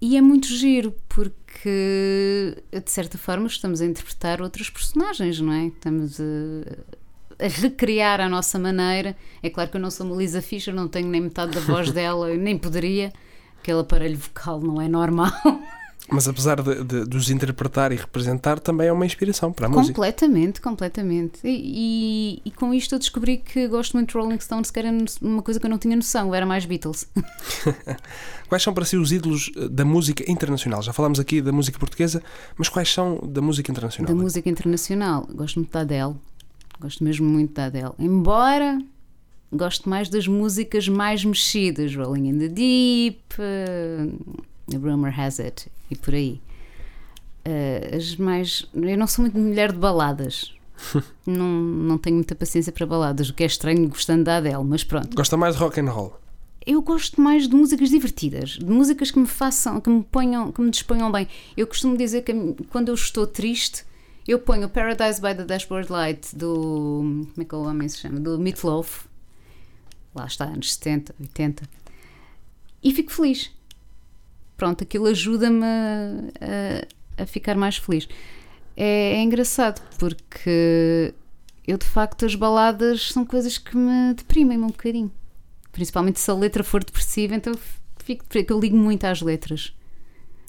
E 0.05 0.17
é 0.17 0.21
muito 0.21 0.49
giro 0.49 0.93
porque, 1.09 2.57
de 2.73 2.91
certa 2.91 3.17
forma, 3.17 3.47
estamos 3.47 3.81
a 3.81 3.87
interpretar 3.87 4.43
outros 4.43 4.69
personagens, 4.69 5.41
não 5.41 5.53
é? 5.53 5.67
Estamos 5.67 6.21
a, 6.21 7.45
a 7.45 7.47
recriar 7.47 8.21
a 8.21 8.29
nossa 8.29 8.59
maneira. 8.59 9.17
É 9.41 9.49
claro 9.49 9.71
que 9.71 9.77
eu 9.77 9.81
não 9.81 9.93
sou 9.93 10.05
uma 10.05 10.17
Lisa 10.17 10.43
Fischer, 10.43 10.75
não 10.75 10.89
tenho 10.89 11.07
nem 11.07 11.21
metade 11.21 11.53
da 11.53 11.61
voz 11.61 11.93
dela, 11.95 12.35
nem 12.35 12.59
poderia. 12.59 13.13
Aquele 13.61 13.79
aparelho 13.79 14.19
vocal 14.19 14.61
não 14.61 14.83
é 14.83 14.89
normal. 14.89 15.31
Mas 16.09 16.29
apesar 16.29 16.61
de, 16.61 16.85
de, 16.85 17.07
de, 17.07 17.17
os 17.17 17.31
interpretar 17.31 17.93
e 17.93 17.97
representar, 17.97 18.59
também 18.59 18.89
é 18.89 18.93
uma 18.93 19.07
inspiração 19.07 19.53
para 19.53 19.67
a 19.67 19.69
música. 19.69 19.95
Completamente, 19.95 20.61
completamente. 20.61 21.41
E, 21.45 22.43
com 22.57 22.75
isto 22.75 22.95
eu 22.95 22.99
descobri 22.99 23.39
que 23.39 23.69
gosto 23.69 23.95
muito 23.95 24.11
de 24.11 24.19
Rolling 24.19 24.41
Stones, 24.41 24.71
que 24.71 24.79
era 24.79 24.91
uma 25.21 25.43
coisa 25.43 25.61
que 25.61 25.67
eu 25.67 25.71
não 25.71 25.79
tinha 25.79 25.97
noção, 25.97 26.35
era 26.35 26.45
mais 26.45 26.65
Beatles. 26.67 27.09
quais 28.49 28.63
são 28.63 28.75
para 28.75 28.85
si 28.85 28.97
os 28.97 29.13
ídolos 29.13 29.51
eh, 29.57 29.69
da 29.69 29.85
música 29.85 30.31
internacional? 30.31 30.83
Já 30.83 30.93
falámos 30.93 31.21
aqui 31.21 31.41
da 31.41 31.53
música 31.53 31.79
portuguesa, 31.79 32.23
mas 32.57 32.69
quais 32.69 32.93
são 32.93 33.19
da 33.19 33.41
música 33.41 33.71
internacional? 33.71 34.15
Da 34.15 34.21
música 34.21 34.49
internacional, 34.49 35.27
gosto 35.33 35.61
muito 35.61 35.73
da 35.73 35.81
Adele, 35.81 36.15
gosto 36.81 37.05
mesmo 37.05 37.27
muito 37.27 37.55
da 37.55 37.67
Adele. 37.67 37.93
Embora 37.99 38.79
gosto 39.53 39.89
mais 39.89 40.09
das 40.09 40.27
músicas 40.27 40.89
mais 40.89 41.25
mexidas, 41.25 41.95
Rolling 41.95 42.29
in 42.29 42.39
the 42.39 42.49
Deep. 42.49 43.35
Rumor 44.71 45.19
Has 45.19 45.41
It 45.41 45.71
e 45.91 45.97
por 45.97 46.15
aí. 46.15 46.41
Uh, 47.47 47.97
as 47.97 48.17
mais. 48.17 48.67
Eu 48.75 48.97
não 48.97 49.07
sou 49.07 49.23
muito 49.23 49.39
mulher 49.39 49.73
de 49.73 49.79
baladas. 49.79 50.55
não, 51.27 51.47
não 51.47 51.99
tenho 51.99 52.17
muita 52.17 52.35
paciência 52.35 52.73
para 52.73 52.87
baladas, 52.87 53.29
o 53.29 53.35
que 53.35 53.43
é 53.43 53.47
estranho 53.47 53.89
gostando 53.89 54.25
da 54.25 54.39
Adele, 54.39 54.65
mas 54.65 54.85
pronto. 54.85 55.15
Gosta 55.15 55.37
mais 55.37 55.55
de 55.55 55.61
rock 55.61 55.81
and 55.81 55.91
roll? 55.91 56.19
Eu 56.65 56.81
gosto 56.81 57.21
mais 57.21 57.49
de 57.49 57.55
músicas 57.55 57.91
divertidas, 57.91 58.51
de 58.51 58.65
músicas 58.65 59.11
que 59.11 59.19
me 59.19 59.27
façam, 59.27 59.81
que 59.81 59.91
me 59.91 60.03
ponham, 60.05 60.53
que 60.53 60.61
me 60.61 60.71
disponham 60.71 61.11
bem. 61.11 61.27
Eu 61.57 61.67
costumo 61.67 61.97
dizer 61.97 62.23
que 62.23 62.33
quando 62.71 62.89
eu 62.89 62.95
estou 62.95 63.27
triste, 63.27 63.85
eu 64.27 64.39
ponho 64.39 64.69
Paradise 64.69 65.21
by 65.21 65.35
the 65.35 65.45
Dashboard 65.45 65.91
Light 65.91 66.37
do. 66.37 67.27
Como 67.33 67.35
é 67.39 67.45
que 67.45 67.55
o 67.55 67.63
homem 67.63 67.89
se 67.89 67.99
chama? 67.99 68.21
Do 68.21 68.39
Meatloaf. 68.39 69.07
Lá 70.15 70.27
está, 70.27 70.45
anos 70.45 70.75
70, 70.75 71.15
80. 71.19 71.69
E 72.83 72.93
fico 72.93 73.13
feliz 73.13 73.51
pronto, 74.63 74.85
aquilo 74.85 75.07
ajuda-me 75.07 75.65
a, 75.65 77.23
a, 77.25 77.27
ficar 77.27 77.57
mais 77.57 77.79
feliz. 77.79 78.07
É, 78.77 79.15
é, 79.15 79.21
engraçado 79.21 79.83
porque 79.99 81.13
eu 81.67 81.77
de 81.77 81.85
facto 81.85 82.25
as 82.25 82.37
baladas 82.37 83.09
são 83.09 83.27
coisas 83.27 83.59
que 83.59 83.77
me 83.77 84.15
deprimem 84.15 84.57
um 84.59 84.69
bocadinho. 84.69 85.11
Principalmente 85.73 86.21
se 86.21 86.31
a 86.31 86.35
letra 86.35 86.63
for 86.63 86.85
depressiva, 86.85 87.35
então 87.35 87.53
fico, 88.05 88.25
eu 88.49 88.61
ligo 88.61 88.77
muito 88.77 89.05
às 89.05 89.21
letras. 89.21 89.75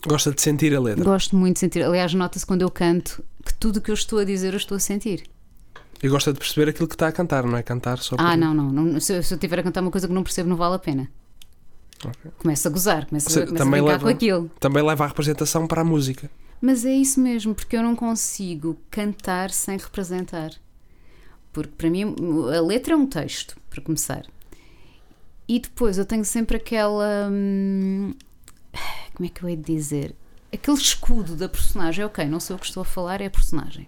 Gosta 0.06 0.32
de 0.32 0.40
sentir 0.40 0.76
a 0.76 0.80
letra? 0.80 1.04
Gosto 1.04 1.36
muito 1.36 1.56
de 1.56 1.62
sentir. 1.62 1.82
Aliás, 1.82 2.14
nota-se 2.14 2.46
quando 2.46 2.62
eu 2.62 2.70
canto 2.70 3.24
que 3.44 3.56
tudo 3.56 3.78
o 3.78 3.82
que 3.82 3.90
eu 3.90 3.96
estou 3.96 4.20
a 4.20 4.24
dizer 4.24 4.54
eu 4.54 4.58
estou 4.58 4.76
a 4.76 4.80
sentir. 4.80 5.24
E 6.04 6.08
gosta 6.08 6.32
de 6.32 6.38
perceber 6.38 6.70
aquilo 6.70 6.88
que 6.88 6.94
está 6.94 7.08
a 7.08 7.12
cantar, 7.12 7.46
não 7.46 7.58
é 7.58 7.64
cantar 7.64 7.98
só 7.98 8.16
Ah, 8.20 8.38
não, 8.38 8.54
não. 8.54 8.72
não 8.72 9.00
se, 9.00 9.18
eu, 9.18 9.24
se 9.24 9.34
eu 9.34 9.38
estiver 9.38 9.58
a 9.58 9.64
cantar 9.64 9.82
uma 9.82 9.90
coisa 9.90 10.08
que 10.08 10.14
não 10.14 10.22
percebo, 10.22 10.50
não 10.50 10.56
vale 10.56 10.76
a 10.76 10.80
pena. 10.80 11.10
Okay. 12.10 12.32
Começa 12.38 12.70
a 12.70 12.72
gozar, 12.72 13.08
começa, 13.08 13.30
Você, 13.30 13.46
começa 13.46 13.64
a 13.64 13.70
brincar 13.70 13.86
leva, 13.86 14.04
com 14.04 14.08
aquilo. 14.10 14.52
Também 14.60 14.84
leva 14.84 15.04
a 15.04 15.08
representação 15.08 15.68
para 15.68 15.82
a 15.82 15.86
música. 15.86 16.30
Mas 16.62 16.86
é 16.86 16.94
isso 16.94 17.20
mesmo, 17.20 17.54
porque 17.54 17.76
eu 17.76 17.84
não 17.84 17.96
consigo 17.96 18.78
cantar 18.90 19.52
sem 19.52 19.78
representar. 19.78 20.52
Porque 21.52 21.74
para 21.78 21.90
mim 21.90 22.16
a 22.56 22.62
letra 22.62 22.94
é 22.94 22.98
um 22.98 23.06
texto, 23.06 23.58
para 23.70 23.82
começar. 23.82 24.26
E 25.48 25.60
depois 25.60 25.98
eu 25.98 26.06
tenho 26.06 26.26
sempre 26.26 26.58
aquela. 26.58 27.30
Hum, 27.32 28.14
como 29.14 29.28
é 29.28 29.30
que 29.30 29.44
eu 29.44 29.50
hei 29.50 29.56
de 29.56 29.64
dizer? 29.64 30.16
Aquele 30.52 30.78
escudo 30.78 31.36
da 31.36 31.50
personagem. 31.50 32.06
Ok, 32.06 32.26
não 32.26 32.40
sou 32.40 32.56
eu 32.56 32.60
que 32.60 32.66
estou 32.66 32.82
a 32.82 32.86
falar, 32.86 33.22
é 33.22 33.26
a 33.26 33.30
personagem. 33.30 33.88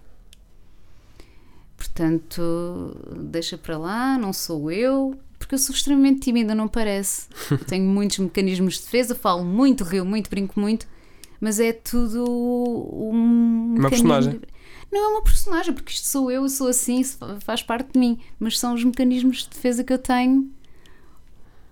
Portanto, 1.76 2.96
deixa 3.16 3.56
para 3.56 3.76
lá, 3.76 4.18
não 4.18 4.32
sou 4.32 4.70
eu, 4.70 5.18
porque 5.46 5.54
eu 5.54 5.58
sou 5.60 5.72
extremamente 5.72 6.22
tímida, 6.22 6.56
não 6.56 6.66
parece. 6.66 7.28
Tenho 7.68 7.84
muitos 7.84 8.18
mecanismos 8.18 8.74
de 8.74 8.80
defesa, 8.80 9.14
falo 9.14 9.44
muito, 9.44 9.84
rio 9.84 10.04
muito, 10.04 10.28
brinco 10.28 10.58
muito, 10.58 10.88
mas 11.40 11.60
é 11.60 11.72
tudo 11.72 12.24
um. 12.28 13.76
Uma 13.78 13.88
personagem. 13.88 14.40
Não 14.90 15.04
é 15.04 15.08
uma 15.08 15.22
personagem, 15.22 15.72
porque 15.72 15.92
isto 15.92 16.06
sou 16.06 16.30
eu, 16.30 16.42
eu 16.42 16.48
sou 16.48 16.68
assim, 16.68 17.02
faz 17.40 17.62
parte 17.62 17.92
de 17.92 17.98
mim, 17.98 18.18
mas 18.38 18.58
são 18.58 18.74
os 18.74 18.82
mecanismos 18.82 19.44
de 19.44 19.50
defesa 19.50 19.84
que 19.84 19.92
eu 19.92 19.98
tenho 19.98 20.50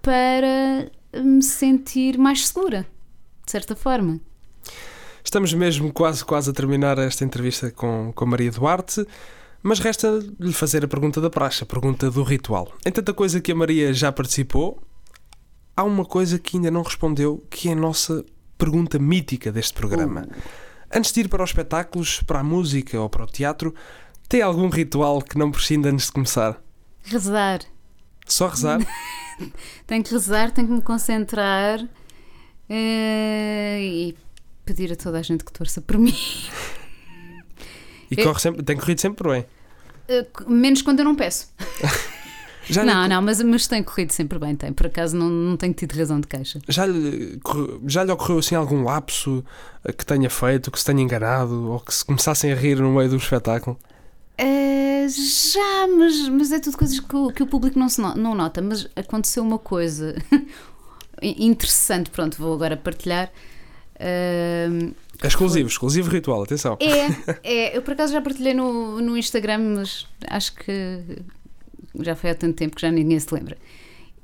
para 0.03 0.91
me 1.23 1.43
sentir 1.43 2.19
mais 2.19 2.47
segura, 2.47 2.87
de 3.45 3.51
certa 3.51 3.75
forma. 3.75 4.21
Estamos 5.25 5.53
mesmo 5.53 5.93
quase, 5.93 6.25
quase 6.25 6.51
a 6.51 6.53
terminar 6.53 6.99
esta 6.99 7.25
entrevista 7.25 7.71
com, 7.71 8.13
com 8.15 8.27
Maria 8.27 8.51
Duarte. 8.51 9.07
Mas 9.67 9.79
resta-lhe 9.79 10.53
fazer 10.53 10.85
a 10.85 10.89
pergunta 10.89 11.23
da 11.23 11.31
praxe, 11.31 11.63
a 11.63 11.67
pergunta 11.67 12.11
do 12.11 12.23
ritual. 12.23 12.71
Em 12.85 12.93
tanta 12.93 13.15
coisa 13.15 13.41
que 13.41 13.51
a 13.51 13.55
Maria 13.55 13.95
já 13.95 14.13
participou, 14.13 14.79
há 15.75 15.83
uma 15.83 16.05
coisa 16.05 16.39
que 16.39 16.59
ainda 16.59 16.71
não 16.71 16.83
respondeu, 16.83 17.43
que 17.49 17.71
é 17.71 17.73
a 17.73 17.75
nossa 17.75 18.23
pergunta 18.59 18.99
mítica 18.99 19.51
deste 19.51 19.73
programa. 19.73 20.29
Uh. 20.29 20.43
Antes 20.95 21.13
de 21.13 21.23
ir 21.23 21.29
para 21.31 21.43
os 21.43 21.49
espetáculos, 21.49 22.23
para 22.25 22.41
a 22.41 22.45
música 22.45 23.01
ou 23.01 23.09
para 23.09 23.25
o 23.25 23.27
teatro, 23.27 23.75
tem 24.29 24.43
algum 24.43 24.69
ritual 24.69 25.23
que 25.23 25.39
não 25.39 25.51
prescinda 25.51 25.89
antes 25.89 26.07
de 26.09 26.13
começar? 26.13 26.63
Rezar. 27.03 27.61
Só 28.27 28.49
rezar? 28.49 28.81
tenho 29.87 30.05
que 30.05 30.13
rezar, 30.13 30.51
tenho 30.51 30.69
que 30.69 30.75
me 30.75 30.83
concentrar 30.83 31.81
uh, 31.81 31.89
e 32.69 34.15
pedir 34.67 34.93
a 34.93 34.97
toda 34.97 35.21
a 35.21 35.23
gente 35.23 35.43
que 35.43 35.53
torça 35.55 35.81
por 35.81 35.97
mim. 35.97 36.15
E 38.21 38.25
corre 38.25 38.41
sempre, 38.41 38.63
tem 38.63 38.77
corrido 38.77 39.01
sempre 39.01 39.29
bem. 39.29 39.47
Uh, 40.09 40.51
menos 40.51 40.83
quando 40.83 41.01
eu 41.01 41.05
não 41.05 41.15
peço. 41.15 41.49
não, 42.75 43.03
lhe... 43.03 43.09
não, 43.09 43.23
mas, 43.23 43.43
mas 43.43 43.67
tem 43.67 43.83
corrido 43.83 44.11
sempre 44.13 44.39
bem, 44.39 44.55
tem. 44.55 44.73
Por 44.73 44.87
acaso 44.87 45.17
não, 45.17 45.29
não 45.29 45.57
tenho 45.57 45.73
tido 45.73 45.93
razão 45.93 46.21
de 46.21 46.27
queixa. 46.27 46.61
Já 46.69 46.87
lhe, 46.87 47.41
já 47.87 48.05
lhe 48.05 48.13
ocorreu 48.13 48.39
assim 48.39 48.55
algum 48.55 48.85
lapso 48.85 49.45
eh, 49.85 49.93
que 49.93 50.05
tenha 50.05 50.29
feito, 50.31 50.71
que 50.71 50.79
se 50.79 50.85
tenha 50.85 51.03
enganado 51.03 51.71
ou 51.71 51.81
que 51.81 51.95
se 51.95 52.05
começassem 52.05 52.53
a 52.53 52.55
rir 52.55 52.81
no 52.81 52.93
meio 52.93 53.09
do 53.09 53.17
espetáculo? 53.17 53.79
Uh, 54.41 55.09
já, 55.09 55.87
mas, 55.97 56.29
mas 56.29 56.53
é 56.53 56.59
tudo 56.61 56.77
coisas 56.77 56.99
que 56.99 57.17
o, 57.17 57.31
que 57.31 57.43
o 57.43 57.47
público 57.47 57.79
não, 57.79 57.89
se 57.89 58.01
no, 58.01 58.15
não 58.15 58.35
nota. 58.35 58.61
Mas 58.61 58.89
aconteceu 58.97 59.43
uma 59.43 59.59
coisa 59.59 60.15
interessante, 61.23 62.11
pronto, 62.11 62.37
vou 62.37 62.55
agora 62.55 62.77
partilhar. 62.77 63.31
Uh, 63.97 64.95
é 65.23 65.27
exclusivo, 65.27 65.69
exclusivo 65.69 66.11
ritual, 66.11 66.43
atenção. 66.43 66.77
É, 66.81 67.39
é, 67.43 67.77
eu 67.77 67.83
por 67.83 67.93
acaso 67.93 68.13
já 68.13 68.21
partilhei 68.21 68.55
no, 68.55 69.01
no 69.01 69.17
Instagram, 69.17 69.77
mas 69.77 70.07
acho 70.29 70.55
que 70.55 71.23
já 72.01 72.15
foi 72.17 72.31
há 72.31 72.35
tanto 72.35 72.55
tempo 72.57 72.77
que 72.77 72.83
já 72.83 72.91
ninguém 72.91 73.19
se 73.19 73.33
lembra. 73.33 73.57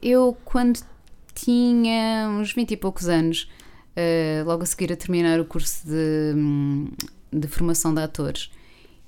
Eu, 0.03 0.37
quando 0.45 0.81
tinha 1.35 2.29
uns 2.31 2.53
20 2.53 2.73
e 2.73 2.77
poucos 2.77 3.09
anos, 3.09 3.49
uh, 3.97 4.45
logo 4.47 4.63
a 4.63 4.67
seguir 4.67 4.93
a 4.93 4.97
terminar 4.97 5.41
o 5.41 5.45
curso 5.45 5.87
de, 5.87 6.35
de 7.33 7.49
formação 7.49 7.95
de 7.95 8.01
atores, 8.01 8.51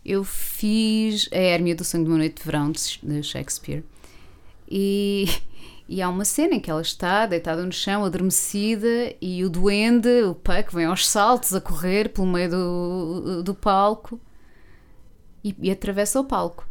eu 0.05 0.25
fiz 0.25 1.29
a 1.33 1.37
Hérmia 1.37 1.75
do 1.75 1.85
Sangue 1.85 2.05
de 2.05 2.11
uma 2.11 2.19
Noite 2.19 2.37
de 2.37 2.45
Verão 2.45 2.73
de 2.73 3.23
Shakespeare. 3.23 3.85
E 4.69 5.27
e 5.93 6.01
há 6.01 6.09
uma 6.09 6.25
cena 6.25 6.55
em 6.55 6.61
que 6.61 6.71
ela 6.71 6.81
está 6.81 7.27
deitada 7.27 7.63
no 7.63 7.71
chão, 7.71 8.03
adormecida, 8.03 9.15
e 9.21 9.45
o 9.45 9.51
duende, 9.51 10.23
o 10.23 10.35
Puck, 10.35 10.75
vem 10.75 10.87
aos 10.87 11.07
saltos 11.07 11.55
a 11.55 11.61
correr 11.61 12.09
pelo 12.09 12.27
meio 12.27 12.49
do, 12.49 13.43
do 13.43 13.55
palco 13.55 14.19
e, 15.45 15.55
e 15.61 15.71
atravessa 15.71 16.19
o 16.19 16.25
palco. 16.25 16.67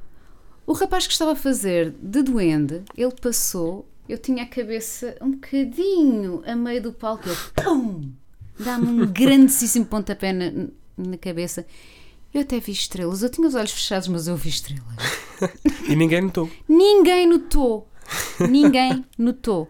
O 0.65 0.73
rapaz 0.73 1.05
que 1.05 1.13
estava 1.13 1.33
a 1.33 1.35
fazer 1.35 1.91
de 2.01 2.23
duende, 2.23 2.81
ele 2.97 3.11
passou, 3.11 3.87
eu 4.09 4.17
tinha 4.17 4.41
a 4.41 4.47
cabeça 4.47 5.15
um 5.21 5.33
bocadinho 5.33 6.41
a 6.43 6.55
meio 6.55 6.81
do 6.81 6.91
palco, 6.91 7.29
ele 7.29 7.37
pum! 7.63 8.11
Dá-me 8.57 8.87
um 8.87 9.05
grandíssimo 9.13 9.85
pontapé 9.85 10.33
na, 10.33 10.67
na 10.97 11.17
cabeça. 11.19 11.63
Eu 12.33 12.41
até 12.41 12.59
vi 12.59 12.71
estrelas. 12.71 13.21
Eu 13.21 13.29
tinha 13.29 13.47
os 13.47 13.53
olhos 13.53 13.71
fechados, 13.71 14.07
mas 14.07 14.27
eu 14.27 14.35
vi 14.35 14.49
estrelas. 14.49 14.83
e 15.87 15.95
ninguém 15.95 16.21
notou. 16.21 16.49
Ninguém 16.67 17.27
notou. 17.27 17.90
Ninguém 18.49 19.05
notou. 19.17 19.67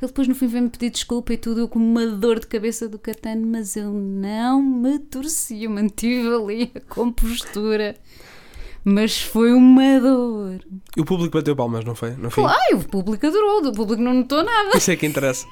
Ele 0.00 0.08
depois 0.08 0.26
no 0.26 0.34
fim 0.34 0.48
veio-me 0.48 0.70
pedir 0.70 0.90
desculpa 0.90 1.32
e 1.32 1.36
tudo, 1.36 1.60
eu 1.60 1.68
com 1.68 1.78
uma 1.78 2.06
dor 2.06 2.40
de 2.40 2.46
cabeça 2.46 2.88
do 2.88 2.98
catano, 2.98 3.46
mas 3.46 3.76
eu 3.76 3.92
não 3.92 4.60
me 4.60 4.98
torci, 4.98 5.62
eu 5.64 5.70
mantive 5.70 6.28
ali 6.28 6.72
a 6.74 6.80
compostura. 6.80 7.94
Mas 8.84 9.20
foi 9.20 9.52
uma 9.52 10.00
dor. 10.00 10.60
E 10.96 11.00
o 11.00 11.04
público 11.04 11.38
bateu 11.38 11.54
palmas, 11.54 11.84
não 11.84 11.94
foi? 11.94 12.12
Fim? 12.30 12.42
Ai, 12.44 12.74
o 12.74 12.84
público 12.84 13.26
adorou, 13.26 13.66
o 13.66 13.72
público 13.72 14.02
não 14.02 14.14
notou 14.14 14.42
nada. 14.42 14.76
Isso 14.76 14.90
é 14.90 14.96
que 14.96 15.06
interessa. 15.06 15.46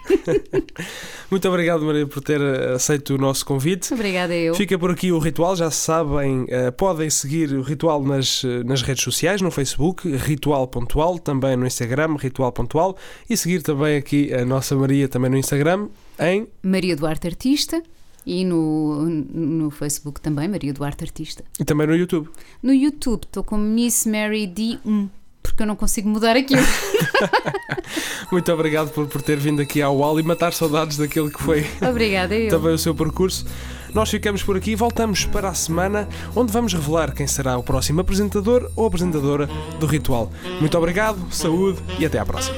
Muito 1.31 1.49
obrigado, 1.49 1.85
Maria, 1.85 2.07
por 2.07 2.22
ter 2.22 2.41
eh, 2.41 2.74
aceito 2.74 3.14
o 3.14 3.18
nosso 3.18 3.47
convite. 3.47 3.95
Obrigada 3.95 4.35
eu. 4.35 4.55
Fica 4.55 4.78
por 4.78 4.91
aqui 4.91 5.12
o 5.12 5.18
ritual, 5.18 5.55
já 5.55 5.70
sabem, 5.70 6.45
eh, 6.49 6.70
podem 6.70 7.09
seguir 7.09 7.53
o 7.53 7.62
ritual 7.62 8.03
nas, 8.03 8.45
eh, 8.45 8.64
nas 8.64 8.83
redes 8.83 9.05
sociais, 9.05 9.41
no 9.41 9.51
Facebook, 9.51 10.09
Ritual 10.16 10.66
Pontual, 10.66 11.18
também 11.18 11.57
no 11.57 11.66
Instagram, 11.66 12.16
Ritual 12.16 12.51
Pontual, 12.53 12.97
e 13.28 13.37
seguir 13.37 13.62
também 13.62 13.97
aqui 13.97 14.33
a 14.35 14.45
nossa 14.45 14.74
Maria 14.74 15.09
também 15.09 15.31
no 15.31 15.37
Instagram, 15.37 15.89
em 16.18 16.49
Maria 16.62 16.97
Duarte 16.97 17.26
Artista 17.28 17.83
e 18.27 18.45
no, 18.45 19.05
no 19.07 19.71
Facebook 19.71 20.21
também, 20.21 20.49
Maria 20.49 20.73
Duarte 20.73 21.05
Artista. 21.05 21.45
e 21.59 21.64
também 21.64 21.87
no 21.87 21.95
YouTube. 21.97 22.29
No 22.62 22.73
YouTube 22.73 23.25
estou 23.25 23.43
com 23.45 23.57
Miss 23.57 24.07
Mary 24.07 24.47
D1, 24.47 25.09
porque 25.43 25.62
eu 25.62 25.66
não 25.66 25.77
consigo 25.77 26.09
mudar 26.09 26.37
aquilo. 26.37 26.62
Muito 28.31 28.53
obrigado 28.53 28.91
por, 28.91 29.07
por 29.07 29.23
ter 29.23 29.39
vindo 29.39 29.61
aqui 29.61 29.83
ao 29.83 29.97
UAL 29.97 30.21
e 30.21 30.23
matar 30.23 30.53
saudades 30.53 30.97
daquele 30.97 31.31
que 31.31 31.43
foi 31.43 31.66
Obrigada 31.89 32.35
eu. 32.35 32.51
também 32.51 32.73
o 32.73 32.79
seu 32.79 32.95
percurso. 32.95 33.45
Nós 33.93 34.09
ficamos 34.09 34.43
por 34.43 34.57
aqui 34.57 34.71
e 34.73 34.77
voltamos 34.77 35.25
para 35.25 35.49
a 35.49 35.55
semana, 35.55 36.09
onde 36.37 36.53
vamos 36.53 36.73
revelar 36.73 37.12
quem 37.12 37.27
será 37.27 37.59
o 37.59 37.62
próximo 37.62 38.01
apresentador 38.01 38.71
ou 38.77 38.87
apresentadora 38.87 39.49
do 39.81 39.87
Ritual. 39.87 40.31
Muito 40.61 40.79
obrigado, 40.79 41.18
saúde 41.33 41.81
e 41.99 42.07
até 42.07 42.18
à 42.21 42.25
próxima. 42.25 42.57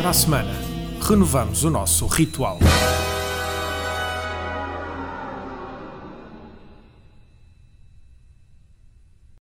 Para 0.00 0.08
a 0.08 0.12
semana, 0.14 0.50
renovamos 1.06 1.64
o 1.64 1.70
nosso 1.70 2.06
ritual. 2.06 2.58